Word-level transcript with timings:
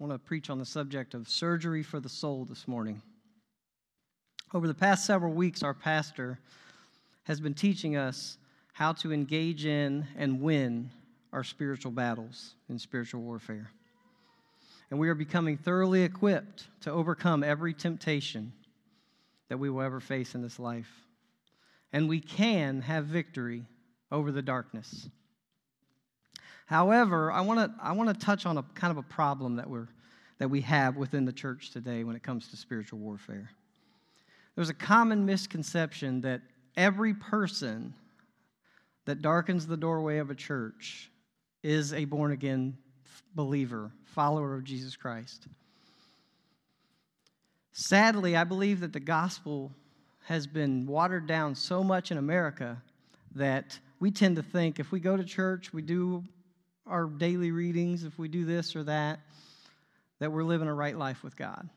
I 0.00 0.04
want 0.04 0.12
to 0.14 0.24
preach 0.28 0.48
on 0.48 0.60
the 0.60 0.64
subject 0.64 1.14
of 1.14 1.28
surgery 1.28 1.82
for 1.82 1.98
the 1.98 2.08
soul 2.08 2.44
this 2.44 2.68
morning. 2.68 3.02
Over 4.54 4.68
the 4.68 4.74
past 4.74 5.04
several 5.04 5.32
weeks, 5.32 5.64
our 5.64 5.74
pastor 5.74 6.38
has 7.24 7.40
been 7.40 7.54
teaching 7.54 7.96
us 7.96 8.38
how 8.72 8.92
to 8.92 9.12
engage 9.12 9.66
in 9.66 10.06
and 10.16 10.40
win 10.40 10.90
our 11.32 11.42
spiritual 11.42 11.90
battles 11.90 12.54
in 12.68 12.78
spiritual 12.78 13.22
warfare. 13.22 13.72
And 14.92 15.00
we 15.00 15.08
are 15.08 15.16
becoming 15.16 15.56
thoroughly 15.56 16.04
equipped 16.04 16.68
to 16.82 16.92
overcome 16.92 17.42
every 17.42 17.74
temptation 17.74 18.52
that 19.48 19.58
we 19.58 19.68
will 19.68 19.82
ever 19.82 19.98
face 19.98 20.36
in 20.36 20.42
this 20.42 20.60
life. 20.60 20.92
And 21.92 22.08
we 22.08 22.20
can 22.20 22.82
have 22.82 23.06
victory 23.06 23.64
over 24.12 24.30
the 24.30 24.42
darkness. 24.42 25.08
However, 26.68 27.32
I 27.32 27.40
want 27.40 27.60
to 27.60 27.82
I 27.82 27.92
want 27.92 28.10
to 28.10 28.26
touch 28.26 28.44
on 28.44 28.58
a 28.58 28.62
kind 28.74 28.90
of 28.90 28.98
a 28.98 29.02
problem 29.02 29.56
that 29.56 29.70
we're 29.70 29.88
that 30.36 30.50
we 30.50 30.60
have 30.60 30.96
within 30.98 31.24
the 31.24 31.32
church 31.32 31.70
today 31.70 32.04
when 32.04 32.14
it 32.14 32.22
comes 32.22 32.48
to 32.48 32.58
spiritual 32.58 32.98
warfare. 32.98 33.50
There's 34.54 34.68
a 34.68 34.74
common 34.74 35.24
misconception 35.24 36.20
that 36.20 36.42
every 36.76 37.14
person 37.14 37.94
that 39.06 39.22
darkens 39.22 39.66
the 39.66 39.78
doorway 39.78 40.18
of 40.18 40.28
a 40.28 40.34
church 40.34 41.10
is 41.62 41.94
a 41.94 42.04
born 42.04 42.32
again 42.32 42.76
believer, 43.34 43.90
follower 44.04 44.54
of 44.54 44.64
Jesus 44.64 44.94
Christ. 44.94 45.46
Sadly, 47.72 48.36
I 48.36 48.44
believe 48.44 48.80
that 48.80 48.92
the 48.92 49.00
gospel 49.00 49.72
has 50.24 50.46
been 50.46 50.84
watered 50.86 51.26
down 51.26 51.54
so 51.54 51.82
much 51.82 52.10
in 52.10 52.18
America 52.18 52.82
that 53.34 53.78
we 54.00 54.10
tend 54.10 54.36
to 54.36 54.42
think 54.42 54.78
if 54.78 54.92
we 54.92 55.00
go 55.00 55.16
to 55.16 55.24
church, 55.24 55.72
we 55.72 55.80
do 55.80 56.24
our 56.88 57.06
daily 57.06 57.50
readings, 57.50 58.04
if 58.04 58.18
we 58.18 58.28
do 58.28 58.44
this 58.44 58.74
or 58.74 58.84
that, 58.84 59.20
that 60.18 60.32
we're 60.32 60.44
living 60.44 60.68
a 60.68 60.74
right 60.74 60.96
life 60.96 61.22
with 61.22 61.36
God. 61.36 61.68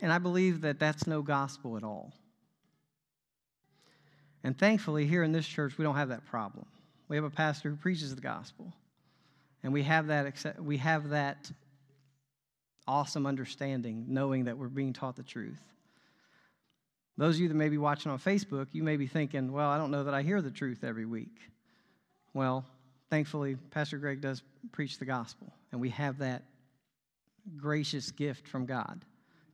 And 0.00 0.12
I 0.12 0.18
believe 0.18 0.62
that 0.62 0.78
that's 0.78 1.06
no 1.06 1.22
gospel 1.22 1.76
at 1.76 1.84
all. 1.84 2.12
And 4.42 4.56
thankfully, 4.56 5.06
here 5.06 5.22
in 5.22 5.32
this 5.32 5.46
church, 5.46 5.76
we 5.76 5.84
don't 5.84 5.96
have 5.96 6.08
that 6.08 6.24
problem. 6.24 6.66
We 7.08 7.16
have 7.16 7.24
a 7.24 7.30
pastor 7.30 7.70
who 7.70 7.76
preaches 7.76 8.14
the 8.14 8.20
gospel. 8.20 8.72
And 9.62 9.72
we 9.72 9.82
have 9.82 10.06
that, 10.06 10.62
we 10.62 10.78
have 10.78 11.10
that 11.10 11.50
awesome 12.86 13.26
understanding, 13.26 14.06
knowing 14.08 14.44
that 14.44 14.56
we're 14.56 14.68
being 14.68 14.92
taught 14.92 15.16
the 15.16 15.22
truth. 15.22 15.60
Those 17.18 17.36
of 17.36 17.40
you 17.40 17.48
that 17.48 17.54
may 17.54 17.70
be 17.70 17.78
watching 17.78 18.12
on 18.12 18.18
Facebook, 18.18 18.68
you 18.72 18.82
may 18.82 18.96
be 18.96 19.06
thinking, 19.06 19.52
well, 19.52 19.70
I 19.70 19.78
don't 19.78 19.90
know 19.90 20.04
that 20.04 20.14
I 20.14 20.22
hear 20.22 20.42
the 20.42 20.50
truth 20.50 20.84
every 20.84 21.06
week. 21.06 21.38
Well, 22.34 22.64
thankfully, 23.08 23.56
Pastor 23.70 23.96
Greg 23.96 24.20
does 24.20 24.42
preach 24.72 24.98
the 24.98 25.06
gospel, 25.06 25.52
and 25.72 25.80
we 25.80 25.90
have 25.90 26.18
that 26.18 26.42
gracious 27.56 28.10
gift 28.10 28.46
from 28.46 28.66
God 28.66 29.04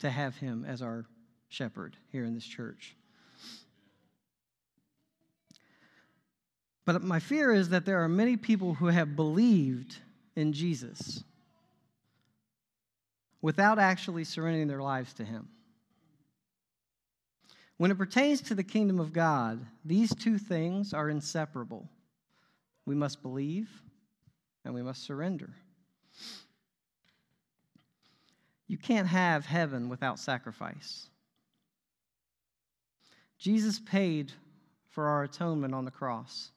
to 0.01 0.11
have 0.11 0.37
him 0.37 0.65
as 0.67 0.83
our 0.83 1.05
shepherd 1.49 1.97
here 2.11 2.25
in 2.25 2.35
this 2.35 2.45
church. 2.45 2.97
But 6.85 7.03
my 7.05 7.21
fear 7.21 7.53
is 7.53 7.69
that 7.69 7.85
there 7.87 8.03
are 8.03 8.09
many 8.09 8.37
people 8.37 8.75
who 8.75 8.87
have 8.87 9.15
believed 9.15 9.97
in 10.35 10.53
Jesus 10.53 11.23
without 13.41 13.79
actually 13.79 14.25
surrendering 14.25 14.67
their 14.67 14.83
lives 14.83 15.13
to 15.15 15.25
him. 15.25 15.49
When 17.79 17.91
it 17.91 17.99
pertains 17.99 18.41
to 18.43 18.55
the 18.55 18.63
kingdom 18.63 19.01
of 19.01 19.13
God, 19.13 19.65
these 19.85 20.15
two 20.15 20.39
things 20.39 20.95
are 20.95 21.09
inseparable. 21.09 21.89
We 22.87 22.95
must 22.95 23.23
believe 23.23 23.69
and 24.65 24.75
we 24.75 24.83
must 24.83 25.05
surrender. 25.05 25.51
You 28.69 28.79
can't 28.79 29.09
have 29.09 29.45
heaven 29.45 29.89
without 29.89 30.19
sacrifice. 30.19 31.09
Jesus 33.39 33.81
paid 33.81 34.33
for 34.91 35.09
our 35.09 35.25
atonement 35.25 35.75
on 35.75 35.85
the 35.85 35.91
cross. 35.91 36.51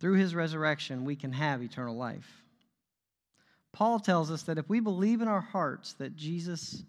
Through 0.00 0.14
his 0.14 0.34
resurrection, 0.34 1.04
we 1.04 1.16
can 1.16 1.32
have 1.32 1.62
eternal 1.62 1.96
life. 1.96 2.42
Paul 3.72 4.00
tells 4.00 4.30
us 4.30 4.42
that 4.42 4.58
if 4.58 4.68
we 4.68 4.80
believe 4.80 5.20
in 5.20 5.28
our 5.28 5.40
hearts 5.40 5.94
that 5.94 6.16
Jesus 6.16 6.82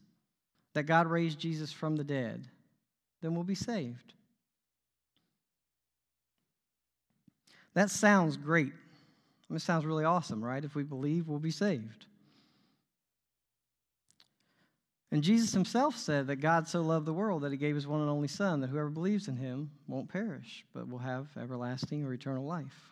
that 0.75 0.83
God 0.83 1.07
raised 1.07 1.39
Jesus 1.39 1.71
from 1.71 1.95
the 1.95 2.03
dead, 2.03 2.45
then 3.21 3.33
we'll 3.33 3.43
be 3.43 3.55
saved. 3.55 4.13
That 7.73 7.89
sounds 7.89 8.37
great. 8.37 8.73
It 9.53 9.61
sounds 9.61 9.85
really 9.85 10.03
awesome, 10.03 10.43
right? 10.43 10.63
If 10.63 10.75
we 10.75 10.83
believe, 10.83 11.27
we'll 11.27 11.39
be 11.39 11.51
saved. 11.51 12.05
And 15.11 15.23
Jesus 15.23 15.53
himself 15.53 15.95
said 15.95 16.27
that 16.27 16.37
God 16.37 16.67
so 16.67 16.81
loved 16.81 17.05
the 17.05 17.13
world 17.13 17.43
that 17.43 17.51
he 17.51 17.57
gave 17.57 17.75
his 17.75 17.87
one 17.87 18.01
and 18.01 18.09
only 18.09 18.27
Son, 18.27 18.59
that 18.59 18.69
whoever 18.69 18.89
believes 18.89 19.29
in 19.29 19.37
him 19.37 19.71
won't 19.87 20.09
perish, 20.09 20.65
but 20.73 20.89
will 20.89 20.99
have 20.99 21.27
everlasting 21.41 22.03
or 22.03 22.13
eternal 22.13 22.43
life. 22.43 22.89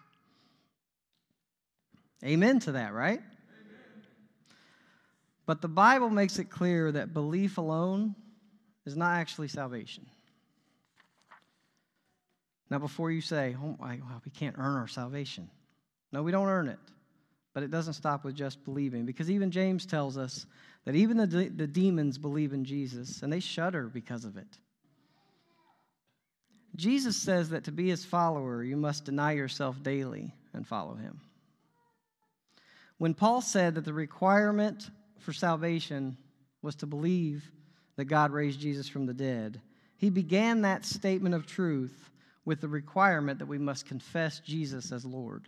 Amen 2.24 2.60
to 2.62 2.74
that, 2.74 2.94
right? 2.94 3.22
But 5.46 5.62
the 5.62 5.68
Bible 5.68 6.10
makes 6.10 6.40
it 6.40 6.46
clear 6.46 6.92
that 6.92 7.14
belief 7.14 7.58
alone 7.58 8.16
is 8.86 8.96
not 8.96 9.18
actually 9.18 9.50
salvation. 9.50 10.06
Now, 12.70 12.80
before 12.80 13.12
you 13.12 13.22
say, 13.22 13.56
oh, 13.62 13.76
well, 13.80 14.22
we 14.26 14.32
can't 14.32 14.56
earn 14.58 14.78
our 14.78 14.88
salvation. 14.88 15.50
No, 16.12 16.24
we 16.24 16.32
don't 16.32 16.48
earn 16.48 16.68
it. 16.70 16.80
But 17.54 17.64
it 17.64 17.72
doesn't 17.72 17.94
stop 17.94 18.24
with 18.24 18.36
just 18.36 18.64
believing, 18.64 19.06
because 19.06 19.30
even 19.30 19.52
James 19.52 19.86
tells 19.86 20.18
us 20.18 20.48
that 20.86 20.96
even 20.96 21.18
the, 21.18 21.28
de- 21.28 21.50
the 21.50 21.68
demons 21.68 22.18
believe 22.18 22.54
in 22.54 22.66
Jesus 22.66 23.22
and 23.22 23.32
they 23.32 23.40
shudder 23.40 23.92
because 23.94 24.26
of 24.26 24.38
it. 24.38 24.58
Jesus 26.76 27.16
says 27.16 27.50
that 27.50 27.66
to 27.66 27.72
be 27.72 27.90
his 27.90 28.04
follower, 28.04 28.64
you 28.64 28.76
must 28.76 29.06
deny 29.06 29.34
yourself 29.34 29.84
daily 29.84 30.34
and 30.54 30.68
follow 30.68 30.96
him. 30.96 31.22
When 32.98 33.14
Paul 33.14 33.42
said 33.42 33.76
that 33.76 33.86
the 33.86 33.94
requirement 33.94 34.90
for 35.24 35.34
salvation 35.34 36.18
was 36.62 36.76
to 36.76 36.86
believe 36.86 37.52
that 37.96 38.06
God 38.06 38.32
raised 38.32 38.60
Jesus 38.60 38.88
from 38.88 39.06
the 39.06 39.14
dead. 39.14 39.62
He 39.98 40.10
began 40.10 40.62
that 40.62 40.86
statement 40.86 41.36
of 41.36 41.46
truth 41.46 42.12
with 42.46 42.62
the 42.62 42.68
requirement 42.68 43.40
that 43.40 43.48
we 43.48 43.58
must 43.58 43.86
confess 43.86 44.40
Jesus 44.40 44.92
as 44.92 45.06
Lord. 45.06 45.48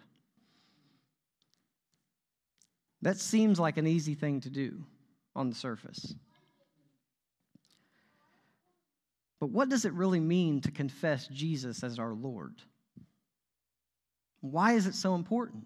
That 3.01 3.17
seems 3.17 3.59
like 3.59 3.77
an 3.77 3.87
easy 3.87 4.15
thing 4.15 4.41
to 4.41 4.49
do 4.49 4.83
on 5.35 5.49
the 5.49 5.55
surface. 5.55 6.15
But 9.39 9.51
what 9.51 9.69
does 9.69 9.85
it 9.85 9.93
really 9.93 10.19
mean 10.19 10.61
to 10.61 10.71
confess 10.71 11.27
Jesus 11.27 11.83
as 11.83 11.99
our 11.99 12.13
Lord? 12.13 12.55
Why 14.41 14.73
is 14.73 14.87
it 14.87 14.95
so 14.95 15.15
important? 15.15 15.65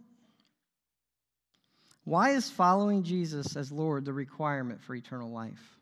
Why 2.09 2.31
is 2.31 2.50
following 2.50 3.03
Jesus 3.03 3.56
as 3.56 3.72
Lord 3.72 4.03
the 4.03 4.14
requirement 4.14 4.81
for 4.81 4.96
eternal 4.96 5.30
life? 5.30 5.78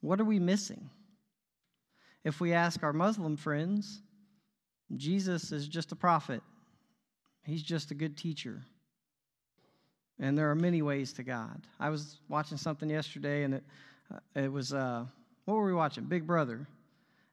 What 0.00 0.18
are 0.22 0.24
we 0.24 0.38
missing? 0.38 0.88
If 2.24 2.40
we 2.40 2.54
ask 2.54 2.82
our 2.82 2.94
Muslim 2.94 3.36
friends, 3.36 4.00
Jesus 4.96 5.52
is 5.52 5.68
just 5.68 5.92
a 5.92 5.96
prophet, 5.96 6.42
he's 7.44 7.62
just 7.62 7.90
a 7.90 7.94
good 7.94 8.16
teacher. 8.16 8.62
And 10.18 10.38
there 10.38 10.50
are 10.50 10.54
many 10.54 10.80
ways 10.80 11.12
to 11.12 11.22
God. 11.22 11.66
I 11.78 11.90
was 11.90 12.16
watching 12.30 12.56
something 12.56 12.88
yesterday, 12.88 13.42
and 13.42 13.52
it, 13.56 13.64
uh, 14.10 14.18
it 14.34 14.50
was, 14.50 14.72
uh, 14.72 15.04
what 15.44 15.56
were 15.56 15.66
we 15.66 15.74
watching? 15.74 16.04
Big 16.04 16.26
Brother. 16.26 16.66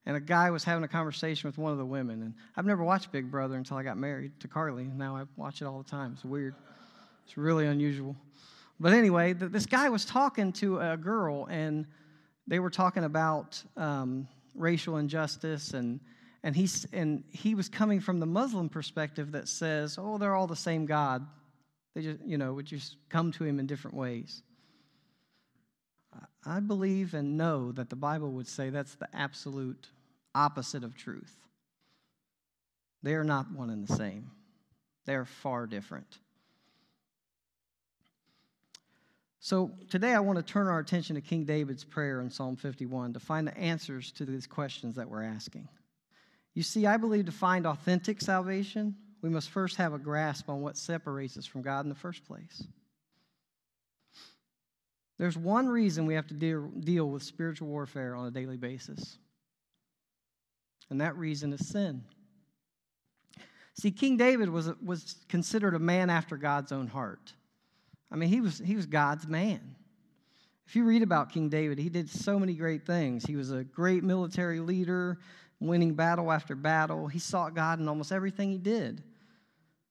And 0.05 0.17
a 0.17 0.19
guy 0.19 0.51
was 0.51 0.63
having 0.63 0.83
a 0.83 0.87
conversation 0.87 1.47
with 1.47 1.57
one 1.57 1.71
of 1.71 1.77
the 1.77 1.85
women. 1.85 2.21
And 2.23 2.33
I've 2.57 2.65
never 2.65 2.83
watched 2.83 3.11
Big 3.11 3.31
Brother 3.31 3.55
until 3.55 3.77
I 3.77 3.83
got 3.83 3.97
married 3.97 4.37
to 4.41 4.47
Carly. 4.47 4.83
Now 4.83 5.15
I 5.15 5.23
watch 5.37 5.61
it 5.61 5.65
all 5.65 5.81
the 5.81 5.89
time. 5.89 6.11
It's 6.13 6.25
weird. 6.25 6.55
It's 7.25 7.37
really 7.37 7.67
unusual. 7.67 8.15
But 8.79 8.93
anyway, 8.93 9.33
this 9.33 9.65
guy 9.65 9.87
was 9.89 10.03
talking 10.03 10.51
to 10.53 10.79
a 10.79 10.97
girl, 10.97 11.45
and 11.45 11.85
they 12.47 12.59
were 12.59 12.69
talking 12.69 13.05
about 13.05 13.63
um, 13.77 14.27
racial 14.55 14.97
injustice, 14.97 15.73
and 15.73 16.01
and 16.43 16.53
he's 16.53 16.85
and 16.91 17.23
he 17.31 17.55
was 17.55 17.69
coming 17.69 18.01
from 18.01 18.19
the 18.19 18.25
Muslim 18.25 18.67
perspective 18.67 19.31
that 19.31 19.47
says, 19.47 19.97
"Oh, 19.97 20.17
they're 20.17 20.35
all 20.35 20.47
the 20.47 20.55
same 20.55 20.85
God. 20.85 21.25
They 21.95 22.01
just, 22.01 22.19
you 22.25 22.37
know, 22.37 22.53
would 22.53 22.65
just 22.65 22.97
come 23.07 23.31
to 23.33 23.45
him 23.45 23.59
in 23.59 23.67
different 23.67 23.95
ways." 23.95 24.41
I 26.45 26.59
believe 26.59 27.13
and 27.13 27.37
know 27.37 27.71
that 27.71 27.89
the 27.89 27.95
Bible 27.95 28.31
would 28.31 28.47
say 28.47 28.69
that's 28.69 28.95
the 28.95 29.07
absolute 29.13 29.87
opposite 30.35 30.83
of 30.83 30.95
truth. 30.95 31.35
They 33.01 33.15
are 33.15 33.23
not 33.23 33.51
one 33.51 33.69
and 33.69 33.87
the 33.87 33.95
same. 33.95 34.31
They 35.05 35.15
are 35.15 35.25
far 35.25 35.67
different. 35.67 36.19
So 39.39 39.71
today 39.89 40.13
I 40.13 40.21
want 40.21 40.37
to 40.37 40.43
turn 40.43 40.67
our 40.67 40.79
attention 40.79 41.15
to 41.15 41.21
King 41.21 41.43
David's 41.43 41.83
prayer 41.83 42.21
in 42.21 42.29
Psalm 42.29 42.55
51 42.55 43.13
to 43.13 43.19
find 43.19 43.45
the 43.45 43.57
answers 43.57 44.11
to 44.13 44.25
these 44.25 44.47
questions 44.47 44.95
that 44.95 45.09
we're 45.09 45.23
asking. 45.23 45.67
You 46.53 46.63
see, 46.63 46.85
I 46.85 46.95
believe 46.95 47.25
to 47.25 47.33
find 47.33 47.67
authentic 47.67 48.21
salvation, 48.21 48.95
we 49.21 49.29
must 49.29 49.49
first 49.49 49.75
have 49.75 49.93
a 49.93 49.97
grasp 49.97 50.49
on 50.49 50.61
what 50.61 50.77
separates 50.77 51.35
us 51.35 51.45
from 51.45 51.61
God 51.61 51.81
in 51.81 51.89
the 51.89 51.95
first 51.95 52.25
place. 52.25 52.63
There's 55.17 55.37
one 55.37 55.67
reason 55.67 56.05
we 56.05 56.15
have 56.15 56.27
to 56.27 56.33
deal, 56.33 56.67
deal 56.79 57.09
with 57.09 57.23
spiritual 57.23 57.67
warfare 57.67 58.15
on 58.15 58.27
a 58.27 58.31
daily 58.31 58.57
basis, 58.57 59.17
and 60.89 61.01
that 61.01 61.17
reason 61.17 61.53
is 61.53 61.67
sin. 61.67 62.03
See, 63.75 63.91
King 63.91 64.17
David 64.17 64.49
was, 64.49 64.69
was 64.83 65.15
considered 65.29 65.73
a 65.73 65.79
man 65.79 66.09
after 66.09 66.37
God's 66.37 66.71
own 66.71 66.87
heart. 66.87 67.33
I 68.11 68.15
mean, 68.15 68.29
he 68.29 68.41
was, 68.41 68.59
he 68.59 68.75
was 68.75 68.85
God's 68.85 69.27
man. 69.27 69.75
If 70.67 70.75
you 70.75 70.85
read 70.85 71.01
about 71.01 71.31
King 71.31 71.49
David, 71.49 71.79
he 71.79 71.89
did 71.89 72.09
so 72.09 72.39
many 72.39 72.53
great 72.53 72.85
things. 72.85 73.25
He 73.25 73.35
was 73.35 73.51
a 73.51 73.63
great 73.63 74.03
military 74.03 74.59
leader, 74.59 75.19
winning 75.59 75.95
battle 75.95 76.31
after 76.31 76.55
battle. 76.55 77.07
He 77.07 77.19
sought 77.19 77.55
God 77.55 77.79
in 77.79 77.87
almost 77.87 78.11
everything 78.11 78.51
he 78.51 78.57
did. 78.57 79.03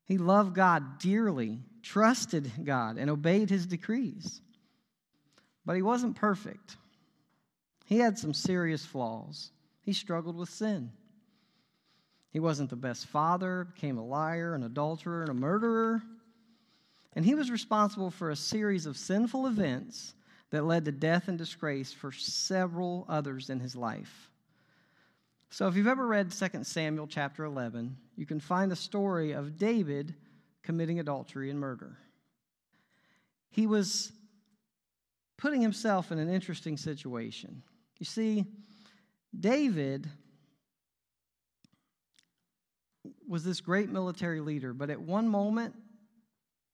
He 0.05 0.19
loved 0.19 0.55
God 0.55 0.99
dearly, 0.99 1.59
trusted 1.83 2.51
God, 2.65 2.99
and 2.99 3.11
obeyed 3.11 3.51
his 3.51 3.67
decrees. 3.67 4.41
But 5.65 5.77
he 5.77 5.83
wasn't 5.83 6.17
perfect. 6.17 6.77
He 7.87 7.99
had 7.99 8.19
some 8.19 8.35
serious 8.35 8.85
flaws. 8.85 9.51
He 9.83 9.93
struggled 9.93 10.37
with 10.37 10.49
sin. 10.49 10.91
He 12.31 12.41
wasn't 12.41 12.71
the 12.71 12.77
best 12.77 13.07
father, 13.07 13.65
became 13.75 13.99
a 13.99 14.05
liar, 14.05 14.55
an 14.55 14.63
adulterer, 14.63 15.23
and 15.23 15.31
a 15.31 15.35
murderer. 15.35 16.03
And 17.15 17.25
he 17.25 17.35
was 17.35 17.51
responsible 17.51 18.11
for 18.11 18.31
a 18.31 18.37
series 18.37 18.87
of 18.87 18.97
sinful 18.97 19.47
events 19.47 20.15
that 20.51 20.65
led 20.65 20.85
to 20.87 20.93
death 20.93 21.29
and 21.29 21.37
disgrace 21.37 21.93
for 21.93 22.11
several 22.11 23.05
others 23.09 23.51
in 23.51 23.61
his 23.61 23.77
life. 23.77 24.31
So 25.51 25.69
if 25.69 25.77
you've 25.77 25.87
ever 25.87 26.07
read 26.07 26.33
2 26.33 26.65
Samuel 26.65 27.07
chapter 27.07 27.45
11, 27.45 27.95
you 28.17 28.25
can 28.25 28.41
find 28.41 28.71
the 28.71 28.77
story 28.77 29.33
of 29.33 29.59
David 29.59 30.15
committing 30.63 31.01
adultery 31.01 31.51
and 31.51 31.61
murder. 31.61 31.99
He 33.51 33.67
was 33.67 34.13
putting 35.37 35.61
himself 35.61 36.11
in 36.13 36.19
an 36.19 36.33
interesting 36.33 36.79
situation. 36.79 37.63
You 37.99 38.07
see, 38.07 38.47
David 39.39 40.09
was 43.27 43.45
this 43.45 43.61
great 43.61 43.89
military 43.89 44.41
leader, 44.41 44.73
but 44.75 44.91
at 44.91 45.01
one 45.01 45.29
moment, 45.29 45.75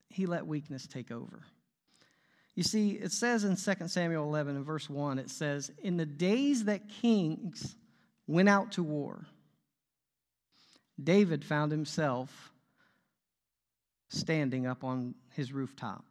he 0.09 0.25
let 0.25 0.45
weakness 0.45 0.87
take 0.87 1.11
over. 1.11 1.43
You 2.55 2.63
see, 2.63 2.91
it 2.91 3.13
says 3.13 3.45
in 3.45 3.55
2 3.55 3.87
Samuel 3.87 4.25
11 4.25 4.57
and 4.57 4.65
verse 4.65 4.89
1, 4.89 5.19
it 5.19 5.29
says, 5.29 5.71
In 5.81 5.95
the 5.95 6.05
days 6.05 6.65
that 6.65 6.89
kings 6.89 7.75
went 8.27 8.49
out 8.49 8.73
to 8.73 8.83
war, 8.83 9.25
David 11.01 11.45
found 11.45 11.71
himself 11.71 12.51
standing 14.09 14.67
up 14.67 14.83
on 14.83 15.15
his 15.35 15.53
rooftop. 15.53 16.03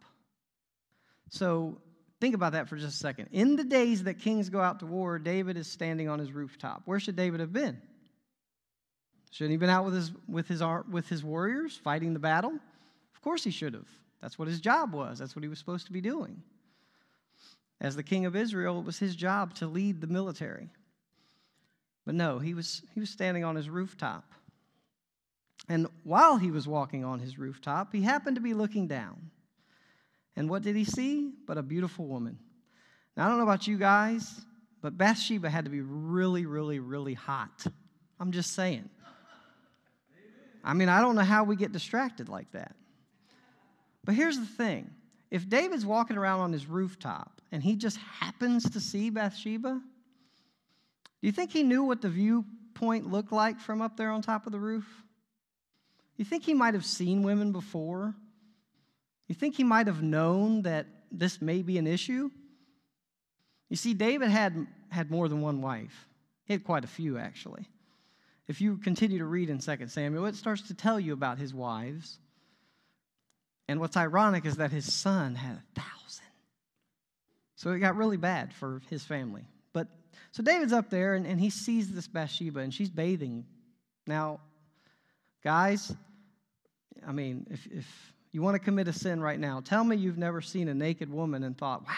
So 1.28 1.82
think 2.20 2.34
about 2.34 2.52
that 2.52 2.68
for 2.68 2.76
just 2.76 2.94
a 2.94 2.98
second. 2.98 3.28
In 3.32 3.56
the 3.56 3.64
days 3.64 4.04
that 4.04 4.18
kings 4.18 4.48
go 4.48 4.60
out 4.60 4.80
to 4.80 4.86
war, 4.86 5.18
David 5.18 5.56
is 5.56 5.66
standing 5.66 6.08
on 6.08 6.18
his 6.18 6.32
rooftop. 6.32 6.82
Where 6.84 7.00
should 7.00 7.16
David 7.16 7.40
have 7.40 7.52
been? 7.52 7.80
Shouldn't 9.30 9.50
he 9.50 9.54
have 9.54 9.60
been 9.60 9.70
out 9.70 9.84
with 9.84 9.94
his, 9.94 10.12
with, 10.26 10.48
his, 10.48 10.62
with 10.90 11.08
his 11.08 11.22
warriors 11.22 11.76
fighting 11.76 12.14
the 12.14 12.18
battle? 12.18 12.52
Of 13.14 13.20
course 13.22 13.44
he 13.44 13.50
should 13.50 13.74
have. 13.74 13.88
That's 14.20 14.38
what 14.38 14.48
his 14.48 14.60
job 14.60 14.92
was, 14.92 15.18
that's 15.18 15.36
what 15.36 15.42
he 15.42 15.48
was 15.48 15.58
supposed 15.58 15.86
to 15.86 15.92
be 15.92 16.00
doing. 16.00 16.42
As 17.80 17.94
the 17.94 18.02
king 18.02 18.26
of 18.26 18.34
Israel, 18.34 18.80
it 18.80 18.84
was 18.84 18.98
his 18.98 19.14
job 19.14 19.54
to 19.54 19.66
lead 19.66 20.00
the 20.00 20.08
military. 20.08 20.68
But 22.04 22.14
no, 22.14 22.38
he 22.38 22.54
was, 22.54 22.82
he 22.94 23.00
was 23.00 23.10
standing 23.10 23.44
on 23.44 23.54
his 23.54 23.68
rooftop. 23.68 24.24
And 25.68 25.86
while 26.02 26.38
he 26.38 26.50
was 26.50 26.66
walking 26.66 27.04
on 27.04 27.20
his 27.20 27.38
rooftop, 27.38 27.92
he 27.92 28.02
happened 28.02 28.36
to 28.36 28.42
be 28.42 28.54
looking 28.54 28.88
down. 28.88 29.30
And 30.38 30.48
what 30.48 30.62
did 30.62 30.76
he 30.76 30.84
see? 30.84 31.32
But 31.48 31.58
a 31.58 31.62
beautiful 31.62 32.06
woman. 32.06 32.38
Now, 33.16 33.26
I 33.26 33.28
don't 33.28 33.38
know 33.38 33.42
about 33.42 33.66
you 33.66 33.76
guys, 33.76 34.40
but 34.80 34.96
Bathsheba 34.96 35.50
had 35.50 35.64
to 35.64 35.70
be 35.70 35.80
really, 35.80 36.46
really, 36.46 36.78
really 36.78 37.14
hot. 37.14 37.66
I'm 38.20 38.30
just 38.30 38.54
saying. 38.54 38.88
I 40.62 40.74
mean, 40.74 40.88
I 40.88 41.00
don't 41.00 41.16
know 41.16 41.22
how 41.22 41.42
we 41.42 41.56
get 41.56 41.72
distracted 41.72 42.28
like 42.28 42.52
that. 42.52 42.76
But 44.04 44.14
here's 44.14 44.38
the 44.38 44.46
thing 44.46 44.88
if 45.32 45.48
David's 45.48 45.84
walking 45.84 46.16
around 46.16 46.38
on 46.38 46.52
his 46.52 46.66
rooftop 46.66 47.40
and 47.50 47.60
he 47.60 47.74
just 47.74 47.96
happens 47.96 48.70
to 48.70 48.78
see 48.78 49.10
Bathsheba, 49.10 49.72
do 49.72 51.26
you 51.26 51.32
think 51.32 51.50
he 51.50 51.64
knew 51.64 51.82
what 51.82 52.00
the 52.00 52.08
viewpoint 52.08 53.10
looked 53.10 53.32
like 53.32 53.58
from 53.58 53.82
up 53.82 53.96
there 53.96 54.12
on 54.12 54.22
top 54.22 54.46
of 54.46 54.52
the 54.52 54.60
roof? 54.60 54.86
You 56.16 56.24
think 56.24 56.44
he 56.44 56.54
might 56.54 56.74
have 56.74 56.86
seen 56.86 57.24
women 57.24 57.50
before? 57.50 58.14
You 59.28 59.34
think 59.34 59.56
he 59.56 59.64
might 59.64 59.86
have 59.86 60.02
known 60.02 60.62
that 60.62 60.86
this 61.12 61.40
may 61.40 61.62
be 61.62 61.78
an 61.78 61.86
issue? 61.86 62.30
You 63.68 63.76
see, 63.76 63.94
David 63.94 64.30
had, 64.30 64.66
had 64.90 65.10
more 65.10 65.28
than 65.28 65.42
one 65.42 65.60
wife. 65.60 66.08
He 66.44 66.54
had 66.54 66.64
quite 66.64 66.84
a 66.84 66.88
few, 66.88 67.18
actually. 67.18 67.68
If 68.48 68.62
you 68.62 68.78
continue 68.78 69.18
to 69.18 69.26
read 69.26 69.50
in 69.50 69.58
2 69.58 69.88
Samuel, 69.88 70.24
it 70.24 70.34
starts 70.34 70.62
to 70.68 70.74
tell 70.74 70.98
you 70.98 71.12
about 71.12 71.38
his 71.38 71.52
wives. 71.52 72.18
And 73.68 73.78
what's 73.78 73.98
ironic 73.98 74.46
is 74.46 74.56
that 74.56 74.72
his 74.72 74.90
son 74.90 75.34
had 75.34 75.56
a 75.56 75.80
thousand. 75.80 76.24
So 77.56 77.72
it 77.72 77.80
got 77.80 77.96
really 77.96 78.16
bad 78.16 78.54
for 78.54 78.80
his 78.88 79.04
family. 79.04 79.44
But 79.74 79.88
so 80.32 80.42
David's 80.42 80.72
up 80.72 80.88
there 80.88 81.14
and, 81.14 81.26
and 81.26 81.38
he 81.38 81.50
sees 81.50 81.92
this 81.92 82.08
Bathsheba 82.08 82.60
and 82.60 82.72
she's 82.72 82.88
bathing. 82.88 83.44
Now, 84.06 84.40
guys, 85.44 85.94
I 87.06 87.12
mean, 87.12 87.46
if, 87.50 87.66
if 87.66 88.14
you 88.32 88.42
want 88.42 88.54
to 88.54 88.58
commit 88.58 88.88
a 88.88 88.92
sin 88.92 89.20
right 89.20 89.38
now, 89.38 89.60
tell 89.60 89.84
me 89.84 89.96
you've 89.96 90.18
never 90.18 90.40
seen 90.40 90.68
a 90.68 90.74
naked 90.74 91.10
woman 91.10 91.42
and 91.42 91.56
thought, 91.56 91.86
wow. 91.86 91.94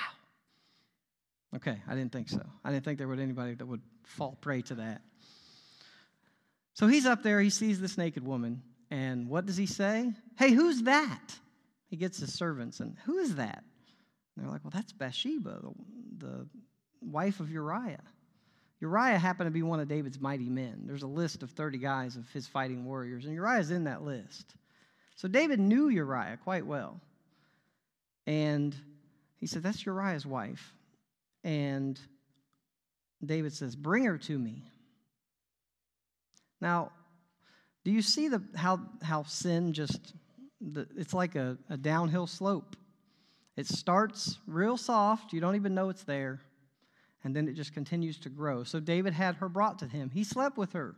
Okay, 1.56 1.76
I 1.88 1.94
didn't 1.94 2.12
think 2.12 2.28
so. 2.28 2.42
I 2.64 2.70
didn't 2.70 2.84
think 2.84 2.98
there 2.98 3.08
would 3.08 3.18
anybody 3.18 3.54
that 3.54 3.66
would 3.66 3.82
fall 4.04 4.36
prey 4.40 4.62
to 4.62 4.76
that. 4.76 5.02
So 6.74 6.86
he's 6.86 7.06
up 7.06 7.22
there, 7.22 7.40
he 7.40 7.50
sees 7.50 7.80
this 7.80 7.98
naked 7.98 8.24
woman, 8.24 8.62
and 8.90 9.28
what 9.28 9.46
does 9.46 9.56
he 9.56 9.66
say? 9.66 10.12
Hey, 10.38 10.52
who's 10.52 10.82
that? 10.82 11.36
He 11.88 11.96
gets 11.96 12.18
his 12.18 12.32
servants, 12.32 12.80
and 12.80 12.96
who 13.04 13.18
is 13.18 13.34
that? 13.34 13.64
And 14.36 14.44
they're 14.44 14.52
like, 14.52 14.64
well, 14.64 14.72
that's 14.72 14.92
Bathsheba, 14.92 15.60
the, 16.18 16.26
the 16.26 16.46
wife 17.02 17.40
of 17.40 17.50
Uriah. 17.50 18.02
Uriah 18.80 19.18
happened 19.18 19.48
to 19.48 19.50
be 19.50 19.62
one 19.62 19.80
of 19.80 19.88
David's 19.88 20.20
mighty 20.20 20.48
men. 20.48 20.84
There's 20.86 21.02
a 21.02 21.08
list 21.08 21.42
of 21.42 21.50
30 21.50 21.78
guys 21.78 22.16
of 22.16 22.30
his 22.30 22.46
fighting 22.46 22.84
warriors, 22.84 23.24
and 23.24 23.34
Uriah's 23.34 23.70
in 23.70 23.84
that 23.84 24.02
list. 24.02 24.54
So 25.20 25.28
David 25.28 25.60
knew 25.60 25.90
Uriah 25.90 26.38
quite 26.42 26.64
well. 26.64 26.98
And 28.26 28.74
he 29.36 29.46
said, 29.46 29.62
That's 29.62 29.84
Uriah's 29.84 30.24
wife. 30.24 30.74
And 31.44 32.00
David 33.22 33.52
says, 33.52 33.76
Bring 33.76 34.04
her 34.04 34.16
to 34.16 34.38
me. 34.38 34.62
Now, 36.58 36.92
do 37.84 37.90
you 37.90 38.00
see 38.00 38.28
the, 38.28 38.42
how, 38.56 38.80
how 39.02 39.24
sin 39.24 39.74
just, 39.74 40.14
the, 40.58 40.88
it's 40.96 41.12
like 41.12 41.36
a, 41.36 41.58
a 41.68 41.76
downhill 41.76 42.26
slope. 42.26 42.74
It 43.58 43.66
starts 43.66 44.38
real 44.46 44.78
soft, 44.78 45.34
you 45.34 45.40
don't 45.42 45.56
even 45.56 45.74
know 45.74 45.90
it's 45.90 46.04
there, 46.04 46.40
and 47.24 47.36
then 47.36 47.46
it 47.46 47.56
just 47.56 47.74
continues 47.74 48.18
to 48.20 48.30
grow. 48.30 48.64
So 48.64 48.80
David 48.80 49.12
had 49.12 49.34
her 49.34 49.50
brought 49.50 49.80
to 49.80 49.86
him. 49.86 50.08
He 50.08 50.24
slept 50.24 50.56
with 50.56 50.72
her. 50.72 50.94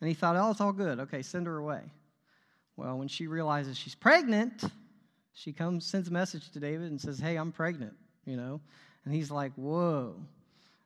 And 0.00 0.06
he 0.06 0.14
thought, 0.14 0.36
oh, 0.36 0.52
it's 0.52 0.60
all 0.60 0.72
good. 0.72 1.00
Okay, 1.00 1.22
send 1.22 1.48
her 1.48 1.58
away. 1.58 1.90
Well, 2.76 2.98
when 2.98 3.08
she 3.08 3.26
realizes 3.26 3.76
she's 3.76 3.94
pregnant, 3.94 4.62
she 5.34 5.52
comes, 5.52 5.86
sends 5.86 6.08
a 6.08 6.12
message 6.12 6.50
to 6.52 6.60
David 6.60 6.90
and 6.90 7.00
says, 7.00 7.18
hey, 7.18 7.36
I'm 7.36 7.52
pregnant, 7.52 7.94
you 8.24 8.36
know? 8.36 8.60
And 9.04 9.14
he's 9.14 9.30
like, 9.30 9.52
whoa. 9.56 10.14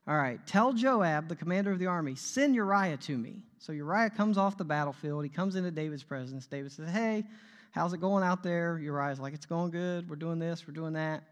All 0.09 0.17
right, 0.17 0.45
tell 0.47 0.73
Joab, 0.73 1.29
the 1.29 1.35
commander 1.35 1.73
of 1.73 1.81
the 1.81 1.87
army, 1.87 2.15
send 2.15 2.55
Uriah 2.55 2.97
to 2.97 3.19
me. 3.19 3.43
So 3.59 3.73
Uriah 3.73 4.11
comes 4.11 4.39
off 4.39 4.57
the 4.57 4.65
battlefield. 4.65 5.25
He 5.25 5.29
comes 5.29 5.57
into 5.57 5.73
David's 5.73 6.05
presence. 6.05 6.47
David 6.47 6.71
says, 6.71 6.89
Hey, 6.91 7.25
how's 7.73 7.93
it 7.93 8.01
going 8.01 8.23
out 8.23 8.45
there? 8.45 8.79
Uriah's 8.79 9.19
like, 9.19 9.35
It's 9.35 9.47
going 9.47 9.73
good. 9.73 10.09
We're 10.09 10.15
doing 10.17 10.39
this, 10.39 10.67
we're 10.67 10.75
doing 10.75 10.93
that. 10.93 11.25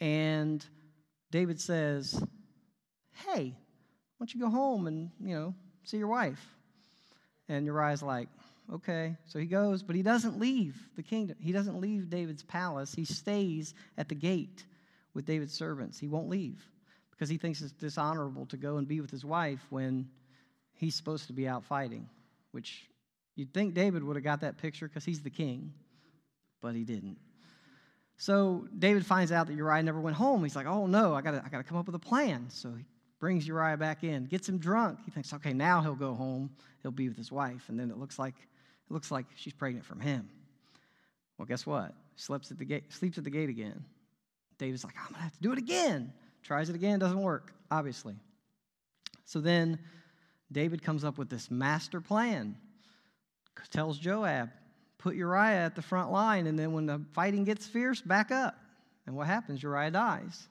And 0.00 0.64
David 1.32 1.60
says, 1.60 2.22
Hey, 3.12 3.56
why 4.16 4.26
don't 4.26 4.34
you 4.34 4.40
go 4.40 4.50
home 4.50 4.86
and, 4.86 5.10
you 5.20 5.34
know, 5.34 5.54
see 5.82 5.96
your 5.96 6.08
wife? 6.08 6.40
And 7.48 7.66
Uriah's 7.66 8.04
like, 8.04 8.28
Okay. 8.72 9.16
So 9.26 9.38
he 9.38 9.46
goes, 9.46 9.82
but 9.82 9.96
he 9.96 10.02
doesn't 10.02 10.38
leave 10.38 10.76
the 10.96 11.02
kingdom. 11.02 11.36
He 11.40 11.52
doesn't 11.52 11.80
leave 11.80 12.08
David's 12.08 12.42
palace. 12.42 12.94
He 12.94 13.04
stays 13.04 13.74
at 13.98 14.08
the 14.08 14.14
gate 14.14 14.64
with 15.14 15.26
David's 15.26 15.54
servants. 15.54 15.98
He 15.98 16.08
won't 16.08 16.28
leave 16.28 16.62
because 17.10 17.28
he 17.28 17.36
thinks 17.36 17.60
it's 17.60 17.72
dishonorable 17.72 18.46
to 18.46 18.56
go 18.56 18.76
and 18.76 18.86
be 18.86 19.00
with 19.00 19.10
his 19.10 19.24
wife 19.24 19.60
when 19.70 20.08
he's 20.72 20.94
supposed 20.94 21.26
to 21.26 21.32
be 21.32 21.48
out 21.48 21.64
fighting, 21.64 22.08
which 22.52 22.86
you'd 23.34 23.52
think 23.52 23.74
David 23.74 24.02
would 24.04 24.16
have 24.16 24.24
got 24.24 24.40
that 24.40 24.56
picture 24.56 24.88
because 24.88 25.04
he's 25.04 25.20
the 25.20 25.30
king, 25.30 25.72
but 26.62 26.74
he 26.74 26.84
didn't. 26.84 27.18
So 28.16 28.68
David 28.78 29.04
finds 29.04 29.32
out 29.32 29.48
that 29.48 29.54
Uriah 29.54 29.82
never 29.82 30.00
went 30.00 30.16
home. 30.16 30.42
He's 30.44 30.56
like, 30.56 30.66
oh 30.66 30.86
no, 30.86 31.14
I 31.14 31.22
gotta, 31.22 31.42
I 31.44 31.48
gotta 31.48 31.64
come 31.64 31.76
up 31.76 31.86
with 31.86 31.94
a 31.94 32.00
plan. 32.00 32.46
So 32.50 32.72
he 32.72 32.84
brings 33.18 33.46
Uriah 33.46 33.76
back 33.76 34.04
in, 34.04 34.26
gets 34.26 34.48
him 34.48 34.58
drunk. 34.58 35.00
He 35.04 35.10
thinks, 35.10 35.32
okay, 35.34 35.52
now 35.52 35.80
he'll 35.82 35.94
go 35.94 36.14
home, 36.14 36.50
he'll 36.82 36.90
be 36.90 37.08
with 37.08 37.16
his 37.16 37.32
wife, 37.32 37.64
and 37.68 37.78
then 37.78 37.90
it 37.90 37.98
looks 37.98 38.18
like 38.18 38.34
it 38.90 38.92
looks 38.92 39.10
like 39.10 39.26
she's 39.36 39.52
pregnant 39.52 39.86
from 39.86 40.00
him. 40.00 40.28
Well, 41.38 41.46
guess 41.46 41.64
what? 41.64 41.94
Sleeps 42.16 42.50
at 42.50 42.58
the 42.58 42.64
gate, 42.64 42.92
sleeps 42.92 43.16
at 43.16 43.24
the 43.24 43.30
gate 43.30 43.48
again. 43.48 43.84
David's 44.58 44.84
like, 44.84 44.94
I'm 44.98 45.12
gonna 45.12 45.22
have 45.22 45.32
to 45.32 45.40
do 45.40 45.52
it 45.52 45.58
again. 45.58 46.12
Tries 46.42 46.68
it 46.68 46.74
again, 46.74 46.98
doesn't 46.98 47.22
work, 47.22 47.52
obviously. 47.70 48.16
So 49.24 49.40
then 49.40 49.78
David 50.52 50.82
comes 50.82 51.04
up 51.04 51.16
with 51.16 51.30
this 51.30 51.50
master 51.50 52.00
plan. 52.00 52.56
Tells 53.70 53.98
Joab, 53.98 54.50
put 54.98 55.14
Uriah 55.14 55.64
at 55.66 55.74
the 55.74 55.82
front 55.82 56.10
line, 56.10 56.46
and 56.46 56.58
then 56.58 56.72
when 56.72 56.86
the 56.86 57.02
fighting 57.12 57.44
gets 57.44 57.66
fierce, 57.66 58.00
back 58.00 58.30
up. 58.30 58.56
And 59.06 59.14
what 59.14 59.26
happens? 59.26 59.62
Uriah 59.62 59.90
dies. 59.90 60.48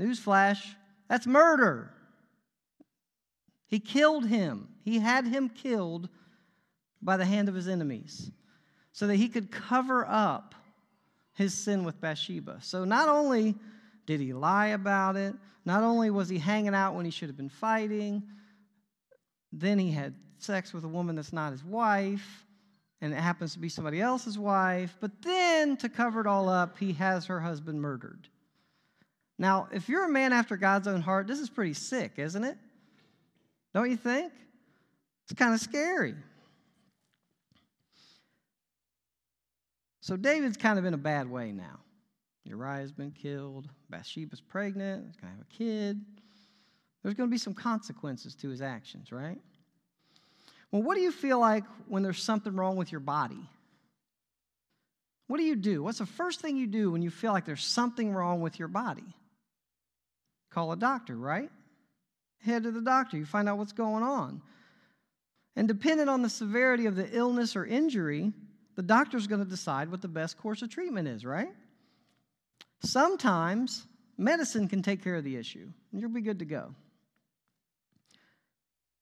Newsflash, 0.00 0.74
that's 1.08 1.26
murder. 1.26 1.90
He 3.66 3.80
killed 3.80 4.26
him. 4.26 4.68
He 4.84 4.98
had 4.98 5.26
him 5.26 5.48
killed 5.48 6.08
by 7.06 7.16
the 7.16 7.24
hand 7.24 7.48
of 7.48 7.54
his 7.54 7.68
enemies 7.68 8.30
so 8.92 9.06
that 9.06 9.14
he 9.14 9.28
could 9.28 9.50
cover 9.50 10.04
up 10.06 10.54
his 11.34 11.54
sin 11.54 11.84
with 11.84 12.00
Bathsheba. 12.00 12.58
So 12.60 12.84
not 12.84 13.08
only 13.08 13.54
did 14.06 14.20
he 14.20 14.32
lie 14.32 14.68
about 14.68 15.16
it, 15.16 15.34
not 15.64 15.82
only 15.82 16.10
was 16.10 16.28
he 16.28 16.38
hanging 16.38 16.74
out 16.74 16.94
when 16.94 17.04
he 17.04 17.10
should 17.10 17.28
have 17.28 17.36
been 17.36 17.48
fighting, 17.48 18.22
then 19.52 19.78
he 19.78 19.92
had 19.92 20.14
sex 20.38 20.74
with 20.74 20.84
a 20.84 20.88
woman 20.88 21.16
that's 21.16 21.32
not 21.32 21.52
his 21.52 21.64
wife, 21.64 22.44
and 23.00 23.12
it 23.12 23.18
happens 23.18 23.52
to 23.52 23.58
be 23.58 23.68
somebody 23.68 24.00
else's 24.00 24.38
wife, 24.38 24.96
but 25.00 25.10
then 25.22 25.76
to 25.76 25.88
cover 25.88 26.20
it 26.20 26.26
all 26.26 26.48
up, 26.48 26.76
he 26.76 26.92
has 26.94 27.26
her 27.26 27.40
husband 27.40 27.80
murdered. 27.80 28.28
Now, 29.38 29.68
if 29.70 29.88
you're 29.88 30.06
a 30.06 30.12
man 30.12 30.32
after 30.32 30.56
God's 30.56 30.88
own 30.88 31.02
heart, 31.02 31.26
this 31.26 31.38
is 31.38 31.50
pretty 31.50 31.74
sick, 31.74 32.12
isn't 32.16 32.42
it? 32.42 32.56
Don't 33.74 33.90
you 33.90 33.96
think? 33.96 34.32
It's 35.24 35.38
kind 35.38 35.54
of 35.54 35.60
scary. 35.60 36.14
So 40.06 40.16
David's 40.16 40.56
kind 40.56 40.78
of 40.78 40.84
in 40.84 40.94
a 40.94 40.98
bad 40.98 41.28
way 41.28 41.50
now. 41.50 41.80
Uriah's 42.44 42.92
been 42.92 43.10
killed. 43.10 43.68
Bathsheba's 43.90 44.40
pregnant. 44.40 45.04
He's 45.04 45.16
going 45.16 45.32
to 45.32 45.36
have 45.36 45.44
a 45.44 45.52
kid. 45.52 46.00
There's 47.02 47.16
going 47.16 47.28
to 47.28 47.32
be 47.32 47.38
some 47.38 47.54
consequences 47.54 48.36
to 48.36 48.48
his 48.48 48.62
actions, 48.62 49.10
right? 49.10 49.40
Well, 50.70 50.84
what 50.84 50.94
do 50.94 51.00
you 51.00 51.10
feel 51.10 51.40
like 51.40 51.64
when 51.88 52.04
there's 52.04 52.22
something 52.22 52.54
wrong 52.54 52.76
with 52.76 52.92
your 52.92 53.00
body? 53.00 53.50
What 55.26 55.38
do 55.38 55.42
you 55.42 55.56
do? 55.56 55.82
What's 55.82 55.98
the 55.98 56.06
first 56.06 56.38
thing 56.38 56.56
you 56.56 56.68
do 56.68 56.92
when 56.92 57.02
you 57.02 57.10
feel 57.10 57.32
like 57.32 57.44
there's 57.44 57.64
something 57.64 58.12
wrong 58.12 58.40
with 58.40 58.60
your 58.60 58.68
body? 58.68 59.12
Call 60.52 60.70
a 60.70 60.76
doctor, 60.76 61.16
right? 61.16 61.50
Head 62.44 62.62
to 62.62 62.70
the 62.70 62.80
doctor. 62.80 63.16
You 63.16 63.26
find 63.26 63.48
out 63.48 63.58
what's 63.58 63.72
going 63.72 64.04
on. 64.04 64.40
And 65.56 65.66
depending 65.66 66.08
on 66.08 66.22
the 66.22 66.30
severity 66.30 66.86
of 66.86 66.94
the 66.94 67.08
illness 67.10 67.56
or 67.56 67.66
injury, 67.66 68.32
the 68.76 68.82
doctor's 68.82 69.26
going 69.26 69.42
to 69.42 69.48
decide 69.50 69.90
what 69.90 70.02
the 70.02 70.08
best 70.08 70.38
course 70.38 70.62
of 70.62 70.70
treatment 70.70 71.08
is, 71.08 71.24
right? 71.24 71.48
Sometimes 72.82 73.86
medicine 74.18 74.68
can 74.68 74.82
take 74.82 75.02
care 75.02 75.16
of 75.16 75.24
the 75.24 75.36
issue, 75.36 75.66
and 75.90 76.00
you'll 76.00 76.10
be 76.10 76.20
good 76.20 76.38
to 76.38 76.44
go. 76.44 76.74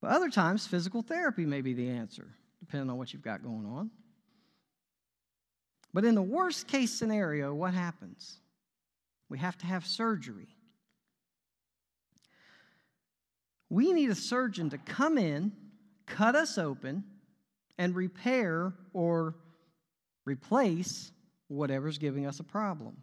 But 0.00 0.12
other 0.12 0.31
times, 0.31 0.66
physical 0.66 1.02
therapy 1.02 1.45
may 1.45 1.61
be 1.61 1.75
the 1.75 1.90
answer, 1.90 2.28
depending 2.61 2.88
on 2.88 2.99
what 2.99 3.12
you've 3.12 3.23
got 3.23 3.43
going 3.43 3.66
on. 3.66 3.90
But 5.93 6.04
in 6.04 6.14
the 6.14 6.23
worst 6.23 6.69
case 6.69 6.93
scenario, 6.93 7.52
what 7.52 7.75
happens? 7.75 8.38
We 9.28 9.38
have 9.38 9.57
to 9.59 9.66
have 9.66 9.87
surgery. 9.87 10.49
We 13.71 13.93
need 13.93 14.11
a 14.11 14.14
surgeon 14.14 14.71
to 14.71 14.78
come 14.78 15.19
in, 15.19 15.52
cut 16.07 16.37
us 16.37 16.59
open, 16.59 17.04
and 17.78 17.97
repair 17.97 18.75
or 18.93 19.35
replace 20.25 21.12
whatever's 21.49 21.99
giving 21.99 22.26
us 22.26 22.40
a 22.40 22.45
problem. 22.45 22.97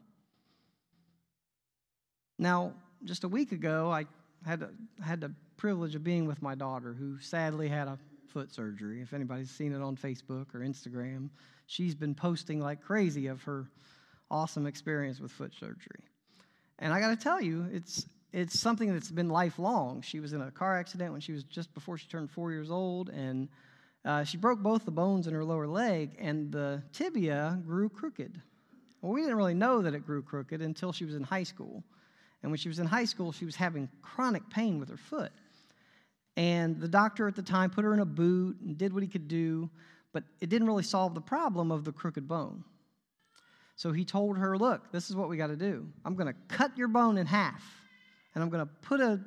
Now, 2.38 2.74
just 3.04 3.24
a 3.24 3.28
week 3.28 3.51
ago, 3.51 3.92
I 3.92 4.06
had, 4.46 4.63
had 5.04 5.22
the 5.22 5.32
privilege 5.58 5.96
of 5.96 6.04
being 6.04 6.25
with 6.25 6.42
my 6.42 6.56
daughter 6.56 6.94
who 6.94 7.20
sadly 7.20 7.68
had 7.68 7.88
a 7.88 8.00
foot 8.30 8.51
surgery. 8.51 9.01
If 9.01 9.13
anybody's 9.13 9.51
seen 9.51 9.74
it 9.74 9.82
on 9.82 9.96
Facebook 9.96 10.56
or 10.56 10.60
Instagram, 10.60 11.30
she's 11.68 11.94
been 11.94 12.16
posting 12.16 12.60
like 12.60 12.82
crazy 12.82 13.28
of 13.28 13.44
her 13.44 13.68
awesome 14.30 14.66
experience 14.66 15.20
with 15.20 15.32
foot 15.32 15.54
surgery. 15.54 16.04
And 16.80 16.94
I 16.94 17.00
got 17.00 17.10
to 17.10 17.16
tell 17.16 17.42
you, 17.42 17.68
it's 17.72 18.06
it's 18.34 18.60
something 18.60 18.92
that's 18.92 19.12
been 19.12 19.30
lifelong. 19.30 20.01
She 20.01 20.22
was 20.22 20.32
in 20.32 20.42
a 20.42 20.51
car 20.51 20.80
accident 20.80 21.12
when 21.12 21.20
she 21.20 21.34
was 21.34 21.44
just 21.44 21.74
before 21.74 21.98
she 21.98 22.08
turned 22.08 22.32
four 22.32 22.51
years 22.51 22.72
old, 22.72 23.10
and 23.10 23.50
uh, 24.03 24.24
she 24.24 24.38
broke 24.38 24.60
both 24.60 24.86
the 24.86 24.91
bones 24.91 25.27
in 25.27 25.34
her 25.34 25.46
lower 25.46 25.67
leg, 25.67 26.15
and 26.20 26.51
the 26.51 26.81
tibia 26.91 27.60
grew 27.65 27.89
crooked. 27.89 28.41
Well, 29.01 29.12
we 29.12 29.22
didn't 29.22 29.38
really 29.38 29.53
know 29.53 29.81
that 29.81 29.93
it 29.93 30.05
grew 30.05 30.22
crooked 30.22 30.62
until 30.62 30.91
she 30.91 31.05
was 31.05 31.15
in 31.15 31.24
high 31.24 31.43
school. 31.43 31.84
And 32.41 32.51
when 32.51 32.58
she 32.58 32.67
was 32.67 32.79
in 32.79 32.88
high 32.88 33.05
school, 33.05 33.31
she 33.31 33.46
was 33.46 33.55
having 33.55 33.89
chronic 34.01 34.48
pain 34.50 34.79
with 34.79 34.89
her 34.89 34.98
foot. 34.98 35.31
And 36.38 36.79
the 36.79 36.88
doctor 36.88 37.27
at 37.27 37.36
the 37.36 37.41
time 37.43 37.70
put 37.70 37.84
her 37.84 37.93
in 37.93 38.00
a 38.00 38.05
boot 38.05 38.60
and 38.62 38.77
did 38.77 38.93
what 38.93 39.03
he 39.03 39.10
could 39.10 39.27
do, 39.27 39.70
but 40.13 40.24
it 40.39 40.50
didn't 40.50 40.67
really 40.67 40.84
solve 40.84 41.13
the 41.13 41.22
problem 41.22 41.72
of 41.72 41.84
the 41.84 41.91
crooked 41.91 42.27
bone. 42.27 42.63
So 43.75 43.91
he 43.91 44.05
told 44.05 44.38
her, 44.38 44.58
Look, 44.58 44.91
this 44.91 45.10
is 45.10 45.15
what 45.15 45.29
we 45.29 45.38
got 45.38 45.48
to 45.48 45.55
do. 45.55 45.88
I'm 46.05 46.15
going 46.15 46.27
to 46.27 46.39
cut 46.48 46.77
your 46.77 46.88
bone 46.88 47.17
in 47.17 47.27
half, 47.27 47.63
and 48.34 48.43
I'm 48.43 48.50
going 48.50 48.65
to 48.65 48.72
put 48.81 49.01
a 49.01 49.20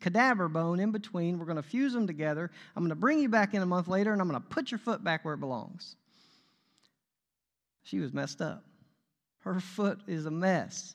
cadaver 0.00 0.48
bone 0.48 0.80
in 0.80 0.90
between. 0.90 1.38
We're 1.38 1.46
going 1.46 1.56
to 1.56 1.62
fuse 1.62 1.92
them 1.92 2.06
together. 2.06 2.50
I'm 2.76 2.82
going 2.82 2.90
to 2.90 2.94
bring 2.94 3.20
you 3.20 3.28
back 3.28 3.54
in 3.54 3.62
a 3.62 3.66
month 3.66 3.88
later, 3.88 4.12
and 4.12 4.20
I'm 4.20 4.28
going 4.28 4.40
to 4.40 4.48
put 4.48 4.70
your 4.70 4.78
foot 4.78 5.02
back 5.02 5.24
where 5.24 5.34
it 5.34 5.40
belongs. 5.40 5.96
She 7.82 7.98
was 7.98 8.12
messed 8.12 8.40
up. 8.40 8.64
Her 9.40 9.58
foot 9.58 10.00
is 10.06 10.26
a 10.26 10.30
mess. 10.30 10.94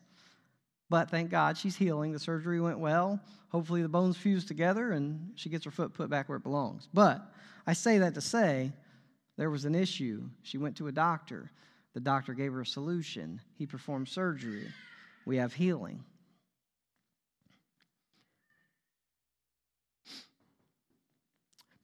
But 0.89 1.10
thank 1.10 1.32
God 1.32 1.58
she's 1.58 1.75
healing. 1.75 2.12
The 2.12 2.20
surgery 2.20 2.62
went 2.62 2.80
well. 2.80 3.20
Hopefully, 3.50 3.82
the 3.82 3.89
bones 3.89 4.18
fused 4.18 4.48
together 4.48 4.92
and 4.92 5.32
she 5.36 5.50
gets 5.50 5.65
her 5.65 5.72
foot 5.72 5.94
put 5.94 6.10
back 6.10 6.30
where 6.30 6.38
it 6.38 6.44
belongs. 6.44 6.88
But 6.94 7.22
I 7.65 7.74
say 7.74 7.98
that 8.00 8.13
to 8.13 8.22
say 8.22 8.72
there 9.38 9.50
was 9.50 9.65
an 9.65 9.74
issue. 9.75 10.30
She 10.44 10.58
went 10.58 10.77
to 10.77 10.88
a 10.88 10.92
doctor. 10.92 11.51
The 11.94 12.00
doctor 12.01 12.34
gave 12.34 12.54
her 12.54 12.62
a 12.62 12.65
solution. 12.65 13.42
He 13.58 13.65
performed 13.65 14.08
surgery. 14.10 14.68
We 15.25 15.38
have 15.38 15.54
healing. 15.54 16.04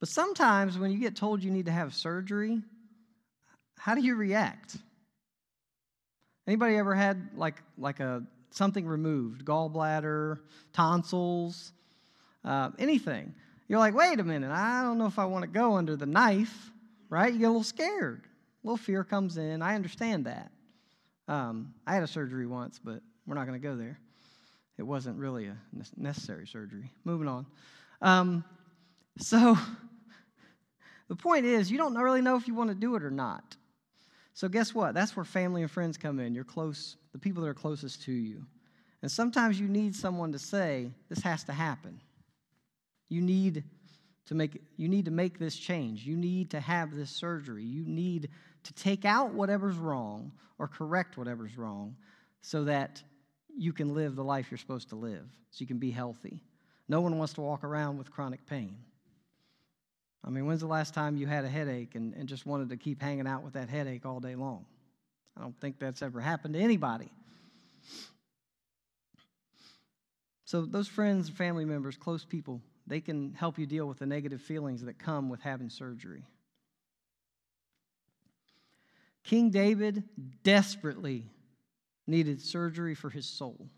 But 0.01 0.10
sometimes 0.10 0.77
when 0.79 0.91
you 0.91 0.98
get 0.98 1.15
told 1.15 1.43
you 1.43 1.51
need 1.51 1.67
to 1.67 1.72
have 1.72 1.93
surgery, 1.93 2.62
how 3.77 3.96
do 3.96 4.01
you 4.01 4.15
react? 4.15 4.75
Anybody 6.48 6.75
ever 6.75 6.96
had 6.96 7.29
like 7.36 7.62
like 7.77 8.00
a 8.00 8.24
something 8.50 8.86
removed, 8.86 9.46
gallbladder, 9.46 10.39
tonsils, 10.74 11.72
uh, 12.43 12.72
anything? 12.79 13.34
You're 13.67 13.79
like, 13.79 13.93
wait 13.93 14.20
a 14.20 14.24
minute, 14.24 14.51
I 14.51 14.81
don't 14.81 14.98
know 14.98 15.05
if 15.05 15.20
I 15.20 15.25
want 15.25 15.43
to 15.43 15.48
go 15.48 15.75
under 15.75 15.96
the 15.96 16.08
knife, 16.08 16.72
right? 17.10 17.31
You 17.31 17.39
get 17.39 17.46
a 17.46 17.50
little 17.50 17.63
scared. 17.63 18.24
A 18.25 18.67
little 18.67 18.77
fear 18.77 19.03
comes 19.03 19.38
in. 19.38 19.62
I 19.62 19.75
understand 19.75 20.25
that. 20.25 20.51
Um, 21.27 21.74
I 21.88 21.93
had 21.93 22.03
a 22.03 22.08
surgery 22.08 22.48
once, 22.48 22.79
but 22.84 23.01
we're 23.25 23.36
not 23.36 23.48
going 23.48 23.62
to 23.62 23.65
go 23.65 23.75
there. 23.75 24.00
It 24.77 24.84
wasn't 24.84 25.17
really 25.17 25.46
a 25.46 25.58
necessary 25.96 26.48
surgery. 26.48 26.91
Moving 27.05 27.27
on. 27.27 27.46
Um, 28.01 28.43
so, 29.20 29.58
the 31.12 31.18
point 31.18 31.46
is, 31.46 31.70
you 31.70 31.77
don't 31.77 31.94
really 31.94 32.22
know 32.22 32.38
if 32.38 32.48
you 32.48 32.53
want 32.53 32.70
to 32.70 32.74
do 32.74 32.96
it 32.96 33.03
or 33.03 33.12
not. 33.12 33.58
So, 34.34 34.48
guess 34.48 34.74
what? 34.74 34.94
That's 34.94 35.13
where 35.13 35.25
family 35.25 35.62
and 35.62 35.70
friends 35.70 35.98
come 35.98 36.22
in. 36.22 36.34
You're 36.34 36.46
close, 36.46 36.96
the 37.12 37.20
people 37.20 37.44
that 37.44 37.50
are 37.50 37.53
closest 37.53 38.03
to 38.03 38.13
you. 38.13 38.46
And 39.01 39.12
sometimes 39.12 39.60
you 39.60 39.68
need 39.68 39.94
someone 39.94 40.32
to 40.32 40.39
say, 40.39 40.89
This 41.10 41.20
has 41.20 41.44
to 41.44 41.51
happen. 41.51 42.00
You 43.10 43.20
need 43.20 43.65
to 44.27 44.36
make, 44.36 44.62
you 44.77 44.88
need 44.88 45.03
to 45.03 45.12
make 45.12 45.38
this 45.38 45.58
change. 45.58 46.06
You 46.06 46.15
need 46.15 46.50
to 46.51 46.62
have 46.62 46.96
this 46.96 47.10
surgery. 47.10 47.65
You 47.65 47.84
need 47.86 48.30
to 48.63 48.72
take 48.72 49.03
out 49.03 49.34
whatever's 49.34 49.75
wrong 49.75 50.32
or 50.60 50.70
correct 50.70 51.18
whatever's 51.18 51.58
wrong 51.58 51.98
so 52.39 52.63
that 52.63 53.03
you 53.53 53.74
can 53.74 53.94
live 53.94 54.15
the 54.15 54.24
life 54.24 54.50
you're 54.50 54.58
supposed 54.58 54.88
to 54.88 54.96
live, 54.96 55.27
so 55.50 55.58
you 55.58 55.68
can 55.68 55.77
be 55.77 55.91
healthy. 55.91 56.41
No 56.88 57.01
one 57.01 57.18
wants 57.18 57.34
to 57.34 57.41
walk 57.41 57.65
around 57.65 57.98
with 57.98 58.10
chronic 58.10 58.46
pain. 58.46 58.77
I 60.24 60.30
mean, 60.30 60.46
when's 60.46 60.62
the 60.62 60.68
last 60.68 60.94
time 60.94 61.18
you 61.18 61.25
had 61.25 61.46
a 61.46 61.50
headache 61.50 61.96
and, 61.96 62.13
and 62.13 62.30
just 62.30 62.46
wanted 62.46 62.70
to 62.70 62.78
keep 62.78 63.01
hanging 63.01 63.28
out 63.28 63.44
with 63.44 63.54
that 63.54 63.70
headache 63.70 64.06
all 64.06 64.20
day 64.20 64.36
long? 64.36 64.66
I 65.36 65.42
don't 65.42 65.60
think 65.60 65.80
that's 65.80 66.01
ever 66.01 66.20
happened 66.20 66.54
to 66.54 66.60
anybody. 66.60 67.10
So, 70.46 70.66
those 70.66 70.88
friends, 70.88 71.30
family 71.30 71.66
members, 71.66 71.96
close 71.96 72.25
people, 72.25 72.62
they 72.86 73.00
can 73.00 73.34
help 73.34 73.58
you 73.58 73.66
deal 73.66 73.88
with 73.88 74.00
the 74.00 74.06
negative 74.06 74.42
feelings 74.42 74.84
that 74.84 75.00
come 75.00 75.30
with 75.30 75.40
having 75.42 75.70
surgery. 75.70 76.25
King 79.24 79.50
David 79.50 80.04
desperately 80.44 81.25
needed 82.06 82.42
surgery 82.42 82.96
for 82.96 83.10
his 83.10 83.25
soul. 83.25 83.70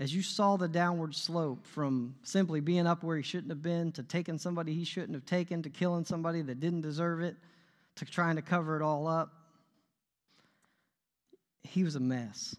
As 0.00 0.14
you 0.14 0.22
saw 0.22 0.56
the 0.56 0.68
downward 0.68 1.14
slope 1.14 1.66
from 1.66 2.14
simply 2.22 2.60
being 2.60 2.86
up 2.86 3.02
where 3.02 3.16
he 3.16 3.22
shouldn't 3.22 3.50
have 3.50 3.62
been 3.62 3.90
to 3.92 4.02
taking 4.02 4.38
somebody 4.38 4.72
he 4.72 4.84
shouldn't 4.84 5.14
have 5.14 5.24
taken 5.24 5.62
to 5.62 5.70
killing 5.70 6.04
somebody 6.04 6.40
that 6.42 6.60
didn't 6.60 6.82
deserve 6.82 7.20
it 7.20 7.36
to 7.96 8.04
trying 8.04 8.36
to 8.36 8.42
cover 8.42 8.76
it 8.76 8.82
all 8.82 9.08
up, 9.08 9.32
he 11.64 11.82
was 11.82 11.96
a 11.96 12.00
mess. 12.00 12.54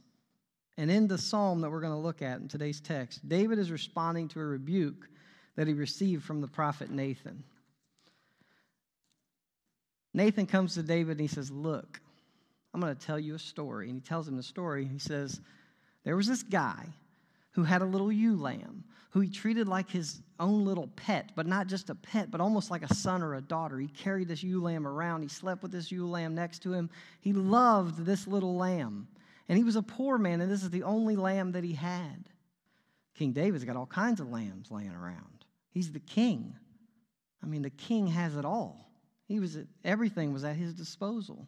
And 0.77 0.91
in 0.91 1.07
the 1.07 1.17
psalm 1.17 1.61
that 1.61 1.69
we're 1.69 1.81
going 1.81 1.93
to 1.93 1.99
look 1.99 2.21
at 2.21 2.39
in 2.39 2.47
today's 2.47 2.79
text, 2.79 3.27
David 3.27 3.57
is 3.59 3.71
responding 3.71 4.27
to 4.29 4.39
a 4.39 4.45
rebuke 4.45 5.07
that 5.55 5.67
he 5.67 5.73
received 5.73 6.23
from 6.23 6.41
the 6.41 6.47
prophet 6.47 6.89
Nathan. 6.89 7.43
Nathan 10.13 10.45
comes 10.45 10.73
to 10.73 10.83
David 10.83 11.11
and 11.11 11.21
he 11.21 11.27
says, 11.27 11.51
Look, 11.51 12.01
I'm 12.73 12.81
going 12.81 12.95
to 12.95 13.05
tell 13.05 13.19
you 13.19 13.35
a 13.35 13.39
story. 13.39 13.87
And 13.87 13.95
he 13.95 14.01
tells 14.01 14.27
him 14.27 14.37
the 14.37 14.43
story. 14.43 14.85
He 14.85 14.99
says, 14.99 15.41
There 16.03 16.15
was 16.15 16.27
this 16.27 16.43
guy 16.43 16.85
who 17.59 17.65
had 17.65 17.81
a 17.81 17.85
little 17.85 18.09
ewe 18.09 18.37
lamb 18.37 18.85
who 19.09 19.19
he 19.19 19.29
treated 19.29 19.67
like 19.67 19.89
his 19.89 20.21
own 20.39 20.63
little 20.63 20.87
pet, 20.95 21.31
but 21.35 21.45
not 21.45 21.67
just 21.67 21.89
a 21.89 21.95
pet, 21.95 22.31
but 22.31 22.39
almost 22.39 22.71
like 22.71 22.83
a 22.83 22.93
son 22.93 23.21
or 23.21 23.35
a 23.35 23.41
daughter. 23.41 23.77
He 23.77 23.87
carried 23.87 24.29
this 24.29 24.43
ewe 24.43 24.61
lamb 24.61 24.87
around. 24.87 25.23
He 25.23 25.27
slept 25.27 25.61
with 25.61 25.71
this 25.71 25.91
ewe 25.91 26.07
lamb 26.07 26.35
next 26.35 26.59
to 26.59 26.71
him. 26.71 26.89
He 27.19 27.33
loved 27.33 28.05
this 28.05 28.27
little 28.27 28.55
lamb. 28.55 29.07
And 29.49 29.57
he 29.57 29.63
was 29.63 29.75
a 29.75 29.81
poor 29.81 30.17
man, 30.17 30.39
and 30.39 30.49
this 30.49 30.63
is 30.63 30.69
the 30.69 30.83
only 30.83 31.17
lamb 31.17 31.51
that 31.53 31.65
he 31.65 31.73
had. 31.73 32.29
King 33.15 33.33
David's 33.33 33.65
got 33.65 33.75
all 33.75 33.87
kinds 33.87 34.21
of 34.21 34.29
lambs 34.29 34.71
laying 34.71 34.93
around. 34.93 35.43
He's 35.71 35.91
the 35.91 35.99
king. 35.99 36.55
I 37.43 37.47
mean, 37.47 37.63
the 37.63 37.71
king 37.71 38.07
has 38.07 38.37
it 38.37 38.45
all. 38.45 38.89
He 39.27 39.39
was 39.39 39.57
everything 39.83 40.31
was 40.31 40.45
at 40.45 40.55
his 40.55 40.73
disposal. 40.73 41.45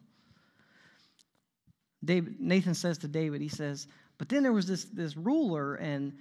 David, 2.04 2.40
Nathan 2.40 2.74
says 2.74 2.98
to 2.98 3.08
David, 3.08 3.40
he 3.40 3.48
says, 3.48 3.86
but 4.18 4.28
then 4.28 4.42
there 4.42 4.52
was 4.52 4.66
this, 4.66 4.84
this 4.84 5.16
ruler, 5.16 5.74
and 5.74 6.12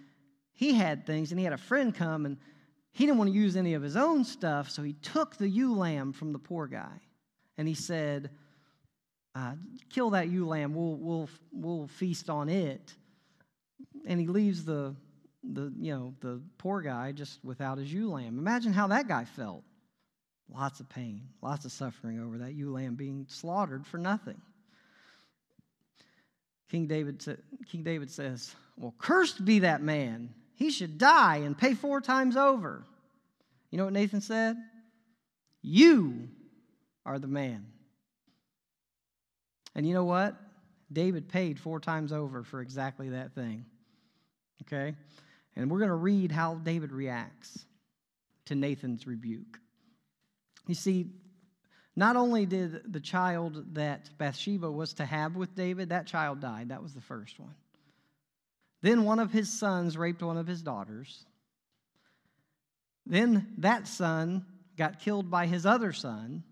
he 0.53 0.74
had 0.74 1.05
things, 1.05 1.31
and 1.31 1.39
he 1.39 1.43
had 1.43 1.53
a 1.53 1.57
friend 1.57 1.93
come, 1.93 2.25
and 2.25 2.38
he 2.91 3.05
didn't 3.05 3.17
want 3.17 3.29
to 3.29 3.36
use 3.36 3.55
any 3.55 3.74
of 3.74 3.81
his 3.81 3.95
own 3.95 4.24
stuff, 4.24 4.69
so 4.69 4.83
he 4.83 4.93
took 4.93 5.38
the 5.38 5.48
ewe 5.48 5.74
lamb 5.74 6.13
from 6.13 6.33
the 6.33 6.39
poor 6.39 6.67
guy, 6.67 7.00
and 7.57 7.67
he 7.67 7.74
said, 7.74 8.29
uh, 9.33 9.53
"Kill 9.89 10.10
that 10.12 10.27
ewe 10.29 10.45
lamb. 10.45 10.75
We'll 10.75 10.98
we'll 10.98 11.29
we'll 11.51 11.88
feast 11.88 12.29
on 12.29 12.50
it." 12.50 12.93
And 14.05 14.19
he 14.19 14.27
leaves 14.27 14.65
the 14.65 14.95
the 15.43 15.74
you 15.77 15.93
know 15.93 16.13
the 16.19 16.41
poor 16.57 16.81
guy 16.81 17.13
just 17.13 17.43
without 17.43 17.77
his 17.77 17.91
ewe 17.93 18.12
lamb. 18.12 18.38
Imagine 18.38 18.74
how 18.74 18.88
that 18.88 19.07
guy 19.07 19.25
felt. 19.25 19.63
Lots 20.53 20.81
of 20.81 20.89
pain, 20.89 21.29
lots 21.41 21.63
of 21.63 21.71
suffering 21.71 22.19
over 22.19 22.39
that 22.39 22.53
ewe 22.53 22.71
lamb 22.71 22.95
being 22.95 23.25
slaughtered 23.29 23.88
for 23.88 23.98
nothing. 23.98 24.41
King 26.72 26.88
David, 26.88 27.22
King 27.70 27.84
David 27.84 28.10
says, 28.10 28.56
Well, 28.78 28.94
cursed 28.98 29.44
be 29.44 29.60
that 29.60 29.82
man. 29.82 30.34
He 30.56 30.72
should 30.72 30.98
die 30.98 31.38
and 31.38 31.58
pay 31.58 31.74
four 31.74 32.00
times 32.00 32.38
over. 32.38 32.86
You 33.72 33.78
know 33.78 33.84
what 33.84 33.94
Nathan 33.94 34.22
said? 34.22 34.56
You 35.62 36.30
are 37.06 37.20
the 37.20 37.28
man. 37.28 37.66
And 39.75 39.86
you 39.86 39.94
know 39.94 40.06
what? 40.06 40.36
David 40.92 41.28
paid 41.28 41.60
four 41.60 41.82
times 41.82 42.13
over 42.13 42.42
for 42.44 42.62
exactly 42.62 43.10
that 43.10 43.34
thing. 43.36 43.66
Okay? 44.63 44.96
And 45.58 45.70
we're 45.70 45.80
going 45.80 45.90
to 45.90 45.96
read 45.96 46.32
how 46.32 46.56
David 46.56 46.94
reacts 46.94 47.66
to 48.46 48.56
Nathan's 48.56 49.06
rebuke. 49.06 49.60
You 50.68 50.75
see, 50.75 51.08
not 51.95 52.15
only 52.15 52.45
did 52.45 52.93
the 52.93 53.00
child 53.00 53.75
that 53.75 54.10
Bathsheba 54.17 54.71
was 54.71 54.93
to 54.93 55.05
have 55.05 55.36
with 55.36 55.55
David, 55.55 55.89
that 55.89 56.07
child 56.07 56.39
died. 56.39 56.69
That 56.69 56.81
was 56.81 56.93
the 56.93 57.01
first 57.01 57.39
one. 57.39 57.55
Then 58.81 59.03
one 59.03 59.19
of 59.19 59.31
his 59.31 59.51
sons 59.51 59.98
raped 59.98 60.24
one 60.24 60.38
of 60.38 60.48
his 60.48 60.62
daughters. 60.62 61.25
Then 63.05 63.53
that 63.57 63.88
son 63.88 64.45
got 64.77 65.00
killed 65.00 65.29
by 65.29 65.48
his 65.48 65.65
other 65.65 65.91
son, 65.91 66.43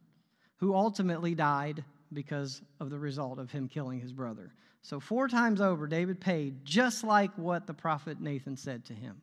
who 0.58 0.75
ultimately 0.75 1.36
died 1.36 1.84
because 2.12 2.62
of 2.79 2.89
the 2.89 3.00
result 3.00 3.39
of 3.39 3.51
him 3.51 3.67
killing 3.67 4.00
his 4.00 4.12
brother. 4.12 4.51
So, 4.81 5.00
four 5.00 5.27
times 5.27 5.61
over, 5.61 5.87
David 5.87 6.20
paid 6.20 6.66
just 6.66 7.03
like 7.03 7.31
what 7.37 7.68
the 7.68 7.74
prophet 7.74 8.20
Nathan 8.20 8.57
said 8.57 8.85
to 8.85 8.94
him. 8.94 9.22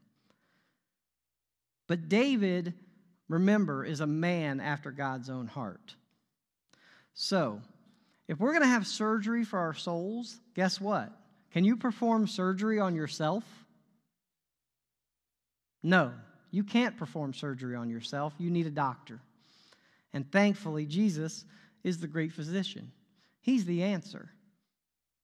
But 1.86 2.08
David, 2.08 2.74
remember, 3.28 3.84
is 3.84 4.00
a 4.00 4.06
man 4.06 4.60
after 4.60 4.90
God's 4.90 5.30
own 5.30 5.46
heart. 5.46 5.94
So, 7.18 7.62
if 8.28 8.38
we're 8.38 8.52
going 8.52 8.62
to 8.62 8.68
have 8.68 8.86
surgery 8.86 9.42
for 9.42 9.58
our 9.58 9.72
souls, 9.72 10.38
guess 10.54 10.78
what? 10.78 11.10
Can 11.50 11.64
you 11.64 11.76
perform 11.76 12.26
surgery 12.26 12.78
on 12.78 12.94
yourself? 12.94 13.42
No, 15.82 16.12
you 16.50 16.62
can't 16.62 16.98
perform 16.98 17.32
surgery 17.32 17.74
on 17.74 17.88
yourself. 17.88 18.34
You 18.38 18.50
need 18.50 18.66
a 18.66 18.70
doctor. 18.70 19.18
And 20.12 20.30
thankfully, 20.30 20.84
Jesus 20.84 21.46
is 21.82 21.98
the 21.98 22.06
great 22.06 22.32
physician. 22.32 22.92
He's 23.40 23.64
the 23.64 23.84
answer. 23.84 24.28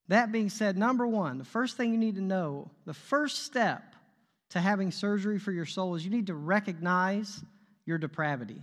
That 0.09 0.33
being 0.33 0.49
said, 0.49 0.79
number 0.79 1.07
one, 1.07 1.37
the 1.37 1.45
first 1.45 1.77
thing 1.77 1.93
you 1.93 1.99
need 1.99 2.15
to 2.15 2.23
know, 2.23 2.71
the 2.87 2.95
first 2.95 3.43
step 3.45 3.83
to 4.51 4.61
having 4.61 4.93
surgery 4.93 5.39
for 5.39 5.53
your 5.53 5.67
soul 5.67 5.95
is 5.95 6.05
you 6.05 6.11
need 6.11 6.29
to 6.29 6.35
recognize 6.35 7.43
your 7.85 7.99
depravity. 7.99 8.63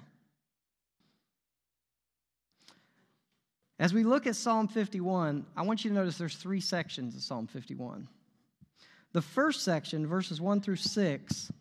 As 3.79 3.93
we 3.93 4.03
look 4.03 4.27
at 4.27 4.35
Psalm 4.35 4.67
51, 4.67 5.45
I 5.55 5.61
want 5.61 5.85
you 5.85 5.89
to 5.89 5.95
notice 5.95 6.17
there's 6.17 6.35
three 6.35 6.59
sections 6.59 7.15
of 7.15 7.21
Psalm 7.21 7.47
51. 7.47 8.09
The 9.13 9.21
first 9.21 9.63
section, 9.63 10.05
verses 10.05 10.41
1 10.41 10.59
through 10.59 10.75
6, 10.75 11.51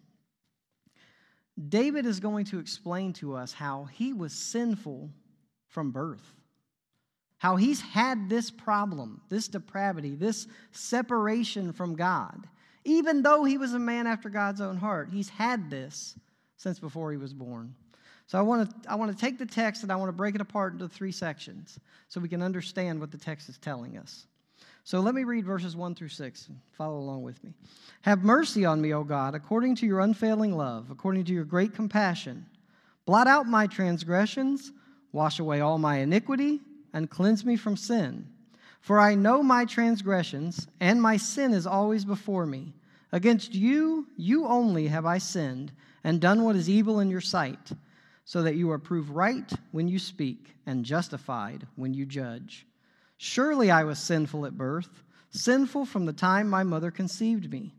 David 1.69 2.07
is 2.07 2.19
going 2.19 2.45
to 2.47 2.59
explain 2.59 3.13
to 3.15 3.37
us 3.37 3.53
how 3.53 3.85
he 3.85 4.13
was 4.13 4.33
sinful 4.33 5.11
from 5.69 5.93
birth, 5.93 6.35
how 7.39 7.55
he's 7.55 7.81
had 7.81 8.29
this 8.29 8.51
problem, 8.51 9.21
this 9.29 9.47
depravity, 9.47 10.17
this 10.17 10.49
separation 10.73 11.73
from 11.73 11.95
God. 11.95 12.49
Even 12.85 13.23
though 13.23 13.45
he 13.45 13.59
was 13.59 13.75
a 13.75 13.79
man 13.79 14.09
after 14.09 14.29
God's 14.29 14.61
own 14.61 14.77
heart, 14.77 15.11
he's 15.13 15.29
had 15.29 15.71
this 15.71 16.19
since 16.57 16.81
before 16.81 17.13
he 17.13 17.17
was 17.17 17.33
born. 17.33 17.75
So 18.29 18.39
I 18.39 18.43
want 18.43 18.83
to 18.85 18.93
I 18.93 18.95
want 18.95 19.11
to 19.11 19.19
take 19.19 19.39
the 19.39 19.47
text 19.47 19.83
and 19.83 19.91
I 19.91 19.97
want 19.97 20.11
to 20.11 20.13
break 20.13 20.35
it 20.35 20.43
apart 20.43 20.75
into 20.75 20.87
three 20.87 21.13
sections 21.13 21.81
so 22.09 22.21
we 22.21 22.29
can 22.29 22.43
understand 22.43 23.01
what 23.01 23.11
the 23.11 23.17
text 23.17 23.49
is 23.49 23.57
telling 23.57 23.97
us. 23.97 24.27
So 24.85 25.01
let 25.01 25.15
me 25.15 25.25
read 25.25 25.47
verses 25.47 25.75
1 25.75 25.95
through 25.95 26.09
6 26.09 26.49
and 26.49 26.59
follow 26.73 26.99
along 26.99 27.23
with 27.23 27.43
me. 27.43 27.53
Have 28.03 28.25
mercy 28.25 28.65
on 28.67 28.81
me, 28.81 28.93
O 28.93 29.03
God, 29.03 29.35
according 29.35 29.77
to 29.77 29.87
your 29.87 30.01
unfailing 30.01 30.57
love, 30.57 30.91
according 30.91 31.25
to 31.25 31.33
your 31.33 31.45
great 31.45 31.75
compassion. 31.75 32.45
Blot 33.07 33.27
out 33.27 33.47
my 33.47 33.67
transgressions, 33.67 34.73
wash 35.13 35.39
away 35.39 35.61
all 35.61 35.79
my 35.79 35.99
iniquity, 35.99 36.61
and 36.93 37.11
cleanse 37.11 37.45
me 37.45 37.57
from 37.57 37.77
sin. 37.77 38.27
For 38.81 38.99
I 38.99 39.15
know 39.15 39.43
my 39.43 39.65
transgressions, 39.65 40.67
and 40.81 41.01
my 41.01 41.17
sin 41.17 41.53
is 41.53 41.67
always 41.67 42.05
before 42.05 42.47
me. 42.47 42.75
Against 43.13 43.55
you, 43.55 44.07
you 44.17 44.47
only 44.47 44.89
have 44.89 45.07
I 45.07 45.19
sinned, 45.19 45.73
and 46.05 46.21
done 46.21 46.45
what 46.45 46.57
is 46.57 46.69
evil 46.69 47.01
in 47.01 47.11
your 47.11 47.23
sight 47.23 47.73
so 48.29 48.43
that 48.43 48.57
you 48.57 48.71
are 48.71 48.79
proved 48.79 49.09
right 49.09 49.51
when 49.73 49.89
you 49.89 49.99
speak 49.99 50.55
and 50.67 50.85
justified 50.85 51.67
when 51.77 51.95
you 51.95 52.05
judge. 52.05 52.67
Surely 53.17 53.71
I 53.71 53.85
was 53.85 53.99
sinful 53.99 54.45
at 54.45 54.59
birth, 54.59 55.03
sinful 55.31 55.87
from 55.87 56.05
the 56.05 56.13
time 56.13 56.47
my 56.47 56.63
mother 56.63 56.91
conceived 56.91 57.51
me. 57.51 57.73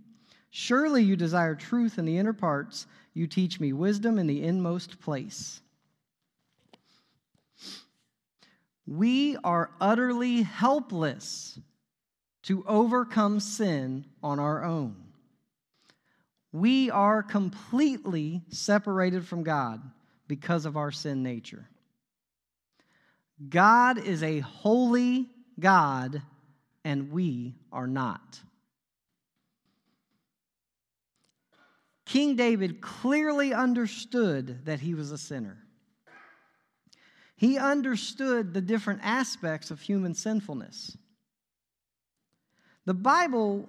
Surely 0.49 1.03
you 1.03 1.15
desire 1.15 1.53
truth 1.53 1.99
in 1.99 2.05
the 2.05 2.17
inner 2.17 2.33
parts, 2.33 2.87
you 3.13 3.27
teach 3.27 3.59
me 3.59 3.73
wisdom 3.73 4.17
in 4.17 4.25
the 4.25 4.43
inmost 4.43 4.99
place. 4.99 5.61
We 8.87 9.37
are 9.43 9.69
utterly 9.79 10.41
helpless 10.41 11.59
to 12.43 12.65
overcome 12.65 13.39
sin 13.39 14.03
on 14.23 14.39
our 14.39 14.63
own. 14.63 14.95
We 16.51 16.89
are 16.89 17.21
completely 17.21 18.41
separated 18.49 19.27
from 19.27 19.43
God 19.43 19.79
because 20.29 20.65
of 20.65 20.77
our 20.77 20.91
sin 20.91 21.23
nature. 21.23 21.67
God 23.49 23.97
is 23.97 24.23
a 24.23 24.39
holy 24.39 25.27
God, 25.59 26.21
and 26.85 27.11
we 27.11 27.55
are 27.73 27.87
not. 27.87 28.39
King 32.05 32.35
David 32.35 32.79
clearly 32.79 33.53
understood 33.53 34.65
that 34.65 34.79
he 34.79 34.93
was 34.93 35.11
a 35.11 35.17
sinner. 35.17 35.57
He 37.35 37.57
understood 37.57 38.53
the 38.53 38.61
different 38.61 39.01
aspects 39.03 39.71
of 39.71 39.81
human 39.81 40.13
sinfulness. 40.13 40.95
The 42.85 42.93
Bible, 42.93 43.67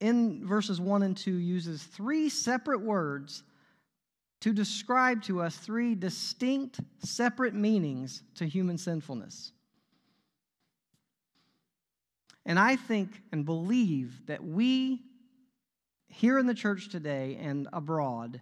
in 0.00 0.46
verses 0.46 0.80
1 0.80 1.02
and 1.02 1.16
2, 1.16 1.32
uses 1.32 1.82
three 1.82 2.28
separate 2.28 2.80
words 2.80 3.42
to 4.42 4.52
describe 4.52 5.22
to 5.22 5.40
us 5.40 5.56
three 5.56 5.94
distinct, 5.94 6.80
separate 6.98 7.54
meanings 7.54 8.24
to 8.34 8.44
human 8.44 8.76
sinfulness. 8.76 9.52
And 12.44 12.58
I 12.58 12.74
think 12.74 13.22
and 13.30 13.44
believe 13.44 14.26
that 14.26 14.42
we 14.42 15.00
here 16.08 16.38
in 16.38 16.46
the 16.46 16.54
church 16.54 16.88
today 16.88 17.38
and 17.40 17.68
abroad 17.72 18.40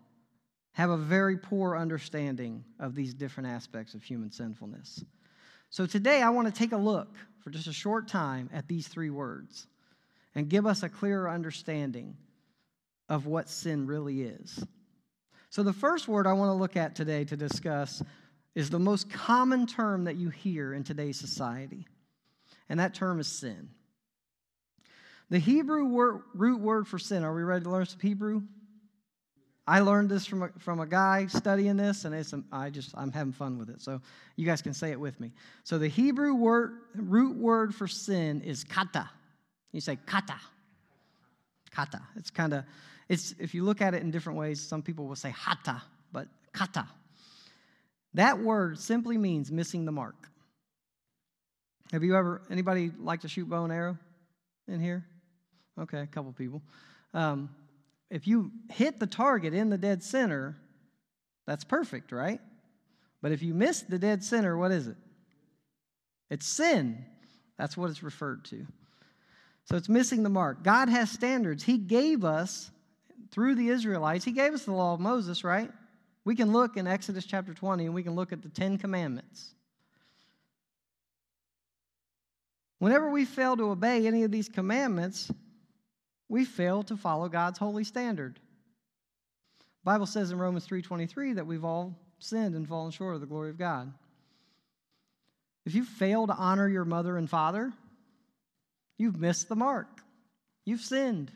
have 0.73 0.89
a 0.89 0.97
very 0.97 1.37
poor 1.37 1.77
understanding 1.77 2.65
of 2.79 2.95
these 2.95 3.13
different 3.13 3.51
aspects 3.51 3.93
of 3.93 4.03
human 4.03 4.33
sinfulness. 4.33 5.05
So 5.69 5.85
today 5.85 6.23
I 6.23 6.31
want 6.31 6.49
to 6.49 6.59
take 6.59 6.73
a 6.73 6.79
look 6.79 7.15
for 7.45 7.51
just 7.51 7.67
a 7.67 7.75
short 7.75 8.09
time 8.09 8.49
at 8.55 8.67
these 8.69 8.89
three 8.89 9.11
words 9.11 9.67
and 10.35 10.49
give 10.49 10.65
us 10.65 10.83
a 10.83 10.89
clearer 10.89 11.29
understanding 11.29 12.17
of 13.11 13.27
what 13.27 13.51
sin 13.51 13.87
really 13.87 14.23
is. 14.23 14.65
So, 15.51 15.65
the 15.65 15.73
first 15.73 16.07
word 16.07 16.27
I 16.29 16.33
want 16.33 16.51
to 16.51 16.55
look 16.55 16.77
at 16.77 16.95
today 16.95 17.25
to 17.25 17.37
discuss 17.37 18.03
is 18.55 18.71
the 18.71 18.79
most 18.79 19.11
common 19.11 19.67
term 19.67 20.05
that 20.05 20.17
you 20.17 20.31
hear 20.31 20.73
in 20.73 20.85
today's 20.85 21.19
society, 21.19 21.87
and 22.69 22.79
that 22.79 22.95
term 22.95 23.19
is 23.19 23.27
sin. 23.27 23.69
The 25.29 25.39
Hebrew 25.39 25.87
word, 25.87 26.23
root 26.35 26.61
word 26.61 26.87
for 26.87 26.99
sin, 26.99 27.25
are 27.25 27.35
we 27.35 27.43
ready 27.43 27.65
to 27.65 27.71
learn 27.71 27.87
some 27.87 28.01
Hebrew? 28.01 28.43
I 29.67 29.81
learned 29.81 30.09
this 30.09 30.27
from 30.27 30.43
a, 30.43 30.49
from 30.59 30.81
a 30.81 30.87
guy 30.87 31.27
studying 31.27 31.77
this, 31.77 32.05
and 32.05 32.15
it's, 32.15 32.35
I 32.51 32.71
just, 32.71 32.93
I'm 32.97 33.13
having 33.13 33.33
fun 33.33 33.59
with 33.59 33.71
it. 33.71 33.81
So 33.81 34.01
you 34.35 34.47
guys 34.47 34.63
can 34.63 34.75
say 34.75 34.91
it 34.91 34.99
with 34.99 35.21
me. 35.21 35.33
So 35.63 35.79
the 35.79 35.87
Hebrew 35.87 36.35
word, 36.35 36.79
root 36.95 37.37
word 37.37 37.73
for 37.75 37.87
sin 37.87 38.41
is 38.43 38.65
kata. 38.65 39.09
You 39.71 39.81
say 39.81 39.99
kata. 40.07 40.35
Kata. 41.71 42.01
It's 42.17 42.31
kind 42.31 42.53
of, 42.53 42.65
it's, 43.11 43.35
if 43.41 43.55
you 43.55 43.65
look 43.65 43.83
at 43.83 43.93
it 43.93 44.03
in 44.03 44.13
different 44.13 44.39
ways, 44.39 44.61
some 44.61 44.83
people 44.83 45.05
will 45.05 45.17
say 45.17 45.31
hata, 45.31 45.83
but 46.13 46.29
kata. 46.53 46.87
That 48.15 48.39
word 48.39 48.79
simply 48.79 49.19
means 49.19 49.51
missing 49.51 49.85
the 49.85 49.91
mark. 49.91 50.29
Have 51.91 52.05
you 52.05 52.15
ever, 52.15 52.41
anybody 52.49 52.93
like 53.01 53.23
to 53.23 53.29
shoot 53.29 53.51
bow 53.51 53.65
and 53.65 53.73
arrow 53.73 53.99
in 54.69 54.79
here? 54.79 55.05
Okay, 55.77 55.99
a 55.99 56.07
couple 56.07 56.33
people. 56.33 56.63
Um, 57.13 57.51
if 58.11 58.29
you 58.29 58.53
hit 58.71 59.01
the 59.01 59.09
target 59.09 59.55
in 59.55 59.71
the 59.71 59.79
dead 59.79 60.05
center, 60.05 60.57
that's 61.49 61.65
perfect, 61.65 62.13
right? 62.13 62.41
But 63.23 63.33
if 63.33 63.43
you 63.43 63.55
miss 63.55 63.83
the 63.83 63.99
dead 63.99 64.23
center, 64.23 64.57
what 64.57 64.71
is 64.71 64.87
it? 64.87 64.97
It's 66.31 66.47
sin. 66.47 67.05
That's 67.59 67.77
what 67.77 67.91
it's 67.91 68.05
referred 68.05 68.45
to. 68.47 68.65
So 69.65 69.77
it's 69.77 69.89
missing 69.89 70.23
the 70.23 70.31
mark. 70.31 70.63
God 70.63 70.89
has 70.89 71.11
standards. 71.11 71.65
He 71.65 71.77
gave 71.77 72.25
us, 72.25 72.71
through 73.31 73.55
the 73.55 73.69
Israelites, 73.69 74.25
He 74.25 74.33
gave 74.33 74.53
us 74.53 74.65
the 74.65 74.73
law 74.73 74.95
of 74.95 75.01
Moses, 75.01 75.45
right? 75.45 75.71
We 76.25 76.37
can 76.37 76.53
look 76.53 76.77
in 76.77 76.87
Exodus 76.87 77.25
chapter 77.25 77.55
20 77.55 77.87
and 77.87 77.95
we 77.95 78.03
can 78.03 78.15
look 78.15 78.33
at 78.33 78.43
the 78.43 78.49
Ten 78.49 78.79
Commandments. 78.79 79.55
Whenever 82.79 83.11
we 83.11 83.25
fail 83.25 83.57
to 83.57 83.71
obey 83.71 84.07
any 84.07 84.25
of 84.25 84.31
these 84.31 84.49
commandments, 84.49 85.31
we 86.29 86.45
fail 86.45 86.83
to 86.85 86.97
follow 86.97 87.29
God's 87.29 87.59
holy 87.59 87.85
standard. 87.85 88.37
The 89.59 89.85
Bible 89.85 90.07
says 90.07 90.31
in 90.31 90.39
Romans 90.39 90.67
3:23 90.67 91.35
that 91.35 91.47
we've 91.47 91.65
all 91.65 91.95
sinned 92.19 92.55
and 92.55 92.69
fallen 92.69 92.91
short 92.91 93.15
of 93.15 93.21
the 93.21 93.27
glory 93.27 93.51
of 93.51 93.59
God. 93.59 93.93
If 95.67 95.75
you 95.75 95.85
fail 95.85 96.27
to 96.27 96.35
honor 96.35 96.69
your 96.69 96.85
mother 96.85 97.17
and 97.17 97.29
father, 97.29 97.73
you've 98.99 99.19
missed 99.19 99.49
the 99.49 99.57
mark. 99.57 100.03
You've 100.65 100.81
sinned. 100.81 101.33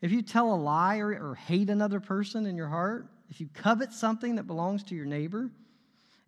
If 0.00 0.12
you 0.12 0.22
tell 0.22 0.54
a 0.54 0.56
lie 0.56 0.98
or, 0.98 1.10
or 1.10 1.34
hate 1.34 1.70
another 1.70 2.00
person 2.00 2.46
in 2.46 2.56
your 2.56 2.68
heart, 2.68 3.08
if 3.30 3.40
you 3.40 3.48
covet 3.52 3.92
something 3.92 4.36
that 4.36 4.46
belongs 4.46 4.84
to 4.84 4.94
your 4.94 5.06
neighbor, 5.06 5.50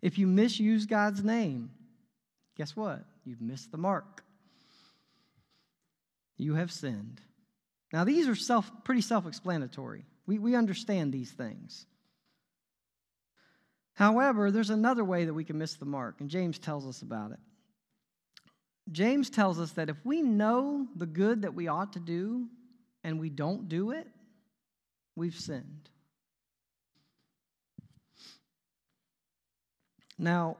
if 0.01 0.17
you 0.17 0.27
misuse 0.27 0.85
God's 0.85 1.23
name, 1.23 1.71
guess 2.57 2.75
what? 2.75 3.05
You've 3.25 3.41
missed 3.41 3.71
the 3.71 3.77
mark 3.77 4.23
you 6.41 6.55
have 6.55 6.71
sinned. 6.71 7.21
Now, 7.93 8.03
these 8.03 8.27
are 8.27 8.35
self, 8.35 8.69
pretty 8.83 9.01
self 9.01 9.27
explanatory. 9.27 10.05
We, 10.25 10.39
we 10.39 10.55
understand 10.55 11.13
these 11.13 11.31
things. 11.31 11.85
However, 13.93 14.49
there's 14.49 14.69
another 14.69 15.03
way 15.03 15.25
that 15.25 15.33
we 15.33 15.43
can 15.43 15.57
miss 15.57 15.75
the 15.75 15.85
mark, 15.85 16.19
and 16.19 16.29
James 16.29 16.57
tells 16.57 16.87
us 16.87 17.01
about 17.01 17.31
it. 17.31 17.39
James 18.91 19.29
tells 19.29 19.59
us 19.59 19.71
that 19.73 19.89
if 19.89 19.97
we 20.03 20.21
know 20.21 20.87
the 20.95 21.05
good 21.05 21.43
that 21.43 21.53
we 21.53 21.67
ought 21.67 21.93
to 21.93 21.99
do 21.99 22.47
and 23.03 23.19
we 23.19 23.29
don't 23.29 23.69
do 23.69 23.91
it, 23.91 24.07
we've 25.15 25.35
sinned. 25.35 25.89
Now, 30.17 30.57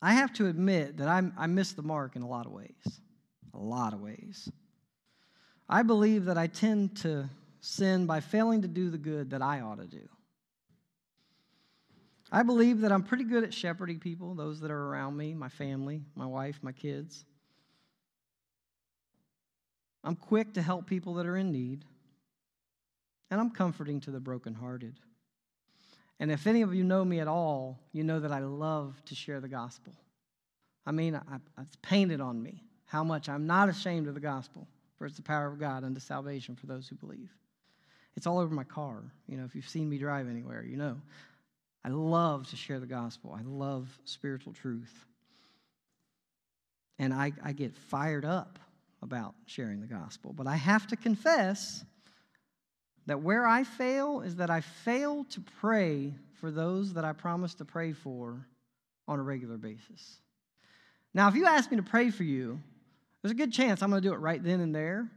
I 0.00 0.14
have 0.14 0.32
to 0.34 0.46
admit 0.46 0.98
that 0.98 1.08
I'm, 1.08 1.32
I 1.36 1.46
miss 1.46 1.72
the 1.72 1.82
mark 1.82 2.14
in 2.14 2.22
a 2.22 2.28
lot 2.28 2.46
of 2.46 2.52
ways. 2.52 3.00
A 3.54 3.58
lot 3.58 3.92
of 3.92 4.00
ways. 4.00 4.48
I 5.68 5.82
believe 5.82 6.26
that 6.26 6.38
I 6.38 6.46
tend 6.46 6.96
to 6.98 7.28
sin 7.60 8.06
by 8.06 8.20
failing 8.20 8.62
to 8.62 8.68
do 8.68 8.90
the 8.90 8.98
good 8.98 9.30
that 9.30 9.42
I 9.42 9.60
ought 9.60 9.78
to 9.78 9.86
do. 9.86 10.08
I 12.30 12.42
believe 12.42 12.80
that 12.80 12.92
I'm 12.92 13.02
pretty 13.02 13.24
good 13.24 13.44
at 13.44 13.54
shepherding 13.54 13.98
people, 13.98 14.34
those 14.34 14.60
that 14.60 14.70
are 14.70 14.88
around 14.88 15.16
me, 15.16 15.34
my 15.34 15.48
family, 15.48 16.02
my 16.14 16.26
wife, 16.26 16.58
my 16.62 16.72
kids. 16.72 17.24
I'm 20.06 20.14
quick 20.14 20.54
to 20.54 20.62
help 20.62 20.86
people 20.86 21.14
that 21.14 21.26
are 21.26 21.36
in 21.36 21.50
need, 21.50 21.84
and 23.28 23.40
I'm 23.40 23.50
comforting 23.50 24.00
to 24.02 24.12
the 24.12 24.20
brokenhearted. 24.20 24.94
And 26.20 26.30
if 26.30 26.46
any 26.46 26.62
of 26.62 26.72
you 26.72 26.84
know 26.84 27.04
me 27.04 27.18
at 27.18 27.26
all, 27.26 27.80
you 27.92 28.04
know 28.04 28.20
that 28.20 28.30
I 28.30 28.38
love 28.38 28.94
to 29.06 29.16
share 29.16 29.40
the 29.40 29.48
gospel. 29.48 29.92
I 30.86 30.92
mean, 30.92 31.16
I, 31.16 31.38
it's 31.60 31.76
painted 31.82 32.20
on 32.20 32.40
me 32.40 32.62
how 32.84 33.02
much 33.02 33.28
I'm 33.28 33.48
not 33.48 33.68
ashamed 33.68 34.06
of 34.06 34.14
the 34.14 34.20
gospel 34.20 34.68
for 34.96 35.06
it's 35.06 35.16
the 35.16 35.22
power 35.22 35.48
of 35.48 35.58
God 35.58 35.82
unto 35.82 35.98
salvation 35.98 36.54
for 36.54 36.66
those 36.66 36.86
who 36.86 36.94
believe. 36.94 37.30
It's 38.16 38.28
all 38.28 38.38
over 38.38 38.54
my 38.54 38.64
car. 38.64 39.02
You 39.26 39.36
know, 39.36 39.44
if 39.44 39.56
you've 39.56 39.68
seen 39.68 39.90
me 39.90 39.98
drive 39.98 40.28
anywhere, 40.28 40.64
you 40.64 40.76
know. 40.76 40.96
I 41.84 41.88
love 41.88 42.48
to 42.50 42.56
share 42.56 42.78
the 42.78 42.86
gospel. 42.86 43.36
I 43.36 43.42
love 43.42 43.88
spiritual 44.04 44.52
truth. 44.52 45.04
And 46.98 47.12
I, 47.12 47.32
I 47.44 47.52
get 47.52 47.76
fired 47.76 48.24
up 48.24 48.60
about 49.06 49.34
sharing 49.46 49.80
the 49.80 49.86
gospel. 49.86 50.32
But 50.32 50.48
I 50.48 50.56
have 50.56 50.88
to 50.88 50.96
confess 50.96 51.84
that 53.06 53.22
where 53.22 53.46
I 53.46 53.62
fail 53.62 54.20
is 54.20 54.36
that 54.36 54.50
I 54.50 54.60
fail 54.60 55.24
to 55.30 55.40
pray 55.60 56.12
for 56.40 56.50
those 56.50 56.94
that 56.94 57.04
I 57.04 57.12
promise 57.12 57.54
to 57.54 57.64
pray 57.64 57.92
for 57.92 58.46
on 59.06 59.20
a 59.20 59.22
regular 59.22 59.56
basis. 59.56 60.18
Now, 61.14 61.28
if 61.28 61.36
you 61.36 61.46
ask 61.46 61.70
me 61.70 61.76
to 61.76 61.84
pray 61.84 62.10
for 62.10 62.24
you, 62.24 62.60
there's 63.22 63.30
a 63.30 63.36
good 63.36 63.52
chance 63.52 63.80
I'm 63.80 63.90
going 63.90 64.02
to 64.02 64.08
do 64.08 64.12
it 64.12 64.18
right 64.18 64.42
then 64.42 64.60
and 64.60 64.74
there. 64.74 65.08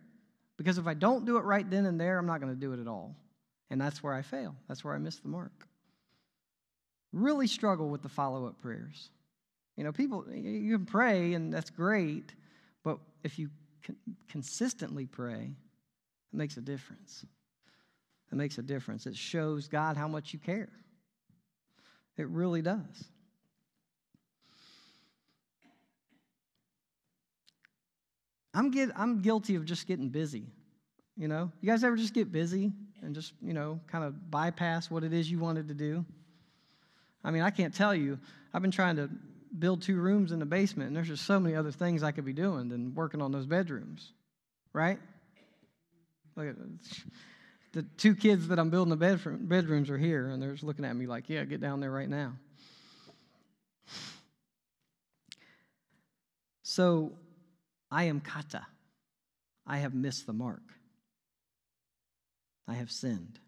Because 0.56 0.78
if 0.78 0.88
I 0.88 0.94
don't 0.94 1.26
do 1.26 1.38
it 1.38 1.46
right 1.46 1.68
then 1.68 1.86
and 1.86 2.00
there, 2.00 2.20
I'm 2.20 2.28
not 2.28 2.42
going 2.42 2.54
to 2.54 2.60
do 2.60 2.74
it 2.74 2.80
at 2.80 2.88
all. 2.88 3.16
And 3.72 3.82
that's 3.82 4.04
where 4.04 4.14
I 4.14 4.22
fail. 4.22 4.56
That's 4.68 4.84
where 4.84 4.94
I 4.94 4.98
miss 4.98 5.18
the 5.18 5.30
mark. 5.30 5.68
Really 7.12 7.48
struggle 7.48 7.90
with 7.90 8.02
the 8.04 8.10
follow 8.10 8.46
up 8.46 8.62
prayers. 8.62 9.10
You 9.78 9.86
know, 9.86 9.92
people, 9.92 10.26
you 10.32 10.78
can 10.78 10.86
pray 10.86 11.34
and 11.34 11.54
that's 11.54 11.70
great, 11.70 12.34
but 12.84 13.00
if 13.24 13.40
you 13.40 13.50
consistently 14.28 15.06
pray, 15.06 15.52
it 16.34 16.38
makes 16.38 16.58
a 16.58 16.62
difference. 16.62 17.26
It 18.32 18.36
makes 18.36 18.58
a 18.58 18.62
difference. 18.62 19.06
It 19.08 19.16
shows 19.16 19.68
God 19.68 19.98
how 19.98 20.08
much 20.08 20.34
you 20.34 20.40
care. 20.40 20.70
It 22.18 22.28
really 22.28 22.62
does. 22.62 23.06
I'm, 28.54 28.72
get, 28.72 28.90
I'm 28.96 29.22
guilty 29.22 29.56
of 29.56 29.66
just 29.66 29.88
getting 29.88 30.10
busy. 30.10 30.48
You 31.16 31.28
know, 31.28 31.52
you 31.62 31.70
guys 31.70 31.84
ever 31.84 31.96
just 31.96 32.14
get 32.14 32.32
busy 32.32 32.72
and 33.02 33.14
just, 33.14 33.34
you 33.42 33.54
know, 33.54 33.80
kind 33.88 34.04
of 34.04 34.32
bypass 34.32 34.90
what 34.90 35.04
it 35.04 35.14
is 35.14 35.30
you 35.30 35.40
wanted 35.40 35.68
to 35.68 35.74
do? 35.74 36.06
I 37.24 37.32
mean, 37.32 37.42
I 37.42 37.50
can't 37.50 37.74
tell 37.74 37.94
you. 37.94 38.20
I've 38.54 38.62
been 38.62 38.72
trying 38.72 38.96
to 38.96 39.10
build 39.58 39.82
two 39.82 40.00
rooms 40.00 40.32
in 40.32 40.40
the 40.40 40.46
basement, 40.46 40.88
and 40.88 40.96
there's 40.96 41.08
just 41.08 41.26
so 41.26 41.40
many 41.40 41.56
other 41.56 41.72
things 41.72 42.04
I 42.04 42.12
could 42.12 42.26
be 42.26 42.34
doing 42.34 42.70
than 42.70 42.94
working 42.94 43.22
on 43.22 43.32
those 43.32 43.46
bedrooms, 43.46 44.12
right? 44.74 45.00
Look 46.36 46.48
at 46.48 46.56
the 47.74 47.84
two 47.98 48.16
kids 48.16 48.48
that 48.50 48.60
I'm 48.60 48.70
building 48.70 48.90
the 48.90 48.96
bedroom, 48.96 49.46
bedrooms 49.48 49.90
are 49.90 49.98
here, 49.98 50.30
and 50.30 50.42
they're 50.42 50.52
just 50.52 50.64
looking 50.64 50.86
at 50.86 50.96
me 50.96 51.08
like, 51.08 51.30
yeah, 51.30 51.44
get 51.46 51.62
down 51.62 51.80
there 51.80 51.92
right 51.92 52.10
now. 52.10 52.34
So 56.64 57.14
I 57.92 58.06
am 58.06 58.22
kata. 58.22 58.66
I 59.66 59.78
have 59.78 59.94
missed 59.94 60.28
the 60.28 60.34
mark. 60.34 60.62
I 62.68 62.76
have 62.76 62.92
sinned. 62.92 63.40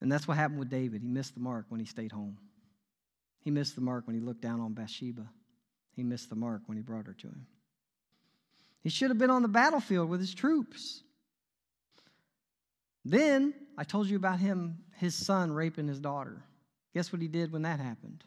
And 0.00 0.12
that's 0.12 0.28
what 0.28 0.36
happened 0.36 0.58
with 0.58 0.68
David. 0.68 1.00
He 1.00 1.08
missed 1.08 1.34
the 1.34 1.40
mark 1.40 1.64
when 1.70 1.80
he 1.80 1.86
stayed 1.86 2.12
home. 2.12 2.38
He 3.44 3.50
missed 3.50 3.74
the 3.74 3.82
mark 3.82 4.06
when 4.06 4.16
he 4.16 4.22
looked 4.22 4.40
down 4.40 4.60
on 4.60 4.72
Bathsheba. 4.72 5.28
He 5.94 6.02
missed 6.02 6.30
the 6.30 6.36
mark 6.36 6.62
when 6.66 6.76
he 6.76 6.82
brought 6.82 7.06
her 7.06 7.12
to 7.12 7.26
him. 7.26 7.46
He 8.82 8.88
should 8.88 9.10
have 9.10 9.18
been 9.18 9.30
on 9.30 9.42
the 9.42 9.48
battlefield 9.48 10.08
with 10.08 10.20
his 10.20 10.34
troops. 10.34 11.02
Then 13.04 13.54
I 13.76 13.84
told 13.84 14.08
you 14.08 14.16
about 14.16 14.38
him, 14.40 14.78
his 14.96 15.14
son 15.14 15.52
raping 15.52 15.88
his 15.88 16.00
daughter. 16.00 16.42
Guess 16.94 17.12
what 17.12 17.20
he 17.20 17.28
did 17.28 17.52
when 17.52 17.62
that 17.62 17.80
happened? 17.80 18.24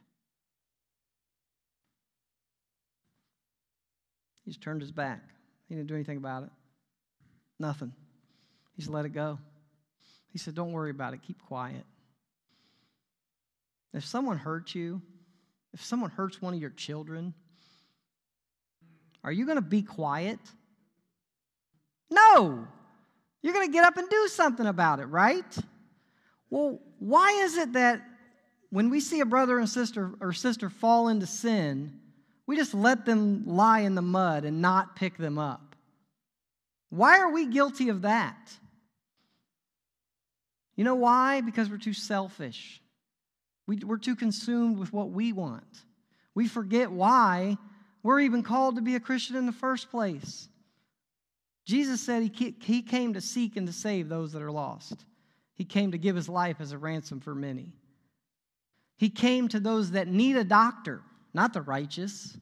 He 4.46 4.52
just 4.52 4.62
turned 4.62 4.82
his 4.82 4.92
back. 4.92 5.22
He 5.68 5.76
didn't 5.76 5.88
do 5.88 5.96
anything 5.96 6.18
about 6.18 6.44
it. 6.44 6.50
Nothing. 7.60 7.92
He 8.76 8.82
just 8.82 8.94
let 8.94 9.06
it 9.06 9.10
go. 9.10 9.40
He 10.32 10.38
said, 10.38 10.54
Don't 10.54 10.72
worry 10.72 10.92
about 10.92 11.14
it, 11.14 11.22
keep 11.26 11.42
quiet. 11.48 11.84
If 13.94 14.06
someone 14.06 14.38
hurts 14.38 14.76
you, 14.76 15.02
if 15.74 15.84
someone 15.84 16.10
hurts 16.10 16.42
one 16.42 16.54
of 16.54 16.60
your 16.60 16.70
children, 16.72 17.34
are 19.24 19.32
you 19.32 19.46
going 19.46 19.58
to 19.58 19.62
be 19.62 19.82
quiet? 19.82 20.40
No. 22.10 22.68
You're 23.42 23.54
going 23.54 23.68
to 23.68 23.74
get 23.74 23.86
up 23.86 23.98
and 23.98 24.10
do 24.10 24.28
something 24.28 24.66
about 24.66 25.00
it, 25.00 25.06
right? 25.06 25.58
Well, 26.50 26.80
why 27.00 27.32
is 27.44 27.58
it 27.58 27.74
that 27.74 28.02
when 28.70 28.90
we 28.90 29.00
see 29.00 29.20
a 29.20 29.26
brother 29.26 29.60
and 29.60 29.70
sister 29.70 30.12
or 30.20 30.34
sister 30.34 30.70
fall 30.70 31.08
into 31.08 31.26
sin, 31.26 32.00
we 32.46 32.56
just 32.56 32.74
let 32.74 33.06
them 33.06 33.44
lie 33.46 33.80
in 33.80 33.96
the 33.96 34.02
mud 34.02 34.46
and 34.46 34.62
not 34.62 34.96
pick 34.96 35.18
them 35.18 35.38
up? 35.38 35.76
Why 36.90 37.20
are 37.20 37.32
we 37.32 37.48
guilty 37.48 37.90
of 37.90 38.04
that? 38.04 38.54
You 40.76 40.84
know 40.84 40.96
why? 40.96 41.42
Because 41.42 41.70
we're 41.70 41.78
too 41.78 41.94
selfish. 41.94 42.82
We, 43.68 43.80
are 43.90 43.98
too 43.98 44.16
consumed 44.16 44.78
with 44.78 44.94
what 44.94 45.12
we 45.12 45.34
want. 45.34 45.84
We 46.34 46.48
forget 46.48 46.92
why 46.92 47.58
we're 48.02 48.22
even 48.22 48.42
called 48.42 48.78
to 48.78 48.82
be 48.82 48.96
a 48.96 49.00
Christian 49.00 49.36
in 49.36 49.46
the 49.46 49.52
first 49.52 49.92
place. 49.92 50.48
Jesus 51.66 52.00
said 52.00 52.24
he, 52.24 52.56
he 52.62 52.82
came 52.82 53.14
to 53.14 53.22
seek 53.22 53.58
and 53.58 53.68
to 53.68 53.74
save 53.74 54.08
those 54.08 54.32
that 54.32 54.42
are 54.42 54.52
lost. 54.52 55.06
He 55.54 55.66
came 55.66 55.92
to 55.92 55.98
give 55.98 56.16
his 56.16 56.30
life 56.30 56.62
as 56.62 56.72
a 56.72 56.78
ransom 56.78 57.20
for 57.20 57.36
many. 57.36 57.74
He 58.96 59.10
came 59.10 59.50
to 59.50 59.60
those 59.60 59.92
that 59.92 60.08
need 60.08 60.38
a 60.38 60.44
doctor, 60.44 61.02
not 61.34 61.54
the 61.54 61.62
righteous. 61.62 62.38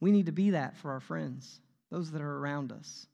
We 0.00 0.12
need 0.12 0.26
to 0.26 0.32
be 0.32 0.50
that 0.50 0.76
for 0.76 0.92
our 0.92 1.00
friends, 1.00 1.60
those 1.90 2.10
that 2.10 2.20
are 2.20 2.38
around 2.38 2.70
us. 2.72 3.06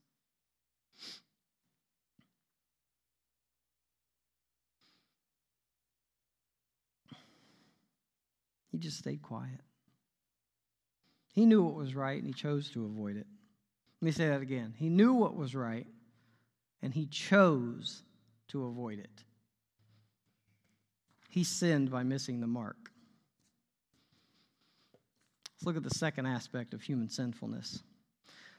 He 8.77 8.81
just 8.81 8.99
stayed 8.99 9.23
quiet. 9.23 9.63
He 11.33 11.47
knew 11.47 11.63
what 11.63 11.77
was 11.77 11.95
right 11.95 12.19
and 12.19 12.27
he 12.27 12.35
chose 12.35 12.69
to 12.73 12.85
avoid 12.85 13.17
it. 13.17 13.27
Let 14.03 14.05
me 14.05 14.11
say 14.11 14.29
that 14.29 14.43
again. 14.43 14.75
He 14.77 14.91
knew 14.91 15.15
what 15.15 15.35
was 15.35 15.55
right 15.55 15.87
and 16.83 16.93
he 16.93 17.07
chose 17.07 18.03
to 18.49 18.67
avoid 18.67 18.99
it. 18.99 19.25
He 21.31 21.43
sinned 21.43 21.91
by 21.91 22.03
missing 22.03 22.39
the 22.39 22.47
mark. 22.47 22.91
Let's 25.55 25.65
look 25.65 25.79
at 25.79 25.83
the 25.83 25.99
second 25.99 26.27
aspect 26.27 26.75
of 26.75 26.83
human 26.83 27.09
sinfulness. 27.09 27.83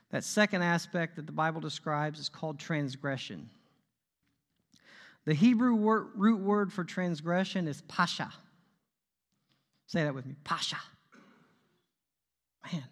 That 0.09 0.23
second 0.23 0.63
aspect 0.63 1.17
that 1.17 1.27
the 1.27 1.31
Bible 1.31 1.61
describes 1.61 2.17
is 2.17 2.27
called 2.27 2.57
transgression. 2.57 3.51
The 5.25 5.35
Hebrew 5.35 5.75
root 5.75 6.39
word 6.41 6.73
for 6.73 6.83
transgression 6.83 7.67
is 7.67 7.83
pasha. 7.87 8.33
Say 9.87 10.03
that 10.03 10.13
with 10.13 10.25
me 10.25 10.35
Pasha. 10.43 10.77
Man, 12.71 12.83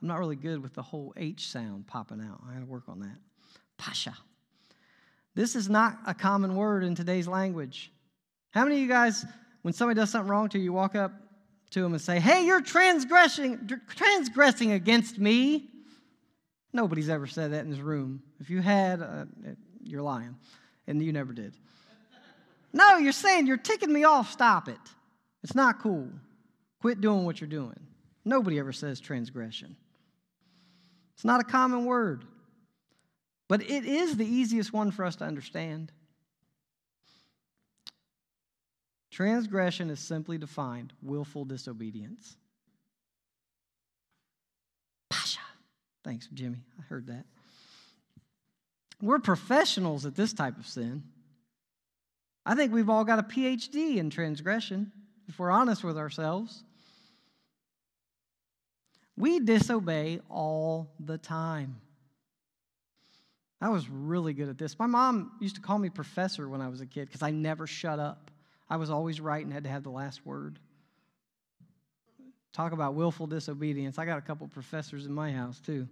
I'm 0.00 0.08
not 0.08 0.18
really 0.18 0.36
good 0.36 0.62
with 0.62 0.74
the 0.74 0.82
whole 0.82 1.14
H 1.16 1.48
sound 1.48 1.86
popping 1.86 2.20
out. 2.20 2.40
I 2.48 2.54
got 2.54 2.60
to 2.60 2.66
work 2.66 2.88
on 2.88 3.00
that. 3.00 3.16
Pasha. 3.78 4.14
This 5.34 5.56
is 5.56 5.68
not 5.68 5.98
a 6.06 6.12
common 6.12 6.56
word 6.56 6.84
in 6.84 6.94
today's 6.94 7.26
language. 7.26 7.90
How 8.50 8.64
many 8.64 8.76
of 8.76 8.82
you 8.82 8.88
guys, 8.88 9.24
when 9.62 9.72
somebody 9.72 9.98
does 9.98 10.10
something 10.10 10.30
wrong 10.30 10.48
to 10.50 10.58
you, 10.58 10.64
you 10.64 10.72
walk 10.72 10.94
up 10.94 11.12
to 11.70 11.80
them 11.80 11.92
and 11.92 12.02
say, 12.02 12.20
Hey, 12.20 12.44
you're 12.44 12.60
transgressing, 12.60 13.70
transgressing 13.88 14.72
against 14.72 15.18
me? 15.18 15.70
Nobody's 16.72 17.08
ever 17.08 17.26
said 17.26 17.52
that 17.52 17.64
in 17.64 17.70
this 17.70 17.80
room. 17.80 18.22
If 18.40 18.50
you 18.50 18.60
had, 18.60 19.00
uh, 19.00 19.24
you're 19.84 20.02
lying, 20.02 20.36
and 20.86 21.02
you 21.02 21.12
never 21.12 21.32
did. 21.32 21.54
No, 22.72 22.96
you're 22.96 23.12
saying 23.12 23.46
you're 23.46 23.58
ticking 23.58 23.92
me 23.92 24.04
off. 24.04 24.32
Stop 24.32 24.68
it. 24.68 24.78
It's 25.42 25.54
not 25.54 25.80
cool. 25.80 26.08
Quit 26.82 27.00
doing 27.00 27.24
what 27.24 27.40
you're 27.40 27.48
doing. 27.48 27.78
Nobody 28.24 28.58
ever 28.58 28.72
says 28.72 28.98
transgression. 28.98 29.76
It's 31.14 31.24
not 31.24 31.40
a 31.40 31.44
common 31.44 31.84
word, 31.84 32.24
but 33.48 33.62
it 33.62 33.84
is 33.84 34.16
the 34.16 34.26
easiest 34.26 34.72
one 34.72 34.90
for 34.90 35.04
us 35.04 35.14
to 35.16 35.24
understand. 35.24 35.92
Transgression 39.12 39.90
is 39.90 40.00
simply 40.00 40.38
defined 40.38 40.92
willful 41.00 41.44
disobedience. 41.44 42.36
Pasha. 45.08 45.38
Thanks, 46.02 46.28
Jimmy. 46.34 46.64
I 46.80 46.82
heard 46.82 47.06
that. 47.06 47.26
We're 49.00 49.20
professionals 49.20 50.04
at 50.04 50.16
this 50.16 50.32
type 50.32 50.58
of 50.58 50.66
sin. 50.66 51.04
I 52.44 52.56
think 52.56 52.72
we've 52.72 52.90
all 52.90 53.04
got 53.04 53.20
a 53.20 53.22
PhD 53.22 53.98
in 53.98 54.10
transgression, 54.10 54.90
if 55.28 55.38
we're 55.38 55.52
honest 55.52 55.84
with 55.84 55.96
ourselves. 55.96 56.64
We 59.16 59.40
disobey 59.40 60.20
all 60.30 60.92
the 60.98 61.18
time. 61.18 61.80
I 63.60 63.68
was 63.68 63.88
really 63.88 64.32
good 64.32 64.48
at 64.48 64.58
this. 64.58 64.78
My 64.78 64.86
mom 64.86 65.32
used 65.40 65.54
to 65.54 65.60
call 65.60 65.78
me 65.78 65.88
professor 65.88 66.48
when 66.48 66.60
I 66.60 66.68
was 66.68 66.80
a 66.80 66.86
kid 66.86 67.06
because 67.08 67.22
I 67.22 67.30
never 67.30 67.66
shut 67.66 68.00
up. 68.00 68.30
I 68.68 68.76
was 68.76 68.90
always 68.90 69.20
right 69.20 69.44
and 69.44 69.52
had 69.52 69.64
to 69.64 69.70
have 69.70 69.82
the 69.84 69.90
last 69.90 70.26
word. 70.26 70.58
Talk 72.52 72.72
about 72.72 72.94
willful 72.94 73.26
disobedience. 73.26 73.98
I 73.98 74.04
got 74.04 74.18
a 74.18 74.22
couple 74.22 74.48
professors 74.48 75.06
in 75.06 75.12
my 75.12 75.30
house, 75.30 75.60
too. 75.60 75.86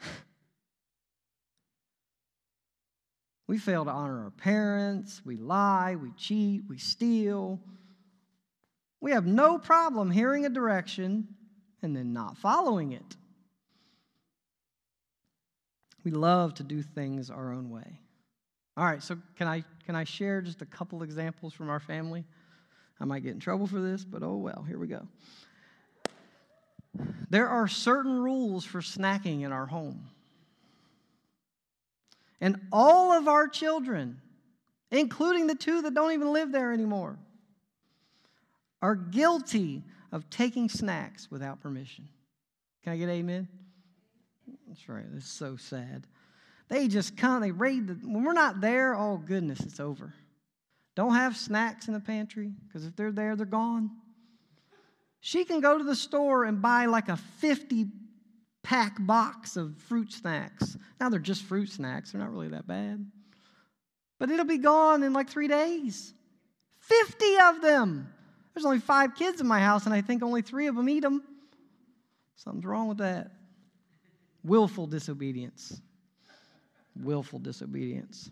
we 3.46 3.58
fail 3.58 3.84
to 3.84 3.90
honor 3.90 4.24
our 4.24 4.30
parents, 4.30 5.22
we 5.24 5.36
lie, 5.36 5.96
we 5.96 6.10
cheat, 6.16 6.62
we 6.68 6.78
steal. 6.78 7.60
We 9.00 9.12
have 9.12 9.26
no 9.26 9.58
problem 9.58 10.10
hearing 10.10 10.46
a 10.46 10.50
direction 10.50 11.28
and 11.84 11.94
then 11.94 12.12
not 12.12 12.36
following 12.36 12.92
it. 12.92 13.16
We 16.04 16.10
love 16.10 16.54
to 16.54 16.62
do 16.62 16.82
things 16.82 17.30
our 17.30 17.52
own 17.52 17.70
way. 17.70 18.00
All 18.76 18.84
right, 18.84 19.02
so 19.02 19.16
can 19.36 19.46
I 19.46 19.62
can 19.86 19.94
I 19.94 20.04
share 20.04 20.40
just 20.40 20.62
a 20.62 20.66
couple 20.66 21.02
examples 21.02 21.54
from 21.54 21.70
our 21.70 21.80
family? 21.80 22.24
I 23.00 23.04
might 23.04 23.22
get 23.22 23.32
in 23.32 23.40
trouble 23.40 23.66
for 23.66 23.80
this, 23.80 24.04
but 24.04 24.22
oh 24.22 24.36
well, 24.36 24.64
here 24.66 24.78
we 24.78 24.88
go. 24.88 25.06
There 27.30 27.48
are 27.48 27.68
certain 27.68 28.18
rules 28.22 28.64
for 28.64 28.80
snacking 28.80 29.42
in 29.42 29.52
our 29.52 29.66
home. 29.66 30.08
And 32.40 32.60
all 32.72 33.12
of 33.12 33.26
our 33.26 33.48
children, 33.48 34.20
including 34.90 35.46
the 35.46 35.54
two 35.54 35.82
that 35.82 35.94
don't 35.94 36.12
even 36.12 36.32
live 36.32 36.52
there 36.52 36.72
anymore, 36.72 37.18
are 38.82 38.94
guilty 38.94 39.82
of 40.14 40.30
taking 40.30 40.68
snacks 40.68 41.28
without 41.28 41.60
permission. 41.60 42.08
Can 42.84 42.92
I 42.92 42.96
get 42.96 43.08
amen? 43.08 43.48
That's 44.68 44.88
right. 44.88 45.04
It's 45.16 45.28
so 45.28 45.56
sad. 45.56 46.06
They 46.68 46.86
just 46.86 47.16
come, 47.16 47.42
they 47.42 47.50
raid 47.50 47.88
the, 47.88 47.94
when 47.94 48.22
we're 48.22 48.32
not 48.32 48.60
there, 48.60 48.94
oh 48.94 49.18
goodness, 49.18 49.58
it's 49.60 49.80
over. 49.80 50.14
Don't 50.94 51.14
have 51.14 51.36
snacks 51.36 51.88
in 51.88 51.94
the 51.94 52.00
pantry 52.00 52.52
because 52.66 52.86
if 52.86 52.94
they're 52.94 53.10
there, 53.10 53.34
they're 53.34 53.44
gone. 53.44 53.90
She 55.18 55.44
can 55.44 55.60
go 55.60 55.76
to 55.76 55.84
the 55.84 55.96
store 55.96 56.44
and 56.44 56.62
buy 56.62 56.86
like 56.86 57.08
a 57.08 57.16
50 57.16 57.86
pack 58.62 58.94
box 59.00 59.56
of 59.56 59.76
fruit 59.88 60.12
snacks. 60.12 60.76
Now 61.00 61.08
they're 61.08 61.18
just 61.18 61.42
fruit 61.42 61.70
snacks, 61.70 62.12
they're 62.12 62.20
not 62.20 62.30
really 62.30 62.48
that 62.48 62.68
bad. 62.68 63.04
But 64.20 64.30
it'll 64.30 64.44
be 64.44 64.58
gone 64.58 65.02
in 65.02 65.12
like 65.12 65.28
three 65.28 65.48
days. 65.48 66.14
50 66.78 67.24
of 67.42 67.62
them. 67.62 68.13
There's 68.54 68.64
only 68.64 68.78
five 68.78 69.16
kids 69.16 69.40
in 69.40 69.46
my 69.46 69.60
house, 69.60 69.84
and 69.86 69.94
I 69.94 70.00
think 70.00 70.22
only 70.22 70.42
three 70.42 70.68
of 70.68 70.76
them 70.76 70.88
eat 70.88 71.00
them. 71.00 71.22
Something's 72.36 72.64
wrong 72.64 72.88
with 72.88 72.98
that. 72.98 73.32
Willful 74.44 74.86
disobedience. 74.86 75.80
Willful 76.96 77.40
disobedience. 77.40 78.30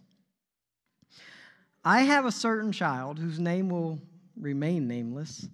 I 1.84 2.02
have 2.02 2.24
a 2.24 2.32
certain 2.32 2.70
child 2.70 3.18
whose 3.18 3.40
name 3.40 3.68
will 3.68 3.98
remain 4.36 4.86
nameless, 4.86 5.48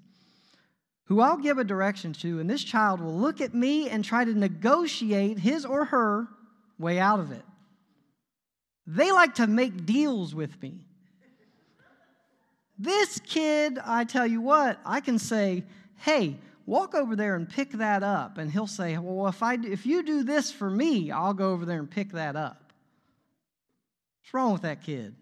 who 1.04 1.20
I'll 1.20 1.38
give 1.38 1.56
a 1.56 1.64
direction 1.64 2.12
to, 2.14 2.38
and 2.38 2.50
this 2.50 2.62
child 2.62 3.00
will 3.00 3.14
look 3.14 3.40
at 3.40 3.54
me 3.54 3.88
and 3.88 4.04
try 4.04 4.24
to 4.24 4.34
negotiate 4.34 5.38
his 5.38 5.64
or 5.64 5.86
her 5.86 6.28
way 6.78 6.98
out 6.98 7.20
of 7.20 7.32
it. 7.32 7.44
They 8.86 9.10
like 9.12 9.36
to 9.36 9.46
make 9.46 9.86
deals 9.86 10.34
with 10.34 10.60
me. 10.60 10.87
This 12.78 13.20
kid, 13.20 13.78
I 13.84 14.04
tell 14.04 14.26
you 14.26 14.40
what, 14.40 14.78
I 14.84 15.00
can 15.00 15.18
say, 15.18 15.64
hey, 15.96 16.36
walk 16.66 16.94
over 16.94 17.16
there 17.16 17.34
and 17.34 17.48
pick 17.48 17.72
that 17.72 18.02
up. 18.02 18.38
And 18.38 18.50
he'll 18.50 18.66
say, 18.66 18.96
well, 18.98 19.26
if, 19.26 19.42
I, 19.42 19.54
if 19.54 19.84
you 19.84 20.02
do 20.02 20.22
this 20.22 20.52
for 20.52 20.70
me, 20.70 21.10
I'll 21.10 21.34
go 21.34 21.50
over 21.50 21.64
there 21.64 21.78
and 21.78 21.90
pick 21.90 22.12
that 22.12 22.36
up. 22.36 22.72
What's 24.22 24.34
wrong 24.34 24.52
with 24.52 24.62
that 24.62 24.82
kid? 24.82 25.14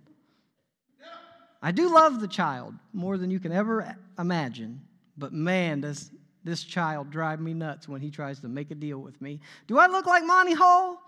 I 1.63 1.73
do 1.73 1.93
love 1.93 2.21
the 2.21 2.29
child 2.29 2.75
more 2.93 3.17
than 3.17 3.31
you 3.31 3.41
can 3.41 3.53
ever 3.53 3.97
imagine, 4.19 4.83
but 5.17 5.33
man, 5.33 5.81
does 5.81 6.11
this 6.47 6.63
child 6.63 7.11
drive 7.11 7.41
me 7.41 7.53
nuts 7.53 7.89
when 7.89 8.01
he 8.01 8.09
tries 8.09 8.39
to 8.41 8.49
make 8.49 8.71
a 8.71 8.75
deal 8.75 8.99
with 8.99 9.21
me. 9.21 9.41
Do 9.67 9.79
I 9.79 9.89
look 9.89 10.07
like 10.07 10.25
Monty 10.25 10.55
Hall? 10.55 11.03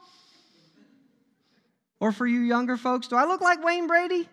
Or 2.00 2.10
for 2.10 2.26
you 2.26 2.40
younger 2.40 2.76
folks, 2.76 3.06
do 3.06 3.16
I 3.16 3.24
look 3.24 3.40
like 3.40 3.64
Wayne 3.64 3.86
Brady? 3.86 4.28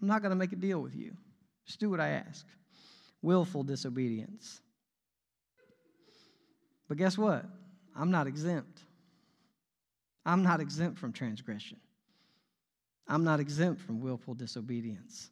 I'm 0.00 0.08
not 0.08 0.22
going 0.22 0.30
to 0.30 0.36
make 0.36 0.52
a 0.52 0.56
deal 0.56 0.80
with 0.80 0.94
you. 0.94 1.16
Just 1.66 1.80
do 1.80 1.90
what 1.90 2.00
I 2.00 2.08
ask. 2.08 2.44
Willful 3.22 3.62
disobedience. 3.62 4.60
But 6.88 6.98
guess 6.98 7.18
what? 7.18 7.44
I'm 7.94 8.10
not 8.10 8.26
exempt. 8.26 8.80
I'm 10.24 10.42
not 10.42 10.60
exempt 10.60 10.98
from 10.98 11.12
transgression. 11.12 11.78
I'm 13.08 13.24
not 13.24 13.40
exempt 13.40 13.80
from 13.80 14.00
willful 14.00 14.34
disobedience. 14.34 15.30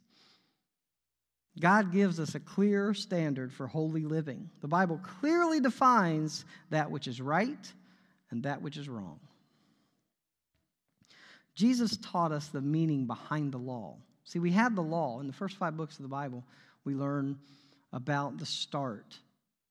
God 1.60 1.92
gives 1.92 2.18
us 2.18 2.34
a 2.34 2.40
clear 2.40 2.94
standard 2.94 3.52
for 3.52 3.66
holy 3.66 4.04
living. 4.04 4.50
The 4.60 4.68
Bible 4.68 5.00
clearly 5.20 5.60
defines 5.60 6.44
that 6.70 6.90
which 6.90 7.06
is 7.06 7.20
right 7.20 7.72
and 8.30 8.42
that 8.42 8.62
which 8.62 8.76
is 8.76 8.88
wrong. 8.88 9.20
Jesus 11.54 11.96
taught 11.98 12.32
us 12.32 12.48
the 12.48 12.60
meaning 12.60 13.06
behind 13.06 13.52
the 13.52 13.58
law. 13.58 13.96
See, 14.24 14.38
we 14.38 14.50
had 14.50 14.74
the 14.74 14.82
law. 14.82 15.20
In 15.20 15.26
the 15.26 15.32
first 15.32 15.56
five 15.56 15.76
books 15.76 15.96
of 15.96 16.02
the 16.02 16.08
Bible, 16.08 16.44
we 16.84 16.94
learn 16.94 17.38
about 17.92 18.38
the 18.38 18.46
start 18.46 19.18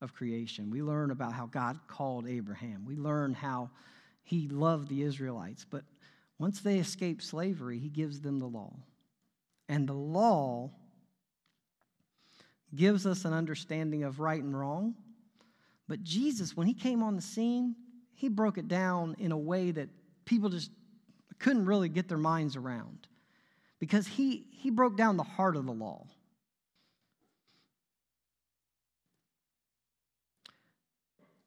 of 0.01 0.13
creation. 0.13 0.69
We 0.69 0.81
learn 0.81 1.11
about 1.11 1.33
how 1.33 1.47
God 1.47 1.79
called 1.87 2.27
Abraham. 2.27 2.85
We 2.85 2.95
learn 2.95 3.33
how 3.33 3.71
he 4.23 4.47
loved 4.47 4.89
the 4.89 5.01
Israelites. 5.01 5.65
But 5.69 5.83
once 6.39 6.61
they 6.61 6.77
escape 6.77 7.21
slavery, 7.21 7.79
he 7.79 7.89
gives 7.89 8.21
them 8.21 8.39
the 8.39 8.45
law. 8.45 8.73
And 9.67 9.87
the 9.87 9.93
law 9.93 10.69
gives 12.75 13.05
us 13.05 13.25
an 13.25 13.33
understanding 13.33 14.03
of 14.03 14.19
right 14.19 14.41
and 14.41 14.57
wrong. 14.57 14.95
But 15.87 16.03
Jesus, 16.03 16.55
when 16.55 16.67
he 16.67 16.73
came 16.73 17.03
on 17.03 17.15
the 17.15 17.21
scene, 17.21 17.75
he 18.13 18.29
broke 18.29 18.57
it 18.57 18.67
down 18.67 19.15
in 19.19 19.31
a 19.31 19.37
way 19.37 19.71
that 19.71 19.89
people 20.25 20.49
just 20.49 20.71
couldn't 21.39 21.65
really 21.65 21.89
get 21.89 22.07
their 22.07 22.17
minds 22.17 22.55
around 22.55 23.07
because 23.83 24.07
he, 24.07 24.45
he 24.49 24.69
broke 24.69 24.95
down 24.95 25.17
the 25.17 25.23
heart 25.23 25.57
of 25.57 25.65
the 25.65 25.73
law. 25.73 26.07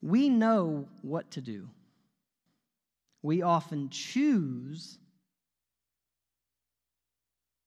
We 0.03 0.29
know 0.29 0.87
what 1.01 1.31
to 1.31 1.41
do. 1.41 1.71
We 3.23 3.41
often 3.41 3.89
choose 3.89 4.99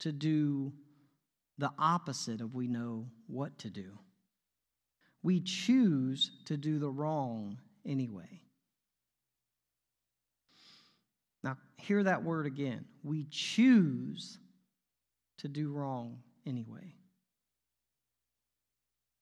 to 0.01 0.11
do 0.11 0.71
the 1.57 1.71
opposite 1.79 2.39
of 2.39 2.53
we 2.53 2.67
know 2.67 3.07
what 3.25 3.57
to 3.57 3.71
do. 3.71 3.97
We 5.23 5.39
choose 5.39 6.29
to 6.45 6.57
do 6.57 6.77
the 6.77 6.91
wrong 6.91 7.57
anyway. 7.87 8.39
Now, 11.43 11.57
hear 11.77 12.03
that 12.03 12.21
word 12.21 12.45
again. 12.45 12.85
We 13.03 13.25
choose 13.31 14.37
to 15.39 15.47
do 15.47 15.71
wrong 15.71 16.19
anyway. 16.45 16.93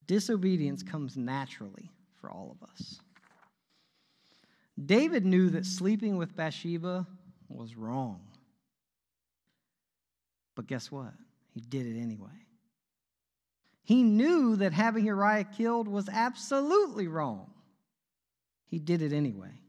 Disobedience 0.05 0.83
mm. 0.83 0.91
comes 0.91 1.17
naturally 1.17 1.91
for 2.19 2.31
all 2.31 2.55
of 2.59 2.69
us. 2.69 2.99
David 4.83 5.25
knew 5.25 5.49
that 5.49 5.65
sleeping 5.65 6.17
with 6.17 6.35
Bathsheba 6.35 7.07
was 7.49 7.75
wrong. 7.75 8.21
But 10.55 10.67
guess 10.67 10.91
what? 10.91 11.13
He 11.53 11.61
did 11.61 11.85
it 11.85 11.99
anyway. 11.99 12.29
He 13.83 14.03
knew 14.03 14.55
that 14.57 14.73
having 14.73 15.05
Uriah 15.05 15.45
killed 15.45 15.87
was 15.87 16.09
absolutely 16.09 17.07
wrong. 17.07 17.49
He 18.67 18.79
did 18.79 19.01
it 19.01 19.13
anyway. 19.13 19.61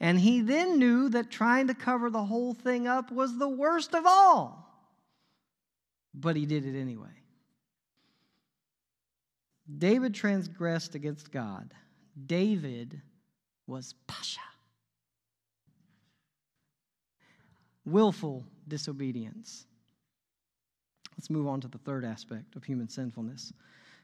And 0.00 0.18
he 0.18 0.40
then 0.40 0.78
knew 0.78 1.08
that 1.10 1.30
trying 1.30 1.68
to 1.68 1.74
cover 1.74 2.10
the 2.10 2.24
whole 2.24 2.54
thing 2.54 2.86
up 2.86 3.10
was 3.10 3.38
the 3.38 3.48
worst 3.48 3.94
of 3.94 4.04
all. 4.06 4.67
But 6.20 6.36
he 6.36 6.46
did 6.46 6.66
it 6.66 6.78
anyway. 6.78 7.08
David 9.78 10.14
transgressed 10.14 10.94
against 10.94 11.30
God. 11.30 11.72
David 12.26 13.00
was 13.66 13.94
pasha. 14.06 14.40
Willful 17.84 18.44
disobedience. 18.66 19.66
Let's 21.16 21.30
move 21.30 21.46
on 21.46 21.60
to 21.60 21.68
the 21.68 21.78
third 21.78 22.04
aspect 22.04 22.56
of 22.56 22.64
human 22.64 22.88
sinfulness. 22.88 23.52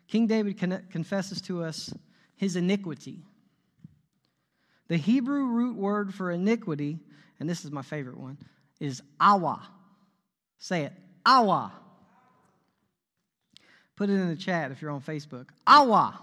King 0.07 0.27
David 0.27 0.59
confesses 0.91 1.41
to 1.43 1.65
us 1.65 1.93
his 2.37 2.57
iniquity. 2.57 3.25
The 4.89 4.97
Hebrew 4.99 5.47
root 5.47 5.77
word 5.77 6.15
for 6.15 6.31
iniquity, 6.31 6.99
and 7.41 7.49
this 7.49 7.65
is 7.65 7.71
my 7.71 7.83
favorite 7.83 8.19
one, 8.19 8.39
is 8.81 9.03
awa. 9.19 9.67
Say 10.59 10.83
it, 10.83 10.93
awa. 11.25 11.73
Put 13.97 14.11
it 14.11 14.15
in 14.15 14.29
the 14.29 14.37
chat 14.37 14.71
if 14.71 14.83
you're 14.83 14.91
on 14.91 15.01
Facebook. 15.01 15.49
Awa. 15.67 16.21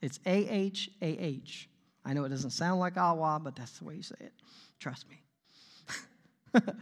It's 0.00 0.20
A 0.26 0.48
H 0.48 0.90
A 1.02 1.06
H. 1.06 1.68
I 2.04 2.12
know 2.12 2.24
it 2.24 2.28
doesn't 2.30 2.50
sound 2.50 2.80
like 2.80 2.96
awa, 2.96 3.40
but 3.42 3.56
that's 3.56 3.78
the 3.78 3.84
way 3.84 3.96
you 3.96 4.02
say 4.02 4.14
it. 4.20 4.32
Trust 4.78 5.06
me. 5.10 6.62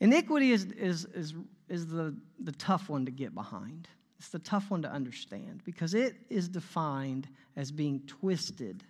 Iniquity 0.00 0.52
is, 0.52 0.64
is, 0.64 1.04
is, 1.06 1.34
is 1.68 1.86
the, 1.86 2.14
the 2.40 2.52
tough 2.52 2.88
one 2.88 3.04
to 3.04 3.10
get 3.10 3.34
behind. 3.34 3.88
It's 4.18 4.28
the 4.28 4.38
tough 4.38 4.70
one 4.70 4.82
to 4.82 4.90
understand 4.90 5.62
because 5.64 5.94
it 5.94 6.14
is 6.30 6.48
defined 6.48 7.28
as 7.56 7.70
being 7.70 8.00
twisted 8.06 8.84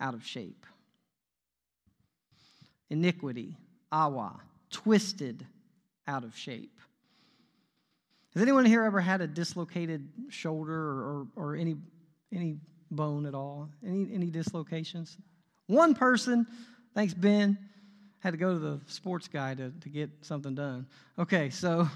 out 0.00 0.14
of 0.14 0.24
shape. 0.24 0.66
Iniquity, 2.90 3.56
awa, 3.90 4.40
twisted 4.70 5.44
out 6.06 6.22
of 6.22 6.36
shape. 6.36 6.78
Has 8.36 8.42
anyone 8.42 8.66
here 8.66 8.84
ever 8.84 9.00
had 9.00 9.22
a 9.22 9.26
dislocated 9.26 10.06
shoulder 10.28 10.74
or, 10.74 11.26
or, 11.36 11.56
any, 11.56 11.76
any 12.30 12.58
bone 12.90 13.24
at 13.24 13.34
all? 13.34 13.70
Any, 13.82 14.10
any 14.12 14.26
dislocations? 14.26 15.16
One 15.68 15.94
person, 15.94 16.46
thanks, 16.94 17.14
Ben, 17.14 17.56
had 18.18 18.32
to 18.32 18.36
go 18.36 18.52
to 18.52 18.58
the 18.58 18.80
sports 18.88 19.26
guy 19.26 19.54
to, 19.54 19.70
to 19.70 19.88
get 19.88 20.10
something 20.20 20.54
done. 20.54 20.86
Okay, 21.18 21.48
so 21.48 21.88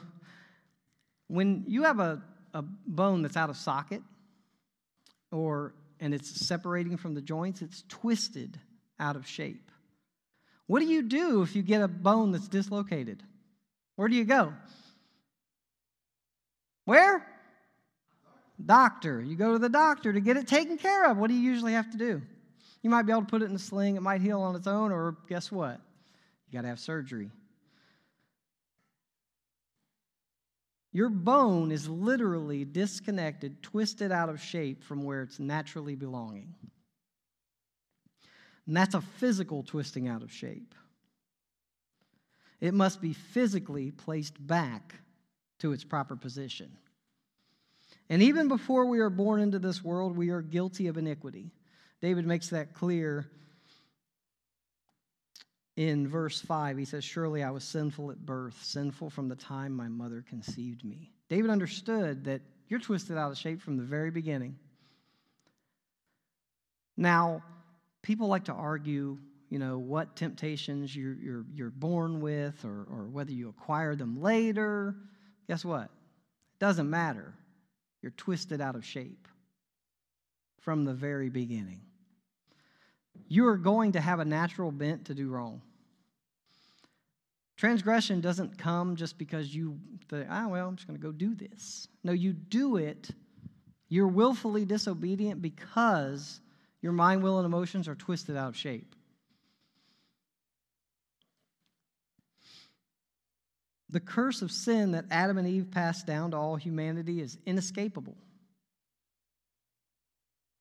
when 1.28 1.64
you 1.68 1.82
have 1.82 2.00
a, 2.00 2.22
a 2.54 2.62
bone 2.62 3.20
that's 3.20 3.36
out 3.36 3.50
of 3.50 3.58
socket 3.58 4.00
or 5.30 5.74
and 6.00 6.14
it's 6.14 6.46
separating 6.46 6.96
from 6.96 7.12
the 7.12 7.20
joints, 7.20 7.60
it's 7.60 7.84
twisted 7.86 8.58
out 8.98 9.14
of 9.14 9.26
shape. 9.26 9.70
What 10.68 10.80
do 10.80 10.86
you 10.86 11.02
do 11.02 11.42
if 11.42 11.54
you 11.54 11.60
get 11.60 11.82
a 11.82 11.88
bone 11.88 12.32
that's 12.32 12.48
dislocated? 12.48 13.22
Where 13.96 14.08
do 14.08 14.16
you 14.16 14.24
go? 14.24 14.54
Where? 16.90 17.24
Doctor. 18.66 19.22
You 19.22 19.36
go 19.36 19.52
to 19.52 19.60
the 19.60 19.68
doctor 19.68 20.12
to 20.12 20.18
get 20.18 20.36
it 20.36 20.48
taken 20.48 20.76
care 20.76 21.08
of. 21.08 21.18
What 21.18 21.28
do 21.28 21.34
you 21.34 21.40
usually 21.40 21.74
have 21.74 21.88
to 21.92 21.96
do? 21.96 22.20
You 22.82 22.90
might 22.90 23.02
be 23.02 23.12
able 23.12 23.22
to 23.22 23.28
put 23.28 23.42
it 23.42 23.44
in 23.44 23.54
a 23.54 23.60
sling, 23.60 23.94
it 23.94 24.02
might 24.02 24.20
heal 24.20 24.40
on 24.40 24.56
its 24.56 24.66
own, 24.66 24.90
or 24.90 25.16
guess 25.28 25.52
what? 25.52 25.80
You 26.48 26.58
got 26.58 26.62
to 26.62 26.66
have 26.66 26.80
surgery. 26.80 27.30
Your 30.90 31.10
bone 31.10 31.70
is 31.70 31.88
literally 31.88 32.64
disconnected, 32.64 33.62
twisted 33.62 34.10
out 34.10 34.28
of 34.28 34.40
shape 34.40 34.82
from 34.82 35.04
where 35.04 35.22
it's 35.22 35.38
naturally 35.38 35.94
belonging. 35.94 36.52
And 38.66 38.76
that's 38.76 38.96
a 38.96 39.00
physical 39.00 39.62
twisting 39.62 40.08
out 40.08 40.24
of 40.24 40.32
shape. 40.32 40.74
It 42.60 42.74
must 42.74 43.00
be 43.00 43.12
physically 43.12 43.92
placed 43.92 44.44
back 44.44 44.96
to 45.60 45.72
its 45.72 45.84
proper 45.84 46.16
position. 46.16 46.70
And 48.08 48.22
even 48.22 48.48
before 48.48 48.86
we 48.86 48.98
are 49.00 49.10
born 49.10 49.40
into 49.40 49.58
this 49.58 49.84
world, 49.84 50.16
we 50.16 50.30
are 50.30 50.42
guilty 50.42 50.88
of 50.88 50.98
iniquity. 50.98 51.50
David 52.00 52.26
makes 52.26 52.48
that 52.48 52.74
clear 52.74 53.30
in 55.76 56.06
verse 56.08 56.40
5, 56.40 56.76
he 56.76 56.84
says, 56.84 57.04
Surely 57.04 57.42
I 57.42 57.50
was 57.50 57.64
sinful 57.64 58.10
at 58.10 58.18
birth, 58.26 58.62
sinful 58.62 59.08
from 59.08 59.28
the 59.28 59.36
time 59.36 59.72
my 59.72 59.88
mother 59.88 60.22
conceived 60.28 60.84
me. 60.84 61.10
David 61.30 61.50
understood 61.50 62.24
that 62.24 62.42
you're 62.68 62.80
twisted 62.80 63.16
out 63.16 63.30
of 63.30 63.38
shape 63.38 63.62
from 63.62 63.76
the 63.76 63.82
very 63.82 64.10
beginning. 64.10 64.56
Now, 66.96 67.42
people 68.02 68.28
like 68.28 68.44
to 68.44 68.52
argue, 68.52 69.16
you 69.48 69.58
know, 69.58 69.78
what 69.78 70.16
temptations 70.16 70.94
you're, 70.94 71.14
you're, 71.14 71.44
you're 71.54 71.70
born 71.70 72.20
with 72.20 72.62
or, 72.64 72.86
or 72.90 73.08
whether 73.10 73.32
you 73.32 73.48
acquire 73.48 73.94
them 73.94 74.20
later. 74.20 74.94
Guess 75.50 75.64
what? 75.64 75.86
It 75.86 76.60
doesn't 76.60 76.88
matter. 76.88 77.34
You're 78.02 78.12
twisted 78.12 78.60
out 78.60 78.76
of 78.76 78.84
shape 78.84 79.26
from 80.60 80.84
the 80.84 80.94
very 80.94 81.28
beginning. 81.28 81.80
You 83.26 83.48
are 83.48 83.56
going 83.56 83.90
to 83.92 84.00
have 84.00 84.20
a 84.20 84.24
natural 84.24 84.70
bent 84.70 85.06
to 85.06 85.14
do 85.14 85.28
wrong. 85.28 85.60
Transgression 87.56 88.20
doesn't 88.20 88.58
come 88.58 88.94
just 88.94 89.18
because 89.18 89.52
you 89.52 89.76
think, 90.08 90.28
ah, 90.30 90.46
well, 90.46 90.68
I'm 90.68 90.76
just 90.76 90.86
going 90.86 91.00
to 91.00 91.04
go 91.04 91.10
do 91.10 91.34
this. 91.34 91.88
No, 92.04 92.12
you 92.12 92.32
do 92.32 92.76
it. 92.76 93.10
You're 93.88 94.06
willfully 94.06 94.64
disobedient 94.64 95.42
because 95.42 96.40
your 96.80 96.92
mind, 96.92 97.24
will, 97.24 97.38
and 97.38 97.46
emotions 97.46 97.88
are 97.88 97.96
twisted 97.96 98.36
out 98.36 98.50
of 98.50 98.56
shape. 98.56 98.94
The 103.90 104.00
curse 104.00 104.40
of 104.42 104.52
sin 104.52 104.92
that 104.92 105.06
Adam 105.10 105.36
and 105.36 105.48
Eve 105.48 105.70
passed 105.70 106.06
down 106.06 106.30
to 106.30 106.36
all 106.36 106.56
humanity 106.56 107.20
is 107.20 107.38
inescapable. 107.44 108.16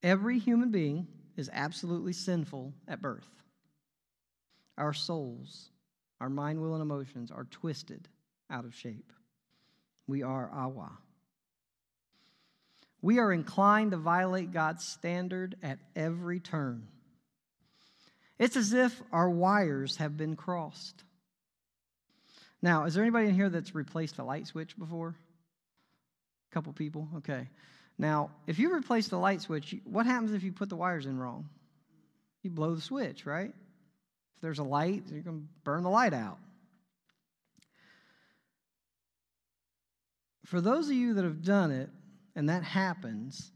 Every 0.02 0.40
human 0.40 0.72
being 0.72 1.08
is 1.38 1.50
absolutely 1.54 2.14
sinful 2.14 2.74
at 2.88 3.02
birth. 3.02 3.30
Our 4.78 4.94
souls, 4.94 5.70
our 6.20 6.30
mind, 6.30 6.62
will, 6.62 6.74
and 6.74 6.82
emotions 6.82 7.32
are 7.32 7.44
twisted 7.46 8.08
out 8.50 8.66
of 8.66 8.74
shape. 8.74 9.14
We 10.08 10.24
are 10.24 10.50
awa. 10.52 10.92
We 13.02 13.20
are 13.20 13.32
inclined 13.32 13.92
to 13.92 13.98
violate 13.98 14.52
God's 14.52 14.86
standard 14.86 15.56
at 15.62 15.80
every 15.96 16.40
turn. 16.40 16.88
It's 18.40 18.56
as 18.56 18.74
if 18.74 19.02
our 19.12 19.30
wires 19.30 19.98
have 19.98 20.18
been 20.18 20.36
crossed. 20.36 21.04
Now, 22.62 22.86
is 22.86 22.94
there 22.94 23.04
anybody 23.04 23.28
in 23.28 23.36
here 23.36 23.50
that's 23.50 23.74
replaced 23.74 24.18
a 24.20 24.24
light 24.24 24.48
switch 24.48 24.78
before? 24.78 25.16
A 26.52 26.54
couple 26.54 26.74
people? 26.74 27.08
Okay. 27.18 27.48
Now, 27.98 28.32
if 28.48 28.60
you 28.60 28.74
replace 28.74 29.08
the 29.08 29.18
light 29.18 29.42
switch, 29.42 29.76
what 29.84 30.06
happens 30.06 30.34
if 30.34 30.44
you 30.44 30.52
put 30.52 30.70
the 30.70 30.76
wires 30.76 31.06
in 31.06 31.18
wrong? 31.18 31.50
You 32.44 32.50
blow 32.50 32.76
the 32.76 32.82
switch, 32.82 33.26
right? 33.26 33.50
If 33.50 34.42
there's 34.42 34.60
a 34.60 34.64
light, 34.64 35.04
you 35.12 35.22
can 35.22 35.50
burn 35.64 35.84
the 35.84 35.90
light 35.90 36.14
out. 36.14 36.38
For 40.46 40.62
those 40.62 40.88
of 40.88 40.94
you 40.94 41.14
that 41.14 41.24
have 41.24 41.44
done 41.44 41.72
it 41.72 41.90
and 42.36 42.50
that 42.50 42.64
happens, 42.64 43.52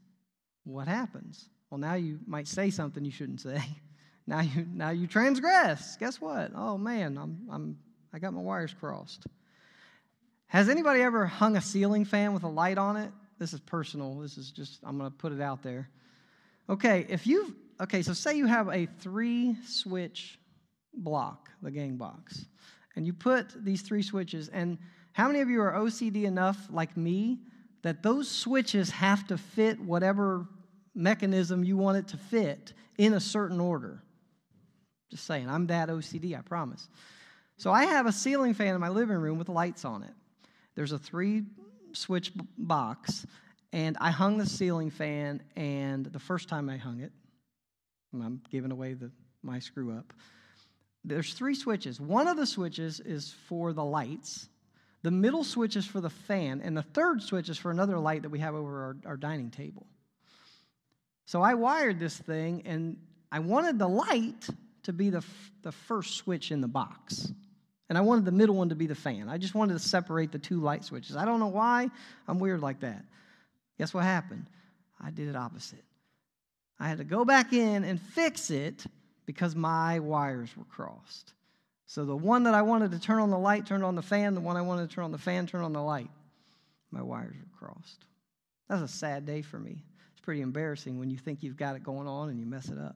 what 0.63 0.87
happens? 0.87 1.49
Well, 1.69 1.79
now 1.79 1.95
you 1.95 2.19
might 2.27 2.47
say 2.47 2.69
something 2.69 3.03
you 3.03 3.11
shouldn't 3.11 3.41
say. 3.41 3.63
Now 4.25 4.39
you 4.39 4.65
now 4.73 4.91
you 4.91 5.05
transgress. 5.05 5.97
Guess 5.97 6.21
what? 6.21 6.51
Oh 6.55 6.77
man, 6.77 7.17
I'm 7.17 7.45
I'm 7.51 7.77
I 8.13 8.19
got 8.19 8.33
my 8.33 8.41
wires 8.41 8.73
crossed. 8.79 9.25
Has 10.47 10.69
anybody 10.69 11.01
ever 11.01 11.25
hung 11.25 11.57
a 11.57 11.61
ceiling 11.61 12.05
fan 12.05 12.33
with 12.33 12.43
a 12.43 12.47
light 12.47 12.77
on 12.77 12.95
it? 12.95 13.11
This 13.39 13.53
is 13.53 13.59
personal. 13.59 14.19
This 14.19 14.37
is 14.37 14.51
just 14.51 14.79
I'm 14.83 14.97
going 14.97 15.09
to 15.09 15.17
put 15.17 15.31
it 15.31 15.41
out 15.41 15.63
there. 15.63 15.89
Okay, 16.69 17.05
if 17.09 17.25
you 17.25 17.55
okay, 17.81 18.03
so 18.03 18.13
say 18.13 18.37
you 18.37 18.45
have 18.45 18.69
a 18.69 18.85
three 18.85 19.57
switch 19.65 20.39
block, 20.93 21.49
the 21.61 21.71
gang 21.71 21.97
box, 21.97 22.45
and 22.95 23.05
you 23.05 23.13
put 23.13 23.65
these 23.65 23.81
three 23.81 24.03
switches 24.03 24.49
and 24.49 24.77
how 25.13 25.27
many 25.27 25.41
of 25.41 25.49
you 25.49 25.61
are 25.61 25.73
OCD 25.73 26.23
enough, 26.23 26.57
like 26.71 26.97
me, 26.97 27.39
that 27.83 28.01
those 28.01 28.29
switches 28.29 28.89
have 28.89 29.25
to 29.27 29.37
fit 29.37 29.79
whatever 29.79 30.47
mechanism 30.95 31.63
you 31.63 31.77
want 31.77 31.97
it 31.97 32.07
to 32.09 32.17
fit 32.17 32.73
in 32.97 33.13
a 33.13 33.19
certain 33.19 33.59
order? 33.59 34.03
Just 35.11 35.25
saying, 35.25 35.47
I'm 35.47 35.67
that 35.67 35.89
OCD, 35.89 36.37
I 36.37 36.41
promise. 36.41 36.87
So 37.57 37.71
I 37.71 37.85
have 37.85 38.05
a 38.05 38.11
ceiling 38.11 38.53
fan 38.53 38.75
in 38.75 38.81
my 38.81 38.89
living 38.89 39.17
room 39.17 39.37
with 39.37 39.49
lights 39.49 39.85
on 39.85 40.03
it. 40.03 40.13
There's 40.75 40.91
a 40.91 40.97
three 40.97 41.43
switch 41.93 42.31
box, 42.57 43.25
and 43.71 43.97
I 43.99 44.11
hung 44.11 44.37
the 44.37 44.45
ceiling 44.45 44.89
fan, 44.89 45.41
and 45.55 46.05
the 46.05 46.19
first 46.19 46.49
time 46.49 46.69
I 46.69 46.77
hung 46.77 46.99
it, 46.99 47.11
I'm 48.13 48.41
giving 48.49 48.71
away 48.71 48.93
the, 48.93 49.11
my 49.43 49.59
screw 49.59 49.95
up. 49.95 50.13
There's 51.05 51.33
three 51.33 51.55
switches. 51.55 51.99
One 51.99 52.27
of 52.27 52.37
the 52.37 52.45
switches 52.45 52.99
is 52.99 53.35
for 53.47 53.73
the 53.73 53.83
lights, 53.83 54.49
the 55.03 55.11
middle 55.11 55.43
switch 55.43 55.75
is 55.75 55.85
for 55.85 55.99
the 55.99 56.09
fan, 56.09 56.61
and 56.61 56.75
the 56.75 56.81
third 56.81 57.21
switch 57.21 57.49
is 57.49 57.57
for 57.57 57.71
another 57.71 57.99
light 57.99 58.21
that 58.21 58.29
we 58.29 58.39
have 58.39 58.55
over 58.55 58.83
our, 58.83 58.97
our 59.05 59.17
dining 59.17 59.51
table. 59.51 59.85
So 61.25 61.41
I 61.41 61.53
wired 61.55 61.99
this 61.99 62.17
thing, 62.17 62.63
and 62.65 62.97
I 63.31 63.39
wanted 63.39 63.77
the 63.79 63.87
light 63.87 64.47
to 64.83 64.93
be 64.93 65.09
the, 65.09 65.17
f- 65.17 65.51
the 65.61 65.71
first 65.71 66.15
switch 66.15 66.51
in 66.51 66.61
the 66.61 66.67
box. 66.67 67.31
And 67.89 67.97
I 67.97 68.01
wanted 68.01 68.25
the 68.25 68.31
middle 68.31 68.55
one 68.55 68.69
to 68.69 68.75
be 68.75 68.87
the 68.87 68.95
fan. 68.95 69.29
I 69.29 69.37
just 69.37 69.55
wanted 69.55 69.73
to 69.73 69.79
separate 69.79 70.31
the 70.31 70.39
two 70.39 70.59
light 70.59 70.83
switches. 70.83 71.15
I 71.15 71.25
don't 71.25 71.39
know 71.39 71.47
why. 71.47 71.89
I'm 72.27 72.39
weird 72.39 72.61
like 72.61 72.79
that. 72.81 73.03
Guess 73.77 73.93
what 73.93 74.03
happened? 74.03 74.45
I 74.99 75.11
did 75.11 75.27
it 75.27 75.35
opposite. 75.35 75.83
I 76.79 76.87
had 76.87 76.97
to 76.99 77.03
go 77.03 77.25
back 77.25 77.53
in 77.53 77.83
and 77.83 77.99
fix 77.99 78.49
it 78.49 78.85
because 79.25 79.55
my 79.55 79.99
wires 79.99 80.49
were 80.57 80.65
crossed. 80.65 81.33
So 81.85 82.05
the 82.05 82.15
one 82.15 82.43
that 82.43 82.53
I 82.53 82.61
wanted 82.61 82.91
to 82.91 82.99
turn 82.99 83.19
on 83.19 83.29
the 83.29 83.37
light 83.37 83.65
turned 83.65 83.83
on 83.83 83.95
the 83.95 84.01
fan, 84.01 84.33
the 84.33 84.41
one 84.41 84.57
I 84.57 84.61
wanted 84.61 84.89
to 84.89 84.95
turn 84.95 85.03
on 85.03 85.11
the 85.11 85.17
fan 85.17 85.45
turned 85.45 85.63
on 85.63 85.73
the 85.73 85.81
light. 85.81 86.09
My 86.91 87.01
wires 87.01 87.35
were 87.35 87.67
crossed. 87.67 88.05
That's 88.69 88.81
a 88.81 88.87
sad 88.87 89.25
day 89.25 89.41
for 89.41 89.59
me. 89.59 89.83
It's 90.11 90.21
pretty 90.21 90.41
embarrassing 90.41 90.99
when 90.99 91.09
you 91.09 91.17
think 91.17 91.43
you've 91.43 91.57
got 91.57 91.75
it 91.75 91.83
going 91.83 92.07
on 92.07 92.29
and 92.29 92.39
you 92.39 92.45
mess 92.45 92.69
it 92.69 92.77
up. 92.77 92.95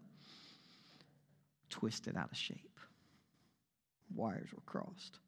Twisted 1.70 2.16
out 2.16 2.32
of 2.32 2.38
shape. 2.38 2.80
Wires 4.16 4.50
were 4.54 4.62
crossed. 4.66 5.20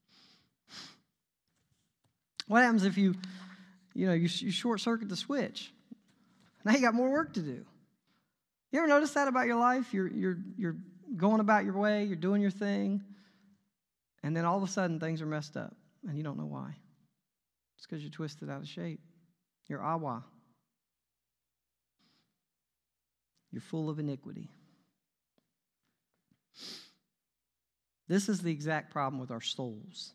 What 2.48 2.64
happens 2.64 2.84
if 2.84 2.98
you, 2.98 3.16
you 3.94 4.08
know, 4.08 4.14
you, 4.14 4.30
you 4.30 4.52
short 4.52 4.80
circuit 4.80 5.10
the 5.10 5.16
switch? 5.16 5.72
Now 6.66 6.74
you 6.74 6.82
got 6.82 6.94
more 6.94 7.12
work 7.12 7.34
to 7.34 7.42
do. 7.42 7.66
You 8.72 8.80
ever 8.80 8.88
notice 8.88 9.12
that 9.12 9.28
about 9.28 9.48
your 9.48 9.60
life? 9.60 9.94
You're, 9.94 10.08
you're, 10.08 10.38
you're 10.58 10.76
going 11.16 11.40
about 11.40 11.66
your 11.66 11.78
way, 11.78 12.06
you're 12.06 12.16
doing 12.16 12.42
your 12.42 12.52
thing, 12.52 13.04
and 14.24 14.36
then 14.36 14.46
all 14.46 14.58
of 14.58 14.64
a 14.64 14.68
sudden, 14.68 15.00
things 15.00 15.22
are 15.22 15.26
messed 15.26 15.58
up, 15.58 15.76
and 16.08 16.18
you 16.18 16.24
don't 16.24 16.38
know 16.38 16.46
why. 16.46 16.76
It's 17.78 17.86
because 17.86 18.04
you're 18.04 18.12
twisted 18.12 18.50
out 18.50 18.62
of 18.62 18.68
shape. 18.68 19.00
You're 19.68 19.84
awa. 19.84 20.24
You're 23.52 23.62
full 23.62 23.90
of 23.90 24.00
iniquity. 24.00 24.50
This 28.10 28.28
is 28.28 28.42
the 28.42 28.52
exact 28.52 28.92
problem 28.92 29.22
with 29.22 29.32
our 29.32 29.40
souls. 29.40 30.14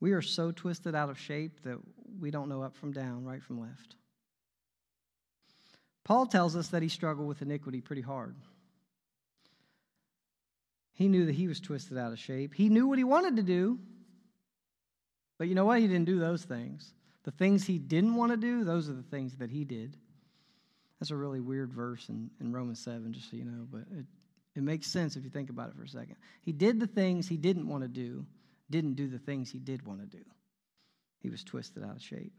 We 0.00 0.12
are 0.12 0.22
so 0.22 0.50
twisted 0.50 0.94
out 0.94 1.08
of 1.08 1.18
shape 1.18 1.62
that 1.62 1.78
we 2.20 2.30
don't 2.30 2.48
know 2.48 2.62
up 2.62 2.76
from 2.76 2.92
down, 2.92 3.24
right 3.24 3.42
from 3.42 3.60
left. 3.60 3.94
Paul 6.04 6.26
tells 6.26 6.56
us 6.56 6.68
that 6.68 6.82
he 6.82 6.88
struggled 6.88 7.28
with 7.28 7.42
iniquity 7.42 7.80
pretty 7.80 8.02
hard. 8.02 8.34
He 10.94 11.06
knew 11.06 11.26
that 11.26 11.34
he 11.34 11.46
was 11.46 11.60
twisted 11.60 11.96
out 11.96 12.12
of 12.12 12.18
shape. 12.18 12.54
He 12.54 12.68
knew 12.68 12.88
what 12.88 12.98
he 12.98 13.04
wanted 13.04 13.36
to 13.36 13.42
do. 13.42 13.78
But 15.38 15.46
you 15.46 15.54
know 15.54 15.64
what? 15.64 15.78
He 15.78 15.86
didn't 15.86 16.06
do 16.06 16.18
those 16.18 16.42
things. 16.42 16.92
The 17.22 17.30
things 17.30 17.64
he 17.64 17.78
didn't 17.78 18.16
want 18.16 18.32
to 18.32 18.36
do, 18.36 18.64
those 18.64 18.88
are 18.88 18.94
the 18.94 19.02
things 19.02 19.36
that 19.36 19.50
he 19.50 19.64
did. 19.64 19.96
That's 20.98 21.12
a 21.12 21.16
really 21.16 21.38
weird 21.38 21.72
verse 21.72 22.08
in, 22.08 22.30
in 22.40 22.52
Romans 22.52 22.80
7, 22.80 23.12
just 23.12 23.30
so 23.30 23.36
you 23.36 23.44
know, 23.44 23.66
but 23.70 23.82
it, 23.96 24.06
it 24.58 24.62
makes 24.62 24.86
sense 24.88 25.16
if 25.16 25.24
you 25.24 25.30
think 25.30 25.50
about 25.50 25.70
it 25.70 25.76
for 25.76 25.84
a 25.84 25.88
second. 25.88 26.16
He 26.42 26.52
did 26.52 26.80
the 26.80 26.86
things 26.86 27.28
he 27.28 27.36
didn't 27.36 27.68
want 27.68 27.84
to 27.84 27.88
do, 27.88 28.26
didn't 28.70 28.94
do 28.94 29.06
the 29.06 29.18
things 29.18 29.50
he 29.50 29.58
did 29.58 29.86
want 29.86 30.00
to 30.00 30.06
do. 30.06 30.24
He 31.20 31.30
was 31.30 31.44
twisted 31.44 31.84
out 31.84 31.96
of 31.96 32.02
shape. 32.02 32.32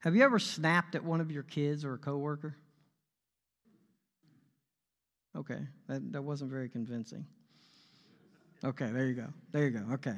Have 0.00 0.14
you 0.14 0.22
ever 0.22 0.38
snapped 0.38 0.94
at 0.94 1.04
one 1.04 1.20
of 1.20 1.30
your 1.30 1.42
kids 1.42 1.84
or 1.84 1.94
a 1.94 1.98
coworker? 1.98 2.56
Okay, 5.36 5.60
that, 5.88 6.12
that 6.12 6.22
wasn't 6.22 6.50
very 6.50 6.68
convincing. 6.68 7.24
Okay, 8.64 8.90
there 8.90 9.06
you 9.06 9.14
go. 9.14 9.28
There 9.52 9.64
you 9.64 9.70
go. 9.70 9.84
Okay. 9.94 10.16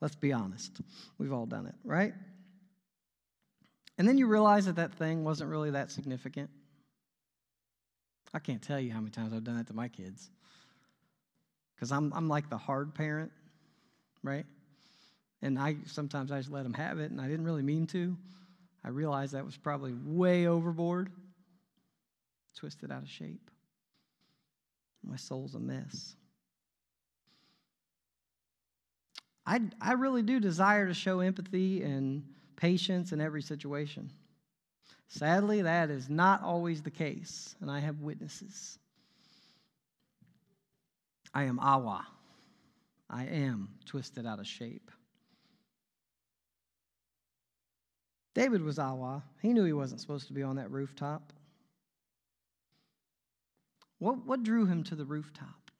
Let's 0.00 0.16
be 0.16 0.34
honest. 0.34 0.82
We've 1.16 1.32
all 1.32 1.46
done 1.46 1.66
it, 1.66 1.74
right? 1.82 2.12
And 3.96 4.06
then 4.06 4.18
you 4.18 4.26
realize 4.26 4.66
that 4.66 4.76
that 4.76 4.92
thing 4.94 5.24
wasn't 5.24 5.48
really 5.48 5.70
that 5.70 5.90
significant. 5.90 6.50
I 8.34 8.40
can't 8.40 8.60
tell 8.60 8.80
you 8.80 8.92
how 8.92 8.98
many 8.98 9.12
times 9.12 9.32
I've 9.32 9.44
done 9.44 9.56
that 9.56 9.68
to 9.68 9.74
my 9.74 9.86
kids. 9.86 10.28
Because 11.74 11.92
I'm, 11.92 12.12
I'm 12.12 12.28
like 12.28 12.50
the 12.50 12.58
hard 12.58 12.92
parent, 12.92 13.30
right? 14.24 14.44
And 15.40 15.56
I 15.56 15.76
sometimes 15.86 16.32
I 16.32 16.38
just 16.38 16.50
let 16.50 16.64
them 16.64 16.74
have 16.74 16.98
it, 16.98 17.12
and 17.12 17.20
I 17.20 17.28
didn't 17.28 17.44
really 17.44 17.62
mean 17.62 17.86
to. 17.88 18.16
I 18.84 18.88
realized 18.88 19.34
that 19.34 19.44
was 19.44 19.56
probably 19.56 19.92
way 19.92 20.46
overboard, 20.46 21.10
twisted 22.56 22.90
out 22.90 23.02
of 23.02 23.08
shape. 23.08 23.50
My 25.02 25.16
soul's 25.16 25.54
a 25.54 25.60
mess. 25.60 26.16
I, 29.46 29.60
I 29.80 29.92
really 29.92 30.22
do 30.22 30.40
desire 30.40 30.86
to 30.86 30.94
show 30.94 31.20
empathy 31.20 31.82
and 31.82 32.24
patience 32.56 33.12
in 33.12 33.20
every 33.20 33.42
situation. 33.42 34.10
Sadly, 35.16 35.62
that 35.62 35.90
is 35.90 36.10
not 36.10 36.42
always 36.42 36.82
the 36.82 36.90
case, 36.90 37.54
and 37.60 37.70
I 37.70 37.78
have 37.78 38.00
witnesses. 38.00 38.80
I 41.32 41.44
am 41.44 41.60
awa. 41.60 42.04
I 43.08 43.26
am 43.26 43.68
twisted 43.86 44.26
out 44.26 44.40
of 44.40 44.46
shape. 44.48 44.90
David 48.34 48.60
was 48.62 48.80
awa. 48.80 49.22
He 49.40 49.52
knew 49.52 49.62
he 49.62 49.72
wasn't 49.72 50.00
supposed 50.00 50.26
to 50.26 50.32
be 50.32 50.42
on 50.42 50.56
that 50.56 50.72
rooftop. 50.72 51.32
What, 54.00 54.26
what 54.26 54.42
drew 54.42 54.66
him 54.66 54.82
to 54.84 54.96
the 54.96 55.04
rooftop? 55.04 55.70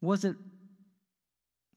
Was 0.00 0.24
it 0.24 0.36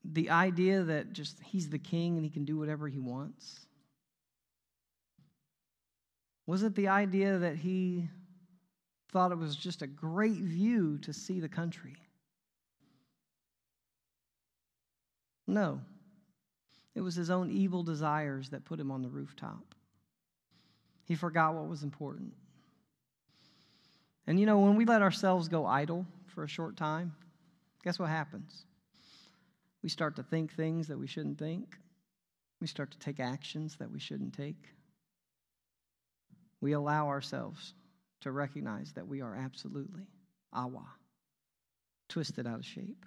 the 0.05 0.29
idea 0.29 0.83
that 0.83 1.13
just 1.13 1.39
he's 1.41 1.69
the 1.69 1.79
king 1.79 2.15
and 2.15 2.23
he 2.23 2.29
can 2.29 2.45
do 2.45 2.59
whatever 2.59 2.87
he 2.87 2.99
wants? 2.99 3.66
Was 6.47 6.63
it 6.63 6.73
the 6.73 6.87
idea 6.87 7.37
that 7.37 7.57
he 7.57 8.09
thought 9.11 9.31
it 9.31 9.37
was 9.37 9.55
just 9.55 9.81
a 9.81 9.87
great 9.87 10.41
view 10.41 10.97
to 10.99 11.13
see 11.13 11.39
the 11.39 11.49
country. 11.49 11.95
No, 15.47 15.79
it 16.93 17.01
was 17.01 17.15
his 17.15 17.29
own 17.29 17.49
evil 17.49 17.83
desires 17.83 18.49
that 18.49 18.65
put 18.65 18.79
him 18.79 18.91
on 18.91 19.01
the 19.01 19.09
rooftop. 19.09 19.75
He 21.05 21.15
forgot 21.15 21.55
what 21.55 21.69
was 21.69 21.83
important. 21.83 22.33
And 24.25 24.37
you 24.39 24.45
know, 24.45 24.59
when 24.59 24.75
we 24.75 24.83
let 24.83 25.01
ourselves 25.01 25.47
go 25.47 25.65
idle 25.65 26.05
for 26.27 26.43
a 26.43 26.49
short 26.49 26.75
time, 26.75 27.15
guess 27.83 27.97
what 27.97 28.09
happens? 28.09 28.65
We 29.81 29.89
start 29.89 30.17
to 30.17 30.23
think 30.23 30.53
things 30.53 30.87
that 30.89 30.99
we 30.99 31.07
shouldn't 31.07 31.39
think. 31.39 31.77
We 32.59 32.67
start 32.67 32.91
to 32.91 32.99
take 32.99 33.21
actions 33.21 33.77
that 33.77 33.89
we 33.89 33.99
shouldn't 33.99 34.33
take. 34.33 34.76
We 36.61 36.73
allow 36.73 37.07
ourselves 37.07 37.73
to 38.21 38.31
recognize 38.31 38.93
that 38.93 39.07
we 39.07 39.21
are 39.21 39.35
absolutely 39.35 40.07
awa, 40.53 40.85
twisted 42.09 42.47
out 42.47 42.59
of 42.59 42.65
shape. 42.65 43.05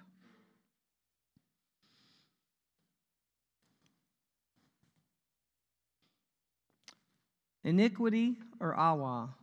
Iniquity 7.63 8.35
or 8.59 8.75
awa 8.75 9.35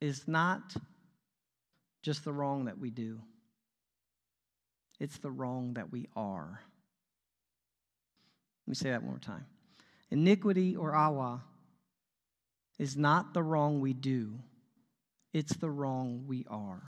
is 0.00 0.28
not 0.28 0.74
just 2.02 2.24
the 2.24 2.32
wrong 2.32 2.66
that 2.66 2.78
we 2.78 2.90
do, 2.90 3.20
it's 5.00 5.18
the 5.18 5.30
wrong 5.30 5.74
that 5.74 5.90
we 5.90 6.08
are. 6.14 6.60
Let 8.66 8.70
me 8.70 8.74
say 8.74 8.90
that 8.90 9.02
one 9.02 9.12
more 9.12 9.18
time. 9.18 9.46
Iniquity 10.10 10.76
or 10.76 10.94
awa 10.94 11.42
is 12.82 12.96
not 12.96 13.32
the 13.32 13.42
wrong 13.42 13.80
we 13.80 13.92
do, 13.92 14.34
it's 15.32 15.54
the 15.54 15.70
wrong 15.70 16.24
we 16.26 16.44
are. 16.50 16.82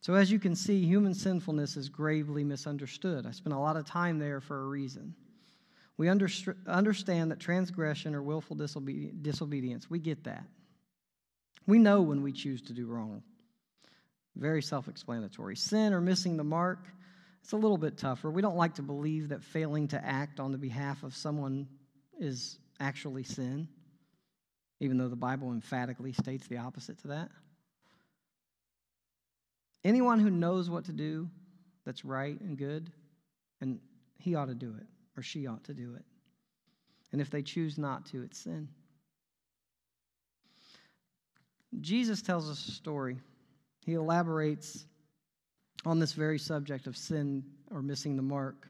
So, 0.00 0.14
as 0.14 0.28
you 0.32 0.40
can 0.40 0.56
see, 0.56 0.84
human 0.84 1.14
sinfulness 1.14 1.76
is 1.76 1.88
gravely 1.88 2.42
misunderstood. 2.42 3.26
I 3.26 3.30
spent 3.30 3.54
a 3.54 3.58
lot 3.58 3.76
of 3.76 3.86
time 3.86 4.18
there 4.18 4.40
for 4.40 4.62
a 4.62 4.66
reason. 4.66 5.14
We 5.98 6.08
understand 6.08 7.30
that 7.30 7.38
transgression 7.38 8.12
or 8.12 8.22
willful 8.24 8.56
disobedience, 8.56 9.88
we 9.88 10.00
get 10.00 10.24
that. 10.24 10.44
We 11.68 11.78
know 11.78 12.02
when 12.02 12.24
we 12.24 12.32
choose 12.32 12.62
to 12.62 12.72
do 12.72 12.86
wrong. 12.86 13.22
Very 14.34 14.62
self 14.62 14.88
explanatory. 14.88 15.54
Sin 15.54 15.92
or 15.92 16.00
missing 16.00 16.36
the 16.36 16.42
mark, 16.42 16.88
it's 17.40 17.52
a 17.52 17.56
little 17.56 17.78
bit 17.78 17.96
tougher. 17.96 18.32
We 18.32 18.42
don't 18.42 18.56
like 18.56 18.74
to 18.76 18.82
believe 18.82 19.28
that 19.28 19.44
failing 19.44 19.86
to 19.88 20.04
act 20.04 20.40
on 20.40 20.50
the 20.50 20.58
behalf 20.58 21.04
of 21.04 21.14
someone 21.14 21.68
is 22.18 22.58
actually 22.80 23.22
sin, 23.22 23.68
even 24.80 24.96
though 24.98 25.08
the 25.08 25.16
Bible 25.16 25.52
emphatically 25.52 26.12
states 26.12 26.46
the 26.46 26.56
opposite 26.56 26.98
to 27.02 27.08
that. 27.08 27.30
Anyone 29.84 30.18
who 30.18 30.30
knows 30.30 30.68
what 30.68 30.84
to 30.86 30.92
do 30.92 31.28
that's 31.84 32.04
right 32.04 32.38
and 32.40 32.58
good, 32.58 32.90
and 33.60 33.78
he 34.18 34.34
ought 34.34 34.46
to 34.46 34.54
do 34.54 34.74
it 34.78 34.86
or 35.16 35.22
she 35.22 35.46
ought 35.46 35.64
to 35.64 35.74
do 35.74 35.94
it. 35.94 36.04
And 37.12 37.20
if 37.20 37.30
they 37.30 37.42
choose 37.42 37.78
not 37.78 38.06
to, 38.06 38.22
it's 38.22 38.38
sin. 38.38 38.68
Jesus 41.80 42.22
tells 42.22 42.48
us 42.48 42.66
a 42.68 42.72
story. 42.72 43.18
He 43.84 43.94
elaborates 43.94 44.86
on 45.84 45.98
this 45.98 46.12
very 46.12 46.38
subject 46.38 46.86
of 46.86 46.96
sin 46.96 47.44
or 47.70 47.82
missing 47.82 48.16
the 48.16 48.22
mark 48.22 48.68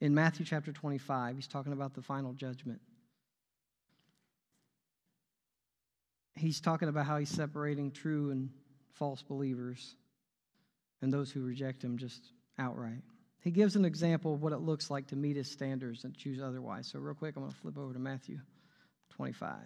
in 0.00 0.14
Matthew 0.14 0.44
chapter 0.44 0.72
25. 0.72 1.36
He's 1.36 1.46
talking 1.46 1.72
about 1.72 1.94
the 1.94 2.02
final 2.02 2.32
judgment. 2.32 2.80
He's 6.34 6.60
talking 6.60 6.88
about 6.88 7.06
how 7.06 7.18
he's 7.18 7.28
separating 7.28 7.90
true 7.90 8.30
and 8.30 8.50
false 8.94 9.22
believers 9.22 9.96
and 11.02 11.12
those 11.12 11.30
who 11.30 11.42
reject 11.42 11.82
him 11.82 11.98
just 11.98 12.32
outright. 12.58 13.02
He 13.42 13.50
gives 13.50 13.76
an 13.76 13.84
example 13.84 14.34
of 14.34 14.42
what 14.42 14.52
it 14.52 14.58
looks 14.58 14.90
like 14.90 15.06
to 15.08 15.16
meet 15.16 15.36
his 15.36 15.50
standards 15.50 16.04
and 16.04 16.14
choose 16.14 16.40
otherwise. 16.40 16.86
So, 16.86 16.98
real 16.98 17.14
quick, 17.14 17.36
I'm 17.36 17.42
going 17.42 17.52
to 17.52 17.58
flip 17.58 17.78
over 17.78 17.92
to 17.94 17.98
Matthew 17.98 18.38
25. 19.10 19.56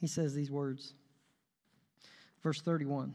He 0.00 0.06
says 0.06 0.34
these 0.34 0.50
words. 0.50 0.94
Verse 2.42 2.60
31. 2.60 3.14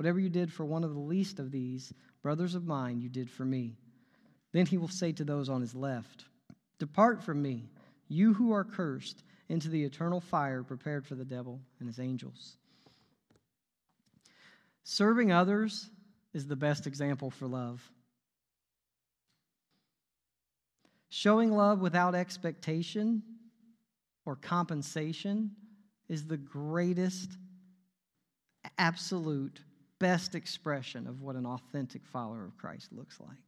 Whatever 0.00 0.18
you 0.18 0.30
did 0.30 0.50
for 0.50 0.64
one 0.64 0.82
of 0.82 0.94
the 0.94 0.98
least 0.98 1.38
of 1.38 1.50
these, 1.50 1.92
brothers 2.22 2.54
of 2.54 2.64
mine, 2.64 3.02
you 3.02 3.10
did 3.10 3.30
for 3.30 3.44
me. 3.44 3.76
Then 4.50 4.64
he 4.64 4.78
will 4.78 4.88
say 4.88 5.12
to 5.12 5.24
those 5.24 5.50
on 5.50 5.60
his 5.60 5.74
left, 5.74 6.24
Depart 6.78 7.22
from 7.22 7.42
me, 7.42 7.68
you 8.08 8.32
who 8.32 8.52
are 8.52 8.64
cursed 8.64 9.22
into 9.50 9.68
the 9.68 9.84
eternal 9.84 10.18
fire 10.18 10.62
prepared 10.62 11.04
for 11.04 11.16
the 11.16 11.24
devil 11.26 11.60
and 11.80 11.86
his 11.86 12.00
angels. 12.00 12.56
Serving 14.84 15.32
others 15.32 15.90
is 16.32 16.46
the 16.46 16.56
best 16.56 16.86
example 16.86 17.30
for 17.30 17.46
love. 17.46 17.86
Showing 21.10 21.52
love 21.52 21.82
without 21.82 22.14
expectation 22.14 23.22
or 24.24 24.34
compensation 24.34 25.50
is 26.08 26.26
the 26.26 26.38
greatest, 26.38 27.36
absolute, 28.78 29.60
best 30.00 30.34
expression 30.34 31.06
of 31.06 31.20
what 31.20 31.36
an 31.36 31.46
authentic 31.46 32.04
follower 32.06 32.44
of 32.44 32.56
Christ 32.56 32.92
looks 32.92 33.20
like. 33.20 33.38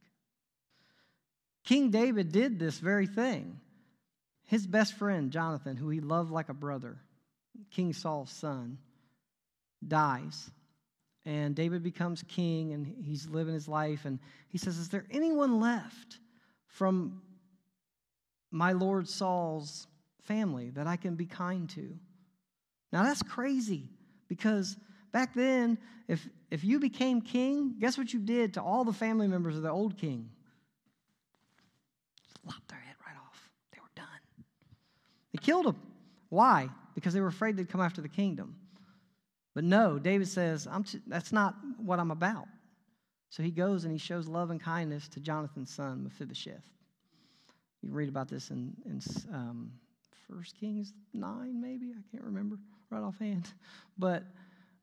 King 1.65 1.89
David 1.89 2.31
did 2.31 2.59
this 2.59 2.79
very 2.79 3.07
thing. 3.07 3.59
His 4.45 4.65
best 4.65 4.93
friend, 4.93 5.31
Jonathan, 5.31 5.75
who 5.75 5.89
he 5.89 5.99
loved 5.99 6.31
like 6.31 6.49
a 6.49 6.53
brother, 6.53 6.97
King 7.71 7.91
Saul's 7.91 8.31
son, 8.31 8.77
dies. 9.85 10.51
And 11.25 11.55
David 11.55 11.83
becomes 11.83 12.23
king 12.27 12.73
and 12.73 12.85
he's 12.85 13.27
living 13.27 13.53
his 13.53 13.67
life. 13.67 14.05
And 14.05 14.19
he 14.49 14.57
says, 14.57 14.77
Is 14.77 14.89
there 14.89 15.05
anyone 15.09 15.59
left 15.59 16.19
from 16.67 17.21
my 18.51 18.73
Lord 18.73 19.07
Saul's 19.07 19.87
family 20.23 20.69
that 20.71 20.85
I 20.85 20.97
can 20.97 21.15
be 21.15 21.25
kind 21.25 21.69
to? 21.71 21.97
Now 22.91 23.03
that's 23.03 23.23
crazy 23.23 23.89
because 24.27 24.77
back 25.13 25.33
then, 25.33 25.77
if, 26.09 26.27
if 26.51 26.65
you 26.65 26.79
became 26.79 27.21
king, 27.21 27.75
guess 27.79 27.97
what 27.97 28.11
you 28.11 28.19
did 28.19 28.55
to 28.55 28.61
all 28.61 28.83
the 28.83 28.91
family 28.91 29.29
members 29.29 29.55
of 29.55 29.61
the 29.61 29.69
old 29.69 29.97
king? 29.97 30.29
Lop 32.45 32.67
their 32.67 32.79
head 32.79 32.95
right 33.07 33.15
off. 33.15 33.49
they 33.71 33.79
were 33.79 33.87
done. 33.95 34.05
They 35.31 35.37
killed 35.37 35.67
him. 35.67 35.77
Why? 36.27 36.67
Because 36.95 37.13
they 37.13 37.21
were 37.21 37.27
afraid 37.27 37.55
they'd 37.55 37.69
come 37.69 37.79
after 37.79 38.01
the 38.01 38.09
kingdom. 38.09 38.55
But 39.53 39.63
no, 39.63 39.99
David 39.99 40.27
says, 40.27 40.67
t- 40.85 40.99
that's 41.07 41.31
not 41.31 41.55
what 41.77 41.99
I'm 41.99 42.11
about. 42.11 42.47
So 43.29 43.43
he 43.43 43.51
goes 43.51 43.83
and 43.83 43.93
he 43.93 43.97
shows 43.97 44.27
love 44.27 44.49
and 44.49 44.61
kindness 44.61 45.07
to 45.09 45.19
Jonathan's 45.19 45.71
son, 45.71 46.03
Mephibosheth. 46.03 46.65
You 47.81 47.91
read 47.91 48.09
about 48.09 48.29
this 48.29 48.49
in, 48.49 48.73
in 48.85 48.99
um, 49.33 49.71
1 50.27 50.43
Kings 50.59 50.93
9, 51.13 51.61
maybe? 51.61 51.93
I 51.97 52.01
can't 52.11 52.23
remember 52.23 52.57
right 52.89 53.01
offhand. 53.01 53.51
But 53.97 54.23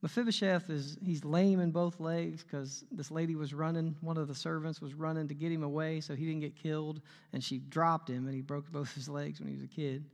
Mephibosheth 0.03 0.71
is 0.71 0.97
he's 1.05 1.25
lame 1.25 1.61
in 1.61 1.73
both 1.73 2.01
legs 2.01 2.43
because 2.43 2.85
this 2.91 3.11
lady 3.11 3.35
was 3.35 3.53
running, 3.53 3.95
one 4.01 4.17
of 4.17 4.29
the 4.29 4.35
servants 4.35 4.81
was 4.81 4.95
running 4.95 5.29
to 5.29 5.35
get 5.35 5.53
him 5.53 5.63
away 5.63 6.01
so 6.01 6.15
he 6.15 6.25
didn't 6.25 6.41
get 6.41 6.57
killed, 6.57 7.03
and 7.35 7.45
she 7.45 7.59
dropped 7.59 8.09
him 8.09 8.27
and 8.27 8.35
he 8.35 8.41
broke 8.41 8.71
both 8.73 8.95
his 8.95 9.09
legs 9.09 9.41
when 9.41 9.49
he 9.49 9.55
was 9.55 9.63
a 9.63 9.69
kid. 9.69 10.07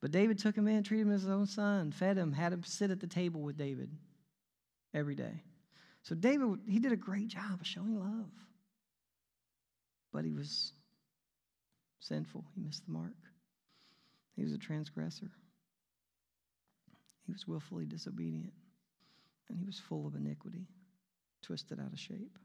But 0.00 0.12
David 0.12 0.38
took 0.38 0.56
him 0.56 0.68
in, 0.68 0.84
treated 0.84 1.08
him 1.08 1.12
as 1.12 1.22
his 1.22 1.30
own 1.30 1.46
son, 1.46 1.90
fed 1.90 2.16
him, 2.16 2.32
had 2.32 2.52
him 2.52 2.62
sit 2.62 2.90
at 2.90 3.00
the 3.00 3.06
table 3.08 3.40
with 3.40 3.56
David. 3.56 3.90
every 4.94 5.14
day. 5.14 5.42
So 6.02 6.14
David, 6.14 6.60
he 6.68 6.78
did 6.78 6.92
a 6.92 6.96
great 6.96 7.28
job 7.28 7.60
of 7.60 7.66
showing 7.66 7.98
love. 7.98 8.30
But 10.12 10.24
he 10.24 10.32
was 10.32 10.72
sinful. 12.00 12.44
He 12.54 12.62
missed 12.62 12.86
the 12.86 12.92
mark. 12.92 13.16
He 14.36 14.42
was 14.42 14.52
a 14.52 14.58
transgressor. 14.58 15.30
He 17.26 17.32
was 17.32 17.46
willfully 17.46 17.84
disobedient. 17.84 18.52
And 19.48 19.58
he 19.58 19.64
was 19.64 19.78
full 19.78 20.06
of 20.06 20.14
iniquity, 20.14 20.66
twisted 21.42 21.78
out 21.78 21.92
of 21.92 21.98
shape. 21.98 22.38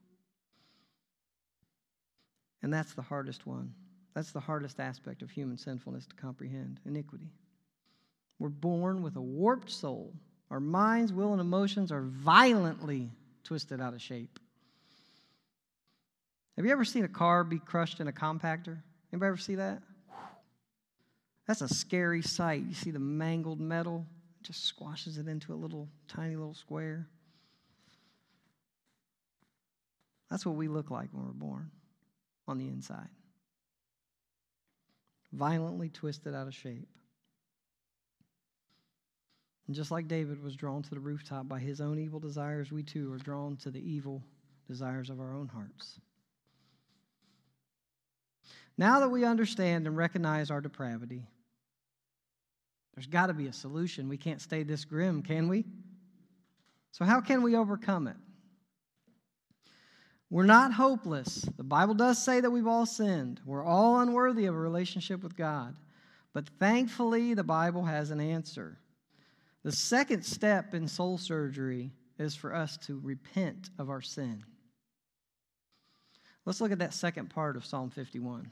And 2.63 2.73
that's 2.73 2.93
the 2.93 3.01
hardest 3.01 3.47
one. 3.47 3.73
That's 4.13 4.31
the 4.31 4.39
hardest 4.39 4.79
aspect 4.79 5.21
of 5.21 5.31
human 5.31 5.57
sinfulness 5.57 6.05
to 6.07 6.15
comprehend 6.15 6.79
iniquity. 6.85 7.31
We're 8.39 8.49
born 8.49 9.01
with 9.01 9.15
a 9.15 9.21
warped 9.21 9.71
soul. 9.71 10.13
Our 10.49 10.59
minds, 10.59 11.13
will, 11.13 11.31
and 11.31 11.41
emotions 11.41 11.91
are 11.91 12.01
violently 12.01 13.09
twisted 13.43 13.79
out 13.79 13.93
of 13.93 14.01
shape. 14.01 14.39
Have 16.57 16.65
you 16.65 16.71
ever 16.71 16.85
seen 16.85 17.05
a 17.05 17.09
car 17.09 17.43
be 17.43 17.59
crushed 17.59 17.99
in 17.99 18.07
a 18.07 18.11
compactor? 18.11 18.77
Anybody 19.11 19.27
ever 19.27 19.37
see 19.37 19.55
that? 19.55 19.81
That's 21.47 21.61
a 21.61 21.69
scary 21.69 22.21
sight. 22.21 22.63
You 22.67 22.73
see 22.73 22.91
the 22.91 22.99
mangled 22.99 23.59
metal, 23.59 24.05
just 24.43 24.65
squashes 24.65 25.17
it 25.17 25.27
into 25.27 25.53
a 25.53 25.55
little 25.55 25.89
tiny 26.07 26.35
little 26.35 26.53
square. 26.53 27.07
That's 30.29 30.45
what 30.45 30.55
we 30.55 30.67
look 30.67 30.89
like 30.89 31.09
when 31.11 31.25
we're 31.25 31.33
born 31.33 31.71
on 32.47 32.57
the 32.57 32.67
inside. 32.67 33.09
Violently 35.33 35.89
twisted 35.89 36.33
out 36.33 36.47
of 36.47 36.53
shape. 36.53 36.87
And 39.67 39.75
just 39.75 39.91
like 39.91 40.07
David 40.07 40.41
was 40.41 40.55
drawn 40.55 40.81
to 40.83 40.89
the 40.89 40.99
rooftop 40.99 41.47
by 41.47 41.59
his 41.59 41.79
own 41.79 41.99
evil 41.99 42.19
desires, 42.19 42.71
we 42.71 42.83
too 42.83 43.11
are 43.13 43.17
drawn 43.17 43.55
to 43.57 43.71
the 43.71 43.79
evil 43.79 44.23
desires 44.67 45.09
of 45.09 45.19
our 45.19 45.33
own 45.33 45.47
hearts. 45.47 45.99
Now 48.77 48.99
that 48.99 49.09
we 49.09 49.25
understand 49.25 49.85
and 49.85 49.95
recognize 49.95 50.49
our 50.49 50.61
depravity, 50.61 51.27
there's 52.93 53.07
got 53.07 53.27
to 53.27 53.33
be 53.33 53.47
a 53.47 53.53
solution. 53.53 54.09
We 54.09 54.17
can't 54.17 54.41
stay 54.41 54.63
this 54.63 54.85
grim, 54.85 55.21
can 55.21 55.47
we? 55.47 55.65
So, 56.91 57.05
how 57.05 57.21
can 57.21 57.41
we 57.41 57.55
overcome 57.55 58.07
it? 58.07 58.17
We're 60.29 60.45
not 60.45 60.73
hopeless. 60.73 61.45
The 61.57 61.63
Bible 61.63 61.93
does 61.93 62.23
say 62.23 62.39
that 62.39 62.51
we've 62.51 62.67
all 62.67 62.85
sinned. 62.85 63.41
We're 63.45 63.65
all 63.65 63.99
unworthy 63.99 64.45
of 64.45 64.55
a 64.55 64.59
relationship 64.59 65.23
with 65.23 65.35
God. 65.35 65.75
But 66.33 66.47
thankfully, 66.59 67.33
the 67.33 67.43
Bible 67.43 67.83
has 67.83 68.11
an 68.11 68.21
answer. 68.21 68.77
The 69.63 69.73
second 69.73 70.23
step 70.23 70.73
in 70.73 70.87
soul 70.87 71.17
surgery 71.17 71.91
is 72.17 72.35
for 72.35 72.55
us 72.55 72.77
to 72.77 72.99
repent 73.03 73.69
of 73.77 73.89
our 73.89 74.01
sin. 74.01 74.43
Let's 76.45 76.61
look 76.61 76.71
at 76.71 76.79
that 76.79 76.93
second 76.93 77.29
part 77.29 77.55
of 77.55 77.65
Psalm 77.65 77.89
51, 77.89 78.49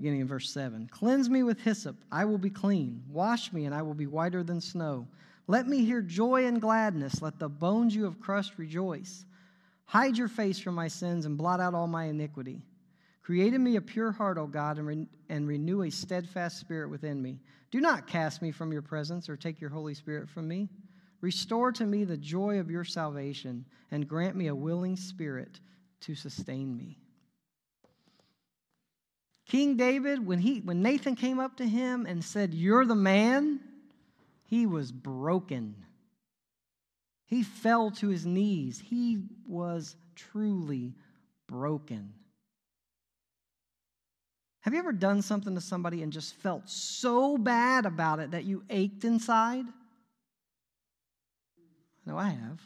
beginning 0.00 0.22
in 0.22 0.26
verse 0.26 0.50
7. 0.50 0.88
Cleanse 0.90 1.28
me 1.28 1.42
with 1.42 1.60
hyssop, 1.60 1.94
I 2.10 2.24
will 2.24 2.38
be 2.38 2.48
clean. 2.48 3.02
Wash 3.10 3.52
me, 3.52 3.66
and 3.66 3.74
I 3.74 3.82
will 3.82 3.94
be 3.94 4.06
whiter 4.06 4.42
than 4.42 4.58
snow. 4.58 5.06
Let 5.46 5.68
me 5.68 5.84
hear 5.84 6.00
joy 6.00 6.46
and 6.46 6.58
gladness. 6.58 7.20
Let 7.20 7.38
the 7.38 7.50
bones 7.50 7.94
you 7.94 8.04
have 8.04 8.18
crushed 8.18 8.56
rejoice. 8.56 9.26
Hide 9.84 10.16
your 10.16 10.28
face 10.28 10.58
from 10.58 10.74
my 10.74 10.88
sins 10.88 11.26
and 11.26 11.36
blot 11.36 11.60
out 11.60 11.74
all 11.74 11.86
my 11.86 12.04
iniquity. 12.04 12.62
Create 13.22 13.52
in 13.52 13.62
me 13.62 13.76
a 13.76 13.80
pure 13.82 14.10
heart, 14.10 14.38
O 14.38 14.46
God, 14.46 14.78
and, 14.78 14.86
re- 14.86 15.06
and 15.28 15.46
renew 15.46 15.82
a 15.82 15.90
steadfast 15.90 16.58
spirit 16.58 16.88
within 16.88 17.20
me. 17.20 17.38
Do 17.70 17.80
not 17.82 18.06
cast 18.06 18.40
me 18.40 18.52
from 18.52 18.72
your 18.72 18.82
presence 18.82 19.28
or 19.28 19.36
take 19.36 19.60
your 19.60 19.70
Holy 19.70 19.92
Spirit 19.92 20.30
from 20.30 20.48
me. 20.48 20.70
Restore 21.20 21.72
to 21.72 21.84
me 21.84 22.04
the 22.04 22.16
joy 22.16 22.58
of 22.58 22.70
your 22.70 22.84
salvation 22.84 23.66
and 23.90 24.08
grant 24.08 24.34
me 24.34 24.46
a 24.46 24.54
willing 24.54 24.96
spirit 24.96 25.60
to 26.00 26.14
sustain 26.14 26.74
me. 26.74 26.96
King 29.50 29.76
David, 29.76 30.24
when, 30.24 30.38
he, 30.38 30.60
when 30.60 30.80
Nathan 30.80 31.16
came 31.16 31.40
up 31.40 31.56
to 31.56 31.66
him 31.66 32.06
and 32.06 32.22
said, 32.22 32.54
You're 32.54 32.84
the 32.84 32.94
man, 32.94 33.58
he 34.44 34.64
was 34.64 34.92
broken. 34.92 35.74
He 37.26 37.42
fell 37.42 37.90
to 37.92 38.08
his 38.08 38.24
knees. 38.24 38.78
He 38.78 39.24
was 39.48 39.96
truly 40.14 40.94
broken. 41.48 42.12
Have 44.60 44.72
you 44.72 44.78
ever 44.78 44.92
done 44.92 45.20
something 45.20 45.56
to 45.56 45.60
somebody 45.60 46.04
and 46.04 46.12
just 46.12 46.36
felt 46.36 46.70
so 46.70 47.36
bad 47.36 47.86
about 47.86 48.20
it 48.20 48.30
that 48.30 48.44
you 48.44 48.62
ached 48.70 49.04
inside? 49.04 49.64
No, 52.06 52.16
I 52.16 52.28
have. 52.28 52.60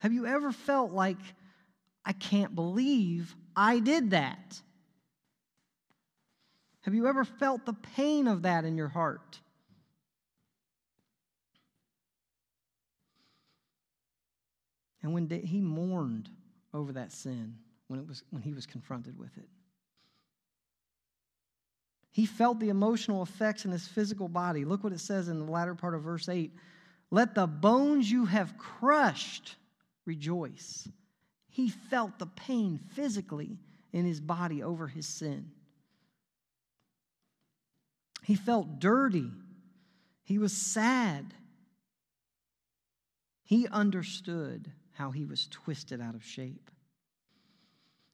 Have 0.00 0.12
you 0.12 0.26
ever 0.26 0.52
felt 0.52 0.92
like, 0.92 1.16
I 2.06 2.12
can't 2.12 2.54
believe 2.54 3.34
I 3.56 3.80
did 3.80 4.10
that? 4.10 4.60
Have 6.82 6.94
you 6.94 7.08
ever 7.08 7.24
felt 7.24 7.66
the 7.66 7.72
pain 7.72 8.28
of 8.28 8.42
that 8.42 8.64
in 8.64 8.76
your 8.76 8.88
heart? 8.88 9.40
And 15.02 15.12
when 15.12 15.28
he 15.28 15.60
mourned 15.60 16.30
over 16.72 16.92
that 16.92 17.10
sin, 17.10 17.56
when, 17.88 17.98
it 17.98 18.06
was, 18.06 18.22
when 18.30 18.42
he 18.42 18.52
was 18.52 18.66
confronted 18.66 19.18
with 19.18 19.36
it. 19.36 19.48
He 22.12 22.24
felt 22.24 22.60
the 22.60 22.70
emotional 22.70 23.22
effects 23.22 23.64
in 23.64 23.72
his 23.72 23.86
physical 23.86 24.28
body. 24.28 24.64
Look 24.64 24.82
what 24.82 24.92
it 24.92 25.00
says 25.00 25.28
in 25.28 25.44
the 25.44 25.50
latter 25.50 25.74
part 25.74 25.94
of 25.94 26.02
verse 26.02 26.28
8 26.28 26.52
Let 27.10 27.34
the 27.34 27.46
bones 27.46 28.10
you 28.10 28.26
have 28.26 28.56
crushed 28.56 29.56
rejoice. 30.06 30.88
He 31.56 31.70
felt 31.70 32.18
the 32.18 32.26
pain 32.26 32.76
physically 32.76 33.56
in 33.90 34.04
his 34.04 34.20
body 34.20 34.62
over 34.62 34.88
his 34.88 35.06
sin. 35.06 35.52
He 38.22 38.34
felt 38.34 38.78
dirty. 38.78 39.30
He 40.22 40.36
was 40.36 40.54
sad. 40.54 41.32
He 43.42 43.66
understood 43.68 44.70
how 44.92 45.12
he 45.12 45.24
was 45.24 45.46
twisted 45.46 45.98
out 45.98 46.14
of 46.14 46.22
shape. 46.22 46.70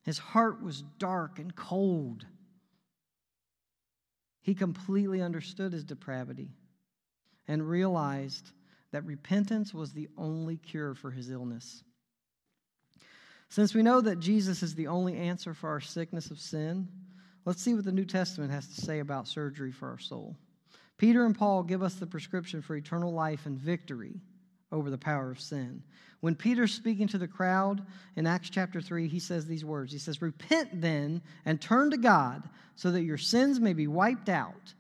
His 0.05 0.18
heart 0.18 0.62
was 0.62 0.84
dark 1.01 1.40
and 1.40 1.53
cold. 1.57 2.24
He 4.40 4.55
completely 4.55 5.20
understood 5.20 5.72
his 5.72 5.82
depravity 5.82 6.53
and 7.49 7.68
realized 7.68 8.53
that 8.93 9.05
repentance 9.05 9.74
was 9.74 9.93
the 9.93 10.07
only 10.16 10.59
cure 10.59 10.95
for 10.95 11.11
his 11.11 11.28
illness. 11.28 11.82
Since 13.53 13.74
we 13.74 13.82
know 13.82 14.00
that 14.00 14.18
Jesus 14.18 14.62
is 14.62 14.74
the 14.74 14.86
only 14.86 15.14
answer 15.14 15.53
for 15.53 15.68
our 15.68 15.80
sickness 15.82 16.30
of 16.30 16.40
sin, 16.40 16.88
let's 17.44 17.61
see 17.61 17.74
what 17.74 17.84
the 17.84 17.92
New 17.92 18.07
Testament 18.07 18.50
has 18.50 18.66
to 18.68 18.80
say 18.80 19.00
about 19.00 19.28
surgery 19.28 19.70
for 19.70 19.90
our 19.90 19.98
soul. 19.98 20.38
Peter 20.96 21.26
and 21.26 21.36
Paul 21.36 21.62
give 21.62 21.82
us 21.82 21.96
the 21.96 22.07
prescription 22.07 22.62
for 22.62 22.76
eternal 22.76 23.12
life 23.12 23.44
and 23.44 23.59
victory 23.59 24.22
over 24.72 24.88
the 24.88 24.96
power 24.96 25.30
of 25.30 25.38
sin. 25.38 25.82
When 26.20 26.34
Peter's 26.34 26.72
speaking 26.72 27.09
to 27.09 27.18
the 27.18 27.28
crowd 27.28 27.84
in 28.16 28.26
Acts 28.26 28.48
chapter 28.48 28.80
3, 28.80 29.07
he 29.07 29.18
says 29.18 29.44
these 29.44 29.66
words 29.66 29.92
He 29.92 29.98
says, 29.98 30.22
Repent 30.22 30.80
then 30.80 31.20
and 31.44 31.61
turn 31.61 31.90
to 31.90 31.98
God 31.98 32.48
so 32.74 32.90
that 32.92 33.03
your 33.03 33.18
sins 33.18 33.61
may 33.61 33.74
be 33.74 33.86
wiped 33.86 34.30
out, 34.30 34.72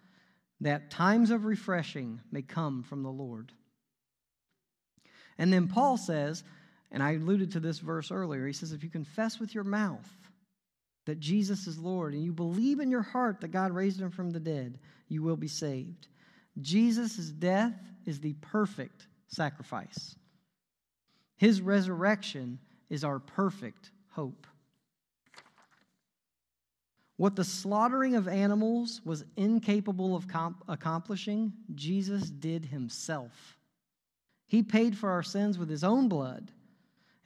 that 0.62 0.90
times 0.90 1.30
of 1.30 1.44
refreshing 1.44 2.22
may 2.30 2.40
come 2.40 2.84
from 2.84 3.02
the 3.02 3.12
Lord. 3.12 3.52
And 5.36 5.52
then 5.52 5.68
Paul 5.68 5.98
says, 5.98 6.42
and 6.92 7.02
I 7.02 7.12
alluded 7.12 7.50
to 7.52 7.60
this 7.60 7.78
verse 7.78 8.10
earlier, 8.10 8.46
he 8.46 8.52
says, 8.52 8.72
If 8.72 8.84
you 8.84 8.90
confess 8.90 9.40
with 9.40 9.54
your 9.54 9.64
mouth 9.64 10.08
that 11.06 11.18
Jesus 11.18 11.66
is 11.66 11.78
Lord 11.78 12.12
and 12.12 12.22
you 12.22 12.32
believe 12.32 12.80
in 12.80 12.90
your 12.90 13.02
heart 13.02 13.40
that 13.40 13.50
God 13.50 13.72
raised 13.72 14.00
him 14.00 14.10
from 14.10 14.30
the 14.30 14.38
dead, 14.38 14.78
you 15.08 15.22
will 15.22 15.36
be 15.36 15.48
saved. 15.48 16.08
Jesus' 16.60 17.16
death 17.30 17.74
is 18.04 18.20
the 18.20 18.34
perfect 18.34 19.08
sacrifice. 19.26 20.14
His 21.38 21.62
resurrection 21.62 22.58
is 22.90 23.04
our 23.04 23.18
perfect 23.18 23.90
hope. 24.10 24.46
What 27.16 27.36
the 27.36 27.44
slaughtering 27.44 28.16
of 28.16 28.28
animals 28.28 29.00
was 29.04 29.24
incapable 29.36 30.14
of 30.14 30.28
comp- 30.28 30.62
accomplishing, 30.68 31.52
Jesus 31.74 32.28
did 32.28 32.66
himself. 32.66 33.56
He 34.46 34.62
paid 34.62 34.96
for 34.96 35.10
our 35.10 35.22
sins 35.22 35.58
with 35.58 35.70
his 35.70 35.84
own 35.84 36.08
blood. 36.08 36.50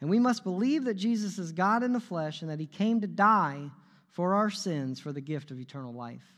And 0.00 0.10
we 0.10 0.18
must 0.18 0.44
believe 0.44 0.84
that 0.84 0.94
Jesus 0.94 1.38
is 1.38 1.52
God 1.52 1.82
in 1.82 1.92
the 1.92 2.00
flesh 2.00 2.42
and 2.42 2.50
that 2.50 2.60
he 2.60 2.66
came 2.66 3.00
to 3.00 3.06
die 3.06 3.70
for 4.12 4.34
our 4.34 4.50
sins 4.50 5.00
for 5.00 5.12
the 5.12 5.20
gift 5.20 5.50
of 5.50 5.58
eternal 5.58 5.92
life. 5.92 6.34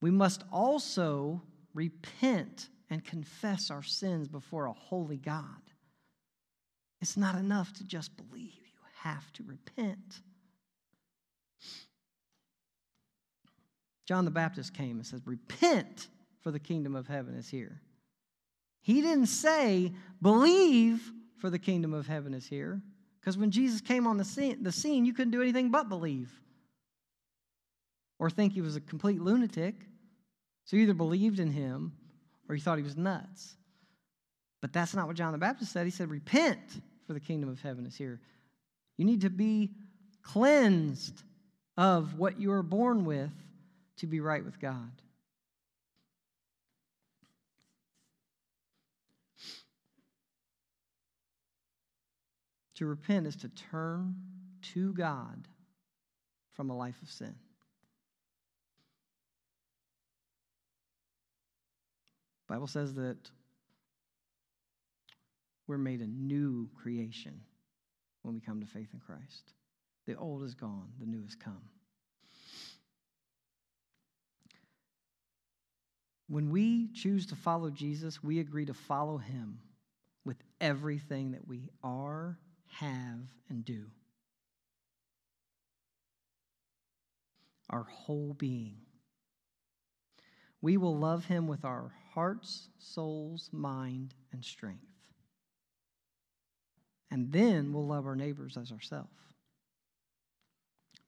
We 0.00 0.10
must 0.10 0.44
also 0.52 1.42
repent 1.72 2.68
and 2.90 3.04
confess 3.04 3.70
our 3.70 3.82
sins 3.82 4.28
before 4.28 4.66
a 4.66 4.72
holy 4.72 5.16
God. 5.16 5.62
It's 7.00 7.16
not 7.16 7.36
enough 7.36 7.72
to 7.74 7.84
just 7.84 8.16
believe, 8.16 8.54
you 8.54 8.80
have 9.02 9.32
to 9.34 9.42
repent. 9.44 10.20
John 14.06 14.24
the 14.24 14.30
Baptist 14.30 14.74
came 14.74 14.96
and 14.96 15.06
says, 15.06 15.22
Repent, 15.24 16.08
for 16.40 16.50
the 16.50 16.58
kingdom 16.58 16.94
of 16.94 17.06
heaven 17.06 17.34
is 17.34 17.48
here. 17.48 17.80
He 18.84 19.00
didn't 19.00 19.26
say, 19.26 19.92
believe, 20.20 21.10
for 21.38 21.48
the 21.48 21.58
kingdom 21.58 21.94
of 21.94 22.06
heaven 22.06 22.34
is 22.34 22.46
here. 22.46 22.82
Because 23.18 23.38
when 23.38 23.50
Jesus 23.50 23.80
came 23.80 24.06
on 24.06 24.18
the 24.18 24.24
scene, 24.24 24.62
the 24.62 24.70
scene, 24.70 25.06
you 25.06 25.14
couldn't 25.14 25.30
do 25.30 25.40
anything 25.40 25.70
but 25.70 25.88
believe 25.88 26.30
or 28.18 28.28
think 28.28 28.52
he 28.52 28.60
was 28.60 28.76
a 28.76 28.82
complete 28.82 29.22
lunatic. 29.22 29.74
So 30.66 30.76
you 30.76 30.82
either 30.82 30.92
believed 30.92 31.40
in 31.40 31.50
him 31.50 31.94
or 32.46 32.54
you 32.54 32.60
thought 32.60 32.76
he 32.76 32.84
was 32.84 32.94
nuts. 32.96 33.56
But 34.60 34.74
that's 34.74 34.94
not 34.94 35.06
what 35.06 35.16
John 35.16 35.32
the 35.32 35.38
Baptist 35.38 35.72
said. 35.72 35.86
He 35.86 35.90
said, 35.90 36.10
Repent, 36.10 36.82
for 37.06 37.14
the 37.14 37.20
kingdom 37.20 37.48
of 37.48 37.62
heaven 37.62 37.86
is 37.86 37.96
here. 37.96 38.20
You 38.98 39.06
need 39.06 39.22
to 39.22 39.30
be 39.30 39.70
cleansed 40.22 41.22
of 41.78 42.18
what 42.18 42.38
you 42.38 42.52
are 42.52 42.62
born 42.62 43.06
with 43.06 43.32
to 43.96 44.06
be 44.06 44.20
right 44.20 44.44
with 44.44 44.60
God. 44.60 44.92
To 52.76 52.86
repent 52.86 53.26
is 53.26 53.36
to 53.36 53.48
turn 53.48 54.16
to 54.74 54.92
God 54.94 55.46
from 56.54 56.70
a 56.70 56.76
life 56.76 57.00
of 57.02 57.10
sin. 57.10 57.34
Bible 62.48 62.66
says 62.66 62.94
that 62.94 63.16
we're 65.66 65.78
made 65.78 66.00
a 66.00 66.06
new 66.06 66.68
creation 66.80 67.40
when 68.22 68.34
we 68.34 68.40
come 68.40 68.60
to 68.60 68.66
faith 68.66 68.88
in 68.92 69.00
Christ. 69.00 69.52
The 70.06 70.16
old 70.16 70.42
is 70.42 70.54
gone, 70.54 70.88
the 71.00 71.06
new 71.06 71.22
has 71.22 71.34
come. 71.34 71.62
When 76.28 76.50
we 76.50 76.88
choose 76.92 77.26
to 77.26 77.36
follow 77.36 77.70
Jesus, 77.70 78.22
we 78.22 78.40
agree 78.40 78.66
to 78.66 78.74
follow 78.74 79.18
him 79.18 79.58
with 80.24 80.36
everything 80.60 81.32
that 81.32 81.46
we 81.46 81.70
are, 81.82 82.38
have, 82.68 83.20
and 83.48 83.64
do. 83.64 83.86
Our 87.70 87.84
whole 87.84 88.34
being. 88.34 88.76
We 90.60 90.76
will 90.76 90.96
love 90.96 91.26
him 91.26 91.46
with 91.46 91.64
our 91.64 91.92
hearts, 92.14 92.68
souls, 92.78 93.50
mind, 93.52 94.14
and 94.32 94.44
strength. 94.44 94.80
And 97.10 97.30
then 97.30 97.72
we'll 97.72 97.86
love 97.86 98.06
our 98.06 98.16
neighbors 98.16 98.56
as 98.56 98.72
ourselves. 98.72 99.08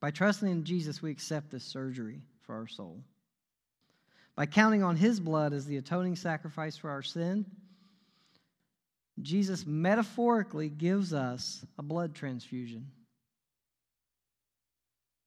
By 0.00 0.10
trusting 0.10 0.48
in 0.48 0.64
Jesus, 0.64 1.02
we 1.02 1.10
accept 1.10 1.50
this 1.50 1.64
surgery 1.64 2.20
for 2.42 2.54
our 2.54 2.68
soul. 2.68 3.02
By 4.34 4.46
counting 4.46 4.82
on 4.82 4.96
his 4.96 5.18
blood 5.18 5.52
as 5.52 5.64
the 5.64 5.78
atoning 5.78 6.16
sacrifice 6.16 6.76
for 6.76 6.90
our 6.90 7.02
sin, 7.02 7.46
Jesus 9.22 9.64
metaphorically 9.66 10.68
gives 10.68 11.12
us 11.12 11.64
a 11.78 11.82
blood 11.82 12.14
transfusion. 12.14 12.88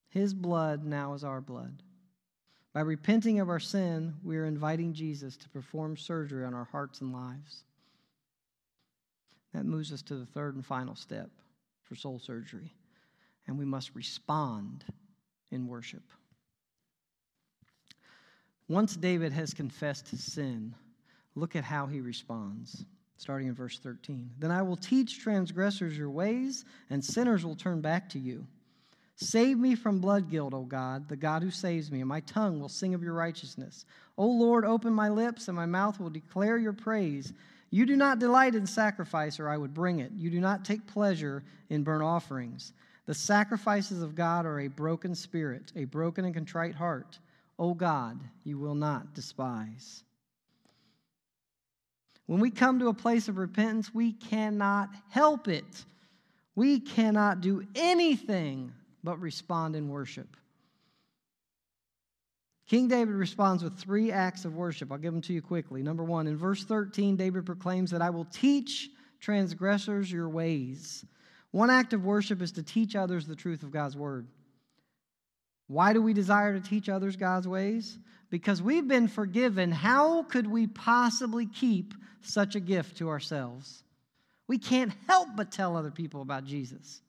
His 0.09 0.33
blood 0.33 0.83
now 0.83 1.13
is 1.13 1.23
our 1.23 1.41
blood. 1.41 1.81
By 2.73 2.81
repenting 2.81 3.39
of 3.39 3.49
our 3.49 3.59
sin, 3.59 4.15
we 4.23 4.37
are 4.37 4.45
inviting 4.45 4.93
Jesus 4.93 5.37
to 5.37 5.49
perform 5.49 5.97
surgery 5.97 6.45
on 6.45 6.53
our 6.53 6.65
hearts 6.65 7.01
and 7.01 7.11
lives. 7.11 7.63
That 9.53 9.65
moves 9.65 9.91
us 9.91 10.03
to 10.03 10.15
the 10.15 10.25
third 10.25 10.55
and 10.55 10.65
final 10.65 10.95
step 10.95 11.29
for 11.83 11.95
soul 11.95 12.19
surgery, 12.19 12.71
and 13.47 13.57
we 13.57 13.65
must 13.65 13.95
respond 13.95 14.85
in 15.51 15.67
worship. 15.67 16.03
Once 18.67 18.95
David 18.95 19.33
has 19.33 19.55
confessed 19.55 20.09
his 20.09 20.23
sin, 20.23 20.75
look 21.33 21.55
at 21.55 21.63
how 21.63 21.87
he 21.87 22.01
responds, 22.01 22.85
starting 23.19 23.47
in 23.47 23.53
verse 23.53 23.79
13. 23.79 24.31
Then 24.39 24.51
I 24.51 24.61
will 24.61 24.77
teach 24.77 25.19
transgressors 25.19 25.97
your 25.97 26.09
ways, 26.09 26.65
and 26.89 27.03
sinners 27.03 27.45
will 27.45 27.55
turn 27.55 27.81
back 27.81 28.09
to 28.09 28.19
you. 28.19 28.47
Save 29.15 29.57
me 29.57 29.75
from 29.75 29.99
blood 29.99 30.29
guilt, 30.29 30.53
O 30.53 30.63
God, 30.63 31.09
the 31.09 31.17
God 31.17 31.43
who 31.43 31.51
saves 31.51 31.91
me, 31.91 31.99
and 31.99 32.07
my 32.07 32.21
tongue 32.21 32.61
will 32.61 32.69
sing 32.69 32.93
of 32.93 33.03
your 33.03 33.13
righteousness. 33.13 33.85
O 34.17 34.25
Lord, 34.25 34.63
open 34.63 34.93
my 34.93 35.09
lips, 35.09 35.49
and 35.49 35.57
my 35.57 35.65
mouth 35.65 35.99
will 35.99 36.09
declare 36.09 36.57
your 36.57 36.71
praise. 36.71 37.33
You 37.69 37.85
do 37.85 37.97
not 37.97 38.19
delight 38.19 38.55
in 38.55 38.65
sacrifice, 38.65 39.37
or 39.39 39.49
I 39.49 39.57
would 39.57 39.73
bring 39.73 39.99
it. 39.99 40.11
You 40.15 40.29
do 40.29 40.39
not 40.39 40.63
take 40.63 40.87
pleasure 40.87 41.43
in 41.69 41.83
burnt 41.83 42.03
offerings. 42.03 42.71
The 43.05 43.13
sacrifices 43.13 44.01
of 44.01 44.15
God 44.15 44.45
are 44.45 44.61
a 44.61 44.67
broken 44.67 45.13
spirit, 45.13 45.73
a 45.75 45.83
broken 45.83 46.23
and 46.23 46.33
contrite 46.33 46.75
heart. 46.75 47.19
O 47.57 47.73
God, 47.73 48.19
you 48.45 48.57
will 48.57 48.75
not 48.75 49.13
despise. 49.13 50.03
When 52.29 52.41
we 52.41 52.51
come 52.51 52.77
to 52.77 52.89
a 52.89 52.93
place 52.93 53.27
of 53.27 53.39
repentance, 53.39 53.91
we 53.91 54.11
cannot 54.13 54.89
help 55.09 55.47
it. 55.47 55.83
We 56.53 56.79
cannot 56.79 57.41
do 57.41 57.65
anything 57.73 58.71
but 59.03 59.19
respond 59.19 59.75
in 59.75 59.89
worship. 59.89 60.37
King 62.67 62.87
David 62.87 63.15
responds 63.15 63.63
with 63.63 63.79
three 63.79 64.11
acts 64.11 64.45
of 64.45 64.53
worship. 64.53 64.91
I'll 64.91 64.99
give 64.99 65.11
them 65.11 65.23
to 65.23 65.33
you 65.33 65.41
quickly. 65.41 65.81
Number 65.81 66.03
one, 66.03 66.27
in 66.27 66.37
verse 66.37 66.63
13, 66.63 67.15
David 67.15 67.47
proclaims 67.47 67.89
that 67.89 68.03
I 68.03 68.11
will 68.11 68.25
teach 68.25 68.91
transgressors 69.19 70.11
your 70.11 70.29
ways. 70.29 71.03
One 71.49 71.71
act 71.71 71.93
of 71.93 72.05
worship 72.05 72.43
is 72.43 72.51
to 72.51 72.61
teach 72.61 72.95
others 72.95 73.25
the 73.25 73.35
truth 73.35 73.63
of 73.63 73.71
God's 73.71 73.97
word. 73.97 74.27
Why 75.65 75.93
do 75.93 76.01
we 76.03 76.13
desire 76.13 76.53
to 76.53 76.61
teach 76.61 76.89
others 76.89 77.15
God's 77.15 77.47
ways? 77.47 77.97
Because 78.29 78.61
we've 78.61 78.87
been 78.87 79.07
forgiven. 79.07 79.71
How 79.71 80.23
could 80.23 80.47
we 80.47 80.67
possibly 80.67 81.45
keep 81.45 81.93
such 82.21 82.55
a 82.55 82.59
gift 82.59 82.97
to 82.97 83.09
ourselves? 83.09 83.83
We 84.47 84.57
can't 84.57 84.93
help 85.07 85.29
but 85.35 85.51
tell 85.51 85.75
other 85.75 85.91
people 85.91 86.21
about 86.21 86.45
Jesus. 86.45 87.01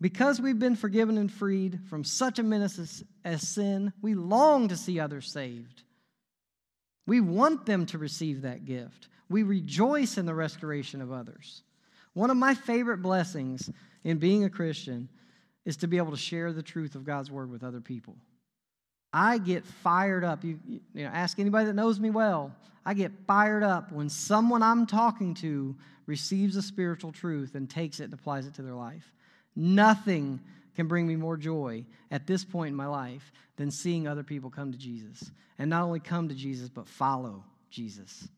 Because 0.00 0.40
we've 0.40 0.58
been 0.58 0.76
forgiven 0.76 1.16
and 1.16 1.32
freed 1.32 1.80
from 1.88 2.04
such 2.04 2.38
a 2.38 2.42
menace 2.42 3.02
as 3.24 3.48
sin, 3.48 3.92
we 4.02 4.14
long 4.14 4.68
to 4.68 4.76
see 4.76 5.00
others 5.00 5.30
saved. 5.30 5.82
We 7.06 7.20
want 7.20 7.64
them 7.64 7.86
to 7.86 7.98
receive 7.98 8.42
that 8.42 8.64
gift. 8.64 9.08
We 9.30 9.42
rejoice 9.44 10.18
in 10.18 10.26
the 10.26 10.34
restoration 10.34 11.00
of 11.00 11.12
others. 11.12 11.62
One 12.12 12.30
of 12.30 12.36
my 12.36 12.54
favorite 12.54 13.02
blessings 13.02 13.70
in 14.02 14.18
being 14.18 14.44
a 14.44 14.50
Christian 14.50 15.08
is 15.64 15.76
to 15.78 15.86
be 15.86 15.96
able 15.96 16.10
to 16.10 16.16
share 16.16 16.52
the 16.52 16.62
truth 16.62 16.94
of 16.94 17.04
God's 17.04 17.30
word 17.30 17.50
with 17.50 17.64
other 17.64 17.80
people. 17.80 18.16
I 19.12 19.38
get 19.38 19.64
fired 19.64 20.24
up. 20.24 20.44
You, 20.44 20.58
you 20.66 21.04
know, 21.04 21.10
ask 21.12 21.38
anybody 21.38 21.66
that 21.66 21.74
knows 21.74 22.00
me 22.00 22.10
well. 22.10 22.54
I 22.84 22.94
get 22.94 23.12
fired 23.26 23.62
up 23.62 23.92
when 23.92 24.08
someone 24.08 24.62
I'm 24.62 24.86
talking 24.86 25.34
to 25.34 25.74
receives 26.06 26.56
a 26.56 26.62
spiritual 26.62 27.12
truth 27.12 27.54
and 27.54 27.70
takes 27.70 28.00
it 28.00 28.04
and 28.04 28.12
applies 28.12 28.46
it 28.46 28.54
to 28.54 28.62
their 28.62 28.74
life. 28.74 29.12
Nothing 29.56 30.40
can 30.74 30.88
bring 30.88 31.06
me 31.06 31.16
more 31.16 31.36
joy 31.36 31.84
at 32.10 32.26
this 32.26 32.44
point 32.44 32.70
in 32.70 32.76
my 32.76 32.86
life 32.86 33.32
than 33.56 33.70
seeing 33.70 34.06
other 34.06 34.24
people 34.24 34.50
come 34.50 34.72
to 34.72 34.78
Jesus. 34.78 35.30
And 35.58 35.70
not 35.70 35.84
only 35.84 36.00
come 36.00 36.28
to 36.28 36.34
Jesus, 36.34 36.68
but 36.68 36.88
follow 36.88 37.44
Jesus. 37.70 38.28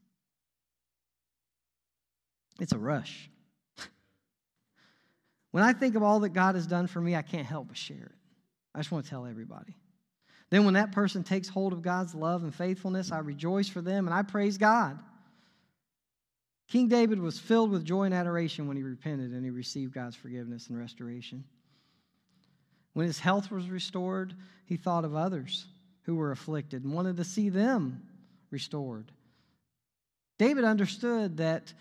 It's 2.60 2.72
a 2.72 2.78
rush. 2.78 3.30
When 5.56 5.64
I 5.64 5.72
think 5.72 5.94
of 5.94 6.02
all 6.02 6.20
that 6.20 6.34
God 6.34 6.54
has 6.54 6.66
done 6.66 6.86
for 6.86 7.00
me, 7.00 7.16
I 7.16 7.22
can't 7.22 7.46
help 7.46 7.68
but 7.68 7.78
share 7.78 7.96
it. 7.96 8.18
I 8.74 8.78
just 8.78 8.92
want 8.92 9.06
to 9.06 9.10
tell 9.10 9.24
everybody. 9.24 9.74
Then, 10.50 10.66
when 10.66 10.74
that 10.74 10.92
person 10.92 11.24
takes 11.24 11.48
hold 11.48 11.72
of 11.72 11.80
God's 11.80 12.14
love 12.14 12.42
and 12.42 12.54
faithfulness, 12.54 13.10
I 13.10 13.20
rejoice 13.20 13.66
for 13.66 13.80
them 13.80 14.06
and 14.06 14.12
I 14.12 14.20
praise 14.20 14.58
God. 14.58 14.98
King 16.68 16.88
David 16.88 17.18
was 17.18 17.38
filled 17.38 17.70
with 17.70 17.86
joy 17.86 18.02
and 18.02 18.12
adoration 18.12 18.68
when 18.68 18.76
he 18.76 18.82
repented 18.82 19.30
and 19.30 19.42
he 19.46 19.50
received 19.50 19.94
God's 19.94 20.14
forgiveness 20.14 20.66
and 20.68 20.78
restoration. 20.78 21.42
When 22.92 23.06
his 23.06 23.18
health 23.18 23.50
was 23.50 23.70
restored, 23.70 24.34
he 24.66 24.76
thought 24.76 25.06
of 25.06 25.16
others 25.16 25.64
who 26.02 26.16
were 26.16 26.32
afflicted 26.32 26.84
and 26.84 26.92
wanted 26.92 27.16
to 27.16 27.24
see 27.24 27.48
them 27.48 28.02
restored. 28.50 29.10
David 30.38 30.64
understood 30.64 31.38
that 31.38 31.72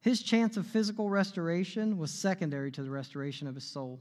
his 0.00 0.22
chance 0.22 0.56
of 0.56 0.66
physical 0.66 1.10
restoration 1.10 1.98
was 1.98 2.10
secondary 2.10 2.70
to 2.72 2.82
the 2.82 2.90
restoration 2.90 3.46
of 3.46 3.54
his 3.54 3.64
soul. 3.64 4.00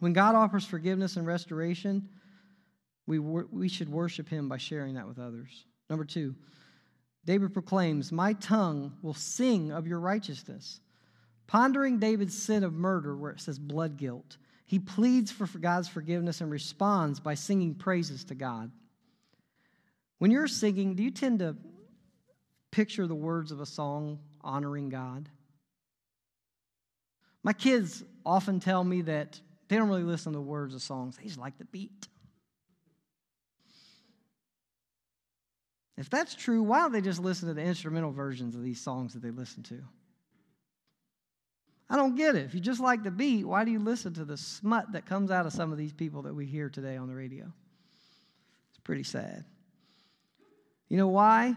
When 0.00 0.12
God 0.12 0.34
offers 0.34 0.64
forgiveness 0.64 1.16
and 1.16 1.26
restoration, 1.26 2.08
we, 3.06 3.18
we 3.18 3.68
should 3.68 3.88
worship 3.88 4.28
him 4.28 4.48
by 4.48 4.58
sharing 4.58 4.94
that 4.94 5.06
with 5.06 5.18
others. 5.18 5.64
Number 5.88 6.04
two, 6.04 6.34
David 7.24 7.52
proclaims, 7.52 8.12
My 8.12 8.32
tongue 8.34 8.92
will 9.02 9.14
sing 9.14 9.72
of 9.72 9.86
your 9.86 10.00
righteousness. 10.00 10.80
Pondering 11.46 11.98
David's 12.00 12.40
sin 12.40 12.64
of 12.64 12.72
murder, 12.72 13.16
where 13.16 13.30
it 13.30 13.40
says 13.40 13.58
blood 13.58 13.96
guilt, 13.96 14.36
he 14.64 14.80
pleads 14.80 15.30
for 15.30 15.46
God's 15.46 15.86
forgiveness 15.86 16.40
and 16.40 16.50
responds 16.50 17.20
by 17.20 17.34
singing 17.34 17.74
praises 17.74 18.24
to 18.24 18.34
God. 18.34 18.72
When 20.18 20.32
you're 20.32 20.48
singing, 20.48 20.96
do 20.96 21.04
you 21.04 21.12
tend 21.12 21.38
to 21.38 21.56
picture 22.72 23.06
the 23.06 23.14
words 23.14 23.52
of 23.52 23.60
a 23.60 23.66
song 23.66 24.18
honoring 24.46 24.88
God? 24.88 25.28
My 27.42 27.52
kids 27.52 28.02
often 28.24 28.60
tell 28.60 28.82
me 28.82 29.02
that 29.02 29.40
they 29.68 29.76
don't 29.76 29.88
really 29.88 30.02
listen 30.02 30.32
to 30.32 30.38
the 30.38 30.42
words 30.42 30.74
of 30.74 30.82
songs, 30.82 31.16
they 31.16 31.24
just 31.24 31.38
like 31.38 31.58
the 31.58 31.64
beat. 31.66 32.08
If 35.98 36.10
that's 36.10 36.34
true, 36.34 36.62
why 36.62 36.80
don't 36.80 36.92
they 36.92 37.00
just 37.00 37.20
listen 37.20 37.48
to 37.48 37.54
the 37.54 37.62
instrumental 37.62 38.12
versions 38.12 38.54
of 38.54 38.62
these 38.62 38.80
songs 38.80 39.14
that 39.14 39.22
they 39.22 39.30
listen 39.30 39.62
to? 39.64 39.82
I 41.88 41.96
don't 41.96 42.16
get 42.16 42.34
it. 42.34 42.44
If 42.44 42.54
you 42.54 42.60
just 42.60 42.80
like 42.80 43.02
the 43.02 43.10
beat, 43.10 43.44
why 43.44 43.64
do 43.64 43.70
you 43.70 43.78
listen 43.78 44.12
to 44.14 44.24
the 44.24 44.36
smut 44.36 44.92
that 44.92 45.06
comes 45.06 45.30
out 45.30 45.46
of 45.46 45.52
some 45.52 45.72
of 45.72 45.78
these 45.78 45.92
people 45.92 46.22
that 46.22 46.34
we 46.34 46.44
hear 46.44 46.68
today 46.68 46.96
on 46.96 47.08
the 47.08 47.14
radio? 47.14 47.44
It's 48.70 48.80
pretty 48.82 49.04
sad. 49.04 49.44
You 50.88 50.96
know 50.96 51.08
why? 51.08 51.54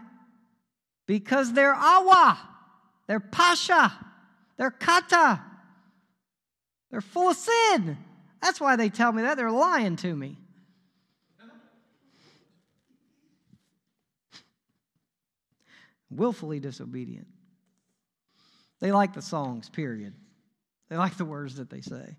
Because 1.06 1.52
they're 1.52 1.74
awa, 1.74 2.38
they're 3.10 3.18
pasha, 3.18 3.92
they're 4.56 4.70
kata, 4.70 5.40
they're 6.92 7.00
full 7.00 7.30
of 7.30 7.36
sin. 7.36 7.98
That's 8.40 8.60
why 8.60 8.76
they 8.76 8.88
tell 8.88 9.10
me 9.10 9.22
that. 9.22 9.36
They're 9.36 9.50
lying 9.50 9.96
to 9.96 10.14
me. 10.14 10.38
Willfully 16.08 16.60
disobedient. 16.60 17.26
They 18.78 18.92
like 18.92 19.12
the 19.12 19.22
songs, 19.22 19.68
period. 19.68 20.14
They 20.88 20.96
like 20.96 21.16
the 21.16 21.24
words 21.24 21.56
that 21.56 21.68
they 21.68 21.80
say. 21.80 22.14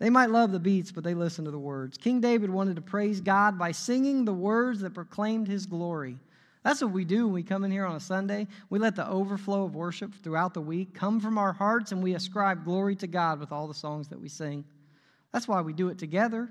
They 0.00 0.10
might 0.10 0.30
love 0.30 0.50
the 0.50 0.58
beats, 0.58 0.90
but 0.90 1.04
they 1.04 1.14
listen 1.14 1.44
to 1.44 1.52
the 1.52 1.60
words. 1.60 1.96
King 1.96 2.20
David 2.20 2.50
wanted 2.50 2.74
to 2.74 2.82
praise 2.82 3.20
God 3.20 3.56
by 3.56 3.70
singing 3.70 4.24
the 4.24 4.32
words 4.32 4.80
that 4.80 4.94
proclaimed 4.94 5.46
his 5.46 5.64
glory. 5.66 6.18
That's 6.62 6.80
what 6.80 6.92
we 6.92 7.04
do 7.04 7.24
when 7.26 7.34
we 7.34 7.42
come 7.42 7.64
in 7.64 7.72
here 7.72 7.84
on 7.84 7.96
a 7.96 8.00
Sunday. 8.00 8.46
We 8.70 8.78
let 8.78 8.94
the 8.94 9.08
overflow 9.08 9.64
of 9.64 9.74
worship 9.74 10.14
throughout 10.22 10.54
the 10.54 10.60
week 10.60 10.94
come 10.94 11.18
from 11.20 11.36
our 11.36 11.52
hearts 11.52 11.90
and 11.90 12.02
we 12.02 12.14
ascribe 12.14 12.64
glory 12.64 12.94
to 12.96 13.08
God 13.08 13.40
with 13.40 13.50
all 13.50 13.66
the 13.66 13.74
songs 13.74 14.08
that 14.08 14.20
we 14.20 14.28
sing. 14.28 14.64
That's 15.32 15.48
why 15.48 15.60
we 15.62 15.72
do 15.72 15.88
it 15.88 15.98
together. 15.98 16.48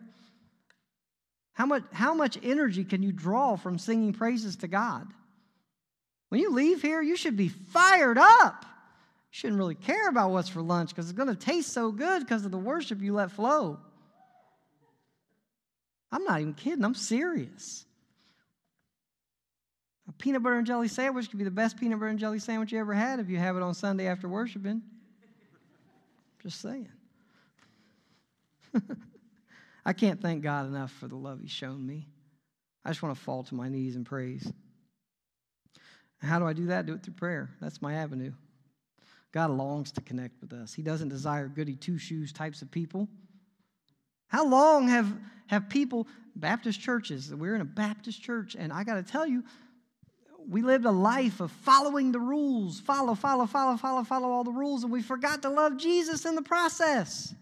How 1.54 1.66
much, 1.66 1.84
how 1.94 2.14
much 2.14 2.38
energy 2.44 2.84
can 2.84 3.04
you 3.04 3.12
draw 3.12 3.56
from 3.56 3.78
singing 3.78 4.14
praises 4.14 4.58
to 4.58 4.68
God? 4.68 5.08
When 6.30 6.42
you 6.42 6.52
leave 6.52 6.82
here, 6.82 7.02
you 7.02 7.16
should 7.16 7.38
be 7.38 7.50
fired 7.50 8.18
up. 8.18 8.64
You 8.64 9.38
shouldn't 9.38 9.60
really 9.60 9.76
care 9.76 10.10
about 10.10 10.32
what's 10.32 10.50
for 10.50 10.62
lunch 10.62 10.90
because 10.90 11.10
it's 11.10 11.18
going 11.18 11.34
to 11.34 11.36
taste 11.36 11.72
so 11.72 11.92
good 11.92 12.22
because 12.22 12.44
of 12.44 12.52
the 12.52 12.58
worship 12.58 13.02
you 13.02 13.14
let 13.14 13.32
flow. 13.32 13.80
I'm 16.12 16.26
not 16.26 16.42
even 16.42 16.54
kidding, 16.54 16.84
I'm 16.84 16.96
serious. 16.96 17.86
A 20.12 20.14
peanut 20.14 20.44
butter 20.44 20.58
and 20.58 20.68
jelly 20.68 20.90
sandwich 20.90 21.30
could 21.30 21.38
be 21.40 21.46
the 21.46 21.52
best 21.52 21.78
peanut 21.78 21.98
butter 21.98 22.10
and 22.10 22.20
jelly 22.20 22.40
sandwich 22.40 22.74
you 22.74 22.80
ever 22.80 22.94
had 22.94 23.22
if 23.22 23.30
you 23.30 23.38
have 23.38 23.56
it 23.56 23.64
on 23.64 23.74
Sunday 23.74 24.08
after 24.08 24.28
worshiping. 24.28 24.82
Just 26.44 26.60
saying. 26.60 26.90
I 29.86 29.94
can't 29.94 30.22
thank 30.22 30.44
God 30.44 30.68
enough 30.68 30.92
for 30.92 31.08
the 31.08 31.16
love 31.16 31.40
He's 31.40 31.50
shown 31.50 31.88
me. 31.88 32.10
I 32.84 32.90
just 32.90 33.02
want 33.02 33.16
to 33.16 33.22
fall 33.22 33.44
to 33.44 33.56
my 33.56 33.70
knees 33.70 33.96
and 33.96 34.06
praise. 34.06 34.52
How 36.22 36.40
do 36.40 36.46
I 36.46 36.52
do 36.52 36.66
that? 36.66 36.86
Do 36.86 36.94
it 36.94 37.04
through 37.04 37.14
prayer. 37.14 37.50
That's 37.62 37.82
my 37.82 37.94
avenue. 37.94 38.34
God 39.32 39.52
longs 39.52 39.94
to 39.94 40.02
connect 40.02 40.42
with 40.42 40.52
us. 40.52 40.74
He 40.74 40.82
doesn't 40.82 41.08
desire 41.08 41.48
goody 41.48 41.78
two 41.78 41.98
shoes 41.98 42.34
types 42.34 42.62
of 42.62 42.70
people. 42.70 43.08
How 44.28 44.46
long 44.46 44.90
have, 44.90 45.14
have 45.48 45.70
people, 45.70 46.06
Baptist 46.36 46.82
churches, 46.82 47.34
we're 47.34 47.56
in 47.56 47.62
a 47.62 47.66
Baptist 47.66 48.22
church, 48.22 48.58
and 48.60 48.74
I 48.74 48.84
got 48.84 48.96
to 48.96 49.04
tell 49.04 49.26
you, 49.26 49.44
we 50.50 50.62
lived 50.62 50.86
a 50.86 50.92
life 50.92 51.40
of 51.40 51.52
following 51.52 52.12
the 52.12 52.20
rules, 52.20 52.80
follow, 52.80 53.16
follow, 53.16 53.46
follow, 53.46 53.78
follow, 53.78 54.04
follow 54.04 54.30
all 54.30 54.44
the 54.44 54.52
rules, 54.52 54.84
and 54.84 54.92
we 54.92 55.02
forgot 55.02 55.42
to 55.44 55.50
love 55.50 55.78
Jesus 55.78 56.26
in 56.26 56.36
the 56.36 56.42
process. 56.42 57.34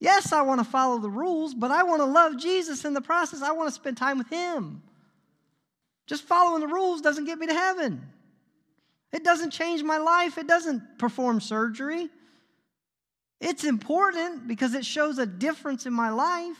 Yes, 0.00 0.32
I 0.32 0.42
want 0.42 0.60
to 0.60 0.64
follow 0.64 0.98
the 0.98 1.10
rules, 1.10 1.54
but 1.54 1.70
I 1.70 1.84
want 1.84 2.00
to 2.00 2.06
love 2.06 2.36
Jesus 2.36 2.84
in 2.84 2.92
the 2.92 3.00
process. 3.00 3.40
I 3.40 3.52
want 3.52 3.68
to 3.68 3.74
spend 3.74 3.96
time 3.96 4.18
with 4.18 4.28
Him. 4.28 4.82
Just 6.06 6.24
following 6.24 6.60
the 6.60 6.66
rules 6.66 7.00
doesn't 7.00 7.24
get 7.24 7.38
me 7.38 7.46
to 7.46 7.54
heaven. 7.54 8.04
It 9.12 9.22
doesn't 9.22 9.50
change 9.50 9.82
my 9.82 9.98
life, 9.98 10.38
it 10.38 10.48
doesn't 10.48 10.98
perform 10.98 11.40
surgery. 11.40 12.08
It's 13.40 13.64
important 13.64 14.46
because 14.46 14.74
it 14.74 14.84
shows 14.84 15.18
a 15.18 15.26
difference 15.26 15.86
in 15.86 15.92
my 15.92 16.10
life. 16.10 16.58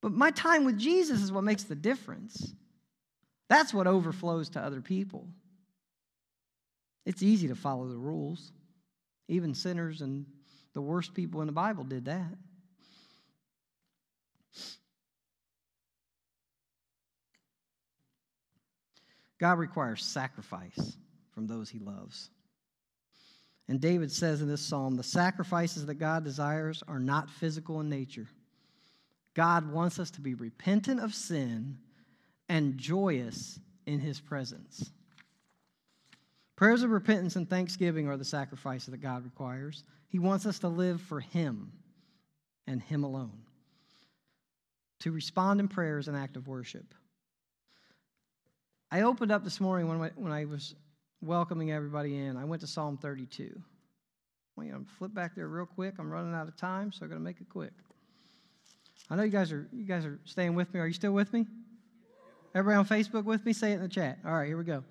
But 0.00 0.12
my 0.12 0.30
time 0.30 0.64
with 0.64 0.78
Jesus 0.78 1.20
is 1.20 1.32
what 1.32 1.42
makes 1.44 1.64
the 1.64 1.74
difference. 1.74 2.54
That's 3.48 3.72
what 3.72 3.86
overflows 3.86 4.50
to 4.50 4.60
other 4.60 4.80
people. 4.80 5.26
It's 7.06 7.22
easy 7.22 7.48
to 7.48 7.54
follow 7.54 7.88
the 7.88 7.96
rules. 7.96 8.52
Even 9.28 9.54
sinners 9.54 10.02
and 10.02 10.26
the 10.74 10.82
worst 10.82 11.14
people 11.14 11.40
in 11.40 11.46
the 11.46 11.52
Bible 11.52 11.84
did 11.84 12.04
that. 12.04 12.34
God 19.38 19.58
requires 19.58 20.04
sacrifice 20.04 20.96
from 21.32 21.46
those 21.46 21.70
he 21.70 21.78
loves. 21.78 22.30
And 23.68 23.80
David 23.80 24.10
says 24.10 24.40
in 24.40 24.48
this 24.48 24.60
psalm 24.60 24.96
the 24.96 25.02
sacrifices 25.02 25.86
that 25.86 25.94
God 25.94 26.24
desires 26.24 26.82
are 26.88 26.98
not 26.98 27.30
physical 27.30 27.80
in 27.80 27.88
nature. 27.88 28.26
God 29.34 29.70
wants 29.70 29.98
us 29.98 30.10
to 30.12 30.20
be 30.20 30.34
repentant 30.34 31.00
of 31.00 31.14
sin 31.14 31.78
and 32.48 32.78
joyous 32.78 33.58
in 33.86 34.00
his 34.00 34.20
presence. 34.20 34.90
Prayers 36.56 36.82
of 36.82 36.90
repentance 36.90 37.36
and 37.36 37.48
thanksgiving 37.48 38.08
are 38.08 38.16
the 38.16 38.24
sacrifices 38.24 38.88
that 38.88 39.00
God 39.00 39.24
requires. 39.24 39.84
He 40.08 40.18
wants 40.18 40.46
us 40.46 40.58
to 40.60 40.68
live 40.68 41.00
for 41.00 41.20
him 41.20 41.72
and 42.66 42.82
him 42.82 43.04
alone. 43.04 43.42
To 45.00 45.12
respond 45.12 45.60
in 45.60 45.68
prayer 45.68 45.98
is 45.98 46.08
an 46.08 46.16
act 46.16 46.36
of 46.36 46.48
worship. 46.48 46.94
I 48.90 49.02
opened 49.02 49.30
up 49.30 49.44
this 49.44 49.60
morning 49.60 49.88
when 49.88 50.00
I, 50.00 50.10
when 50.16 50.32
I 50.32 50.46
was 50.46 50.74
welcoming 51.20 51.70
everybody 51.70 52.16
in. 52.16 52.36
I 52.36 52.44
went 52.44 52.60
to 52.62 52.66
Psalm 52.66 52.96
32. 52.96 53.60
Well, 54.56 54.66
you 54.66 54.72
know, 54.72 54.84
flip 54.98 55.14
back 55.14 55.36
there 55.36 55.46
real 55.46 55.66
quick. 55.66 55.94
I'm 55.98 56.10
running 56.10 56.34
out 56.34 56.48
of 56.48 56.56
time, 56.56 56.90
so 56.90 57.04
I'm 57.04 57.10
going 57.10 57.20
to 57.20 57.24
make 57.24 57.40
it 57.40 57.48
quick. 57.48 57.72
I 59.10 59.16
know 59.16 59.22
you 59.22 59.30
guys 59.30 59.52
are 59.52 59.68
you 59.72 59.84
guys 59.84 60.04
are 60.04 60.18
staying 60.24 60.54
with 60.54 60.74
me. 60.74 60.80
Are 60.80 60.86
you 60.86 60.92
still 60.92 61.12
with 61.12 61.32
me? 61.32 61.46
Everybody 62.58 62.76
on 62.76 62.86
Facebook 62.86 63.22
with 63.22 63.46
me? 63.46 63.52
Say 63.52 63.70
it 63.70 63.76
in 63.76 63.82
the 63.82 63.88
chat. 63.88 64.18
All 64.26 64.32
right, 64.32 64.48
here 64.48 64.58
we 64.58 64.64
go. 64.64 64.82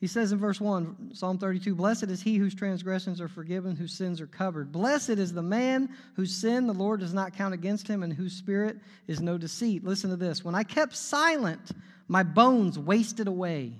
He 0.00 0.08
says 0.08 0.32
in 0.32 0.38
verse 0.40 0.60
1, 0.60 1.12
Psalm 1.14 1.38
32 1.38 1.72
Blessed 1.76 2.04
is 2.04 2.20
he 2.20 2.36
whose 2.36 2.52
transgressions 2.52 3.20
are 3.20 3.28
forgiven, 3.28 3.76
whose 3.76 3.92
sins 3.92 4.20
are 4.20 4.26
covered. 4.26 4.72
Blessed 4.72 5.10
is 5.10 5.32
the 5.32 5.40
man 5.40 5.88
whose 6.14 6.34
sin 6.34 6.66
the 6.66 6.72
Lord 6.72 6.98
does 6.98 7.14
not 7.14 7.32
count 7.32 7.54
against 7.54 7.86
him, 7.86 8.02
and 8.02 8.12
whose 8.12 8.32
spirit 8.32 8.76
is 9.06 9.20
no 9.20 9.38
deceit. 9.38 9.84
Listen 9.84 10.10
to 10.10 10.16
this. 10.16 10.44
When 10.44 10.56
I 10.56 10.64
kept 10.64 10.96
silent, 10.96 11.70
my 12.08 12.24
bones 12.24 12.76
wasted 12.76 13.28
away 13.28 13.74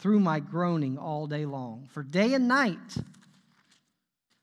through 0.00 0.18
my 0.18 0.40
groaning 0.40 0.98
all 0.98 1.28
day 1.28 1.46
long. 1.46 1.88
For 1.92 2.02
day 2.02 2.34
and 2.34 2.48
night 2.48 2.96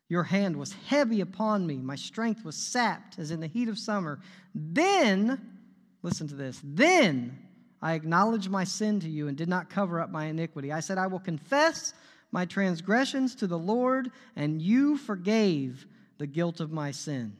your 0.07 0.23
hand 0.23 0.55
was 0.55 0.71
heavy 0.87 1.19
upon 1.19 1.67
me, 1.67 1.75
my 1.75 1.97
strength 1.97 2.45
was 2.45 2.55
sapped 2.55 3.19
as 3.19 3.31
in 3.31 3.41
the 3.41 3.47
heat 3.47 3.67
of 3.67 3.77
summer. 3.77 4.21
Then, 4.53 5.59
listen 6.01 6.29
to 6.29 6.35
this, 6.35 6.61
then 6.63 7.44
I 7.85 7.93
acknowledged 7.93 8.49
my 8.49 8.63
sin 8.63 8.99
to 9.01 9.07
you 9.07 9.27
and 9.27 9.37
did 9.37 9.47
not 9.47 9.69
cover 9.69 10.01
up 10.01 10.09
my 10.09 10.25
iniquity. 10.25 10.71
I 10.71 10.79
said, 10.79 10.97
I 10.97 11.05
will 11.05 11.19
confess 11.19 11.93
my 12.31 12.43
transgressions 12.43 13.35
to 13.35 13.45
the 13.45 13.59
Lord, 13.59 14.09
and 14.35 14.59
you 14.59 14.97
forgave 14.97 15.85
the 16.17 16.25
guilt 16.25 16.61
of 16.61 16.71
my 16.71 16.89
sin. 16.89 17.37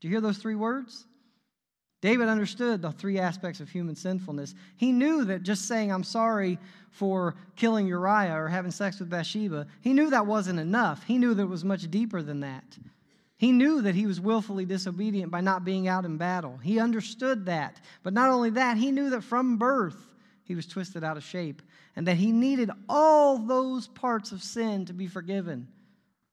Do 0.00 0.08
you 0.08 0.14
hear 0.14 0.20
those 0.20 0.38
three 0.38 0.56
words? 0.56 1.06
David 2.02 2.26
understood 2.26 2.82
the 2.82 2.90
three 2.90 3.20
aspects 3.20 3.60
of 3.60 3.68
human 3.68 3.94
sinfulness. 3.94 4.56
He 4.76 4.90
knew 4.90 5.24
that 5.26 5.44
just 5.44 5.68
saying, 5.68 5.92
I'm 5.92 6.02
sorry 6.02 6.58
for 6.90 7.36
killing 7.54 7.86
Uriah 7.86 8.34
or 8.34 8.48
having 8.48 8.72
sex 8.72 8.98
with 8.98 9.10
Bathsheba, 9.10 9.68
he 9.80 9.92
knew 9.92 10.10
that 10.10 10.26
wasn't 10.26 10.58
enough. 10.58 11.04
He 11.04 11.18
knew 11.18 11.34
that 11.34 11.42
it 11.42 11.48
was 11.48 11.64
much 11.64 11.88
deeper 11.88 12.20
than 12.20 12.40
that. 12.40 12.64
He 13.40 13.52
knew 13.52 13.80
that 13.80 13.94
he 13.94 14.04
was 14.04 14.20
willfully 14.20 14.66
disobedient 14.66 15.30
by 15.32 15.40
not 15.40 15.64
being 15.64 15.88
out 15.88 16.04
in 16.04 16.18
battle. 16.18 16.58
He 16.58 16.78
understood 16.78 17.46
that. 17.46 17.80
But 18.02 18.12
not 18.12 18.28
only 18.28 18.50
that, 18.50 18.76
he 18.76 18.92
knew 18.92 19.08
that 19.08 19.24
from 19.24 19.56
birth 19.56 19.96
he 20.44 20.54
was 20.54 20.66
twisted 20.66 21.02
out 21.02 21.16
of 21.16 21.24
shape 21.24 21.62
and 21.96 22.06
that 22.06 22.18
he 22.18 22.32
needed 22.32 22.70
all 22.86 23.38
those 23.38 23.88
parts 23.88 24.30
of 24.32 24.42
sin 24.42 24.84
to 24.84 24.92
be 24.92 25.06
forgiven. 25.06 25.68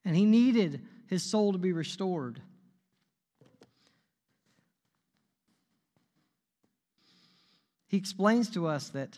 And 0.04 0.18
he 0.18 0.26
needed 0.26 0.82
his 1.08 1.24
soul 1.24 1.54
to 1.54 1.58
be 1.58 1.72
restored. 1.72 2.42
He 7.88 7.96
explains 7.96 8.50
to 8.50 8.68
us 8.68 8.90
that 8.90 9.18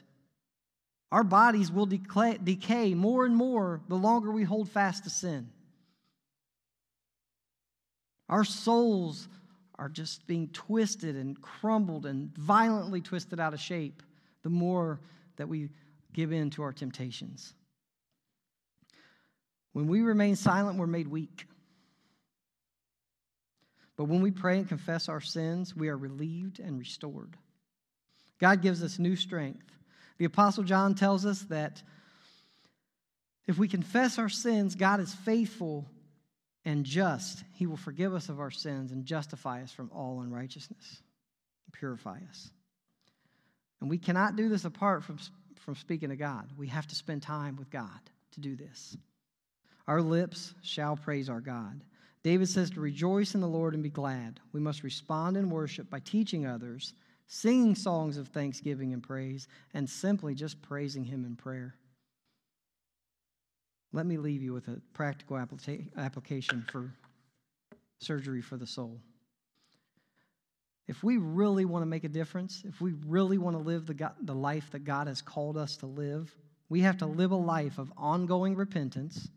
our 1.12 1.24
bodies 1.24 1.72
will 1.72 1.88
decay 1.88 2.94
more 2.94 3.26
and 3.26 3.36
more 3.36 3.82
the 3.90 3.96
longer 3.96 4.30
we 4.30 4.44
hold 4.44 4.70
fast 4.70 5.06
to 5.06 5.10
sin. 5.10 5.50
Our 8.30 8.44
souls 8.44 9.28
are 9.76 9.90
just 9.90 10.28
being 10.28 10.50
twisted 10.50 11.16
and 11.16 11.42
crumbled 11.42 12.06
and 12.06 12.36
violently 12.36 13.02
twisted 13.02 13.40
out 13.40 13.54
of 13.54 13.60
shape 13.60 14.04
the 14.44 14.50
more 14.50 15.00
that 15.38 15.50
we 15.50 15.70
give 16.14 16.32
in 16.32 16.50
to 16.52 16.62
our 16.62 16.74
temptations. 16.74 17.54
When 19.74 19.88
we 19.88 20.02
remain 20.02 20.36
silent, 20.36 20.78
we're 20.78 20.88
made 20.88 21.08
weak. 21.08 21.48
But 23.96 24.06
when 24.06 24.22
we 24.22 24.32
pray 24.32 24.58
and 24.58 24.68
confess 24.68 25.10
our 25.10 25.22
sins, 25.22 25.76
we 25.76 25.90
are 25.90 25.98
relieved 25.98 26.60
and 26.60 26.80
restored. 26.80 27.36
God 28.40 28.62
gives 28.62 28.84
us 28.84 29.00
new 29.00 29.16
strength. 29.16 29.66
The 30.18 30.26
Apostle 30.26 30.64
John 30.64 30.96
tells 30.96 31.26
us 31.26 31.42
that 31.44 31.82
if 33.48 33.58
we 33.58 33.68
confess 33.68 34.20
our 34.20 34.30
sins, 34.30 34.76
God 34.76 35.00
is 35.00 35.14
faithful 35.14 35.90
and 36.70 36.86
just. 36.86 37.44
He 37.54 37.66
will 37.66 37.78
forgive 37.78 38.14
us 38.14 38.30
of 38.30 38.40
our 38.40 38.52
sins 38.52 38.92
and 38.92 39.04
justify 39.04 39.64
us 39.64 39.72
from 39.72 39.90
all 39.92 40.22
unrighteousness, 40.22 41.02
purify 41.72 42.20
us. 42.30 42.52
And 43.82 43.90
we 43.90 43.98
cannot 43.98 44.36
do 44.36 44.50
this 44.50 44.66
apart 44.66 45.04
from, 45.04 45.18
from 45.56 45.76
speaking 45.76 46.10
to 46.10 46.16
God. 46.16 46.48
We 46.60 46.68
have 46.68 46.86
to 46.86 46.96
spend 46.96 47.24
time 47.24 47.56
with 47.56 47.72
God 47.72 48.00
to 48.34 48.40
do 48.40 48.56
this. 48.56 48.96
Our 49.88 50.00
lips 50.00 50.54
shall 50.62 50.96
praise 50.96 51.28
our 51.28 51.42
God. 51.42 51.84
David 52.22 52.48
says 52.48 52.70
to 52.72 52.82
rejoice 52.82 53.34
in 53.34 53.42
the 53.42 53.48
Lord 53.48 53.74
and 53.74 53.82
be 53.82 53.90
glad. 53.90 54.40
We 54.54 54.60
must 54.60 54.84
respond 54.84 55.38
in 55.38 55.50
worship 55.50 55.90
by 55.90 56.02
teaching 56.02 56.46
others, 56.46 56.94
singing 57.26 57.74
songs 57.74 58.16
of 58.18 58.28
thanksgiving 58.28 58.94
and 58.94 59.02
praise, 59.02 59.48
and 59.74 59.90
simply 59.90 60.36
just 60.36 60.62
praising 60.62 61.06
Him 61.06 61.26
in 61.26 61.36
prayer. 61.36 61.79
Let 63.92 64.06
me 64.06 64.18
leave 64.18 64.44
you 64.44 64.54
with 64.54 64.68
a 64.68 64.82
practical 64.94 65.38
application 65.38 66.66
for 66.72 66.94
surgery 68.00 68.42
for 68.42 68.58
the 68.58 68.68
soul. 68.68 69.00
If 70.88 71.04
we 71.04 71.18
really 71.18 71.66
want 71.66 71.84
to 71.84 71.88
make 71.88 72.04
a 72.04 72.10
difference, 72.10 72.64
if 72.68 72.82
we 72.82 72.94
really 73.06 73.38
want 73.38 73.56
to 73.56 73.62
live 73.62 73.86
the, 73.86 73.94
God, 73.94 74.14
the 74.22 74.34
life 74.34 74.72
that 74.72 74.86
God 74.86 75.08
has 75.08 75.22
called 75.22 75.58
us 75.58 75.78
to 75.78 75.86
live, 75.86 76.36
we 76.68 76.82
have 76.82 76.98
to 76.98 77.06
live 77.06 77.32
a 77.32 77.36
life 77.36 77.78
of 77.78 77.92
ongoing 77.98 78.56
repentance, 78.56 79.30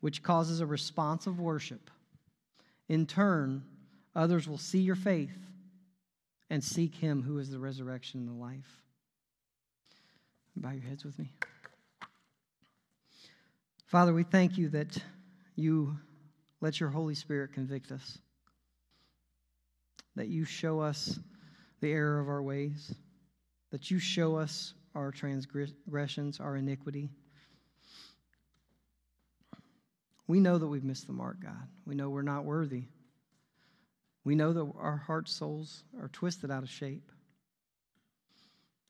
which 0.00 0.22
causes 0.22 0.60
a 0.60 0.66
response 0.66 1.26
of 1.26 1.40
worship. 1.40 1.90
In 2.88 3.06
turn, 3.06 3.64
others 4.14 4.48
will 4.48 4.58
see 4.58 4.80
your 4.80 4.96
faith 4.96 5.38
and 6.50 6.62
seek 6.62 6.96
Him 6.96 7.22
who 7.22 7.38
is 7.38 7.50
the 7.50 7.58
resurrection 7.58 8.20
and 8.20 8.28
the 8.28 8.42
life. 8.42 8.82
Bow 10.56 10.70
your 10.70 10.82
heads 10.82 11.04
with 11.04 11.18
me. 11.18 11.30
Father, 13.94 14.12
we 14.12 14.24
thank 14.24 14.58
you 14.58 14.70
that 14.70 14.98
you 15.54 15.96
let 16.60 16.80
your 16.80 16.88
Holy 16.88 17.14
Spirit 17.14 17.52
convict 17.52 17.92
us, 17.92 18.18
that 20.16 20.26
you 20.26 20.44
show 20.44 20.80
us 20.80 21.16
the 21.80 21.92
error 21.92 22.18
of 22.18 22.28
our 22.28 22.42
ways, 22.42 22.92
that 23.70 23.92
you 23.92 24.00
show 24.00 24.34
us 24.34 24.74
our 24.96 25.12
transgressions, 25.12 26.40
our 26.40 26.56
iniquity. 26.56 27.08
We 30.26 30.40
know 30.40 30.58
that 30.58 30.66
we've 30.66 30.82
missed 30.82 31.06
the 31.06 31.12
mark, 31.12 31.36
God. 31.40 31.68
We 31.86 31.94
know 31.94 32.10
we're 32.10 32.22
not 32.22 32.44
worthy. 32.44 32.86
We 34.24 34.34
know 34.34 34.52
that 34.54 34.72
our 34.76 34.96
heart 34.96 35.28
souls 35.28 35.84
are 36.00 36.08
twisted 36.08 36.50
out 36.50 36.64
of 36.64 36.68
shape. 36.68 37.12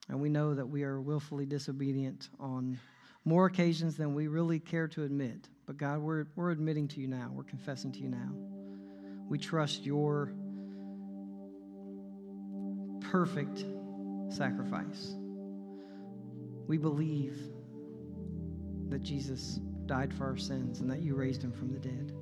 And 0.08 0.22
we 0.22 0.30
know 0.30 0.54
that 0.54 0.66
we 0.66 0.82
are 0.82 0.98
willfully 0.98 1.44
disobedient 1.44 2.30
on 2.40 2.78
more 3.24 3.46
occasions 3.46 3.96
than 3.96 4.14
we 4.14 4.28
really 4.28 4.60
care 4.60 4.88
to 4.88 5.04
admit. 5.04 5.48
But 5.66 5.78
God, 5.78 6.00
we're, 6.00 6.26
we're 6.36 6.50
admitting 6.50 6.88
to 6.88 7.00
you 7.00 7.08
now, 7.08 7.30
we're 7.32 7.44
confessing 7.44 7.92
to 7.92 7.98
you 8.00 8.08
now. 8.08 8.30
We 9.28 9.38
trust 9.38 9.84
your 9.84 10.32
perfect 13.00 13.64
sacrifice. 14.28 15.14
We 16.66 16.76
believe 16.78 17.38
that 18.88 19.02
Jesus 19.02 19.60
died 19.86 20.12
for 20.12 20.24
our 20.24 20.36
sins 20.36 20.80
and 20.80 20.90
that 20.90 21.00
you 21.00 21.14
raised 21.14 21.42
him 21.42 21.52
from 21.52 21.72
the 21.72 21.78
dead. 21.78 22.12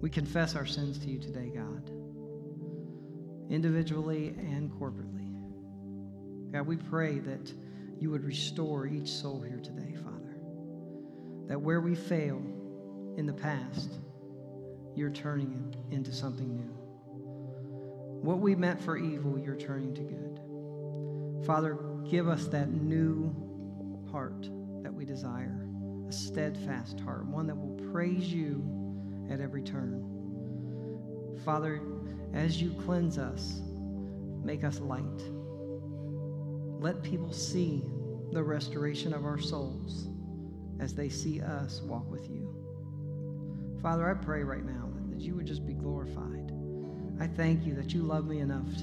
We 0.00 0.10
confess 0.10 0.54
our 0.54 0.66
sins 0.66 0.98
to 0.98 1.08
you 1.08 1.18
today, 1.18 1.50
God, 1.54 1.90
individually 3.50 4.28
and 4.38 4.70
corporately. 4.70 5.32
God, 6.52 6.66
we 6.66 6.76
pray 6.76 7.18
that 7.20 7.52
you 7.98 8.10
would 8.10 8.24
restore 8.24 8.86
each 8.86 9.08
soul 9.08 9.40
here 9.40 9.60
today, 9.60 9.94
Father. 10.02 10.36
That 11.46 11.60
where 11.60 11.80
we 11.80 11.94
fail 11.94 12.42
in 13.16 13.26
the 13.26 13.32
past, 13.32 13.98
you're 14.94 15.10
turning 15.10 15.72
it 15.72 15.94
into 15.94 16.12
something 16.12 16.56
new. 16.56 16.74
What 18.22 18.38
we 18.38 18.54
meant 18.54 18.80
for 18.80 18.96
evil, 18.96 19.38
you're 19.38 19.56
turning 19.56 19.94
to 19.94 20.02
good. 20.02 21.46
Father, 21.46 21.78
give 22.08 22.28
us 22.28 22.46
that 22.48 22.70
new 22.70 23.34
heart 24.10 24.48
that 24.82 24.92
we 24.92 25.04
desire, 25.04 25.66
a 26.08 26.12
steadfast 26.12 27.00
heart, 27.00 27.26
one 27.26 27.46
that 27.46 27.56
will 27.56 27.74
praise 27.92 28.32
you 28.32 28.62
at 29.30 29.40
every 29.40 29.62
turn. 29.62 30.10
Father, 31.44 31.82
as 32.32 32.62
you 32.62 32.70
cleanse 32.84 33.18
us, 33.18 33.60
make 34.42 34.64
us 34.64 34.80
light. 34.80 35.02
Let 36.84 37.02
people 37.02 37.32
see 37.32 37.82
the 38.30 38.42
restoration 38.42 39.14
of 39.14 39.24
our 39.24 39.38
souls 39.38 40.08
as 40.80 40.94
they 40.94 41.08
see 41.08 41.40
us 41.40 41.80
walk 41.80 42.10
with 42.10 42.28
you. 42.28 42.54
Father, 43.80 44.06
I 44.06 44.12
pray 44.12 44.42
right 44.42 44.66
now 44.66 44.90
that, 45.08 45.18
you 45.18 45.34
would 45.34 45.46
just 45.46 45.66
be 45.66 45.72
glorified. 45.72 46.52
I 47.18 47.26
thank 47.26 47.64
you 47.64 47.74
that 47.76 47.94
you 47.94 48.02
love 48.02 48.26
me 48.26 48.40
enough 48.40 48.66
to 48.76 48.82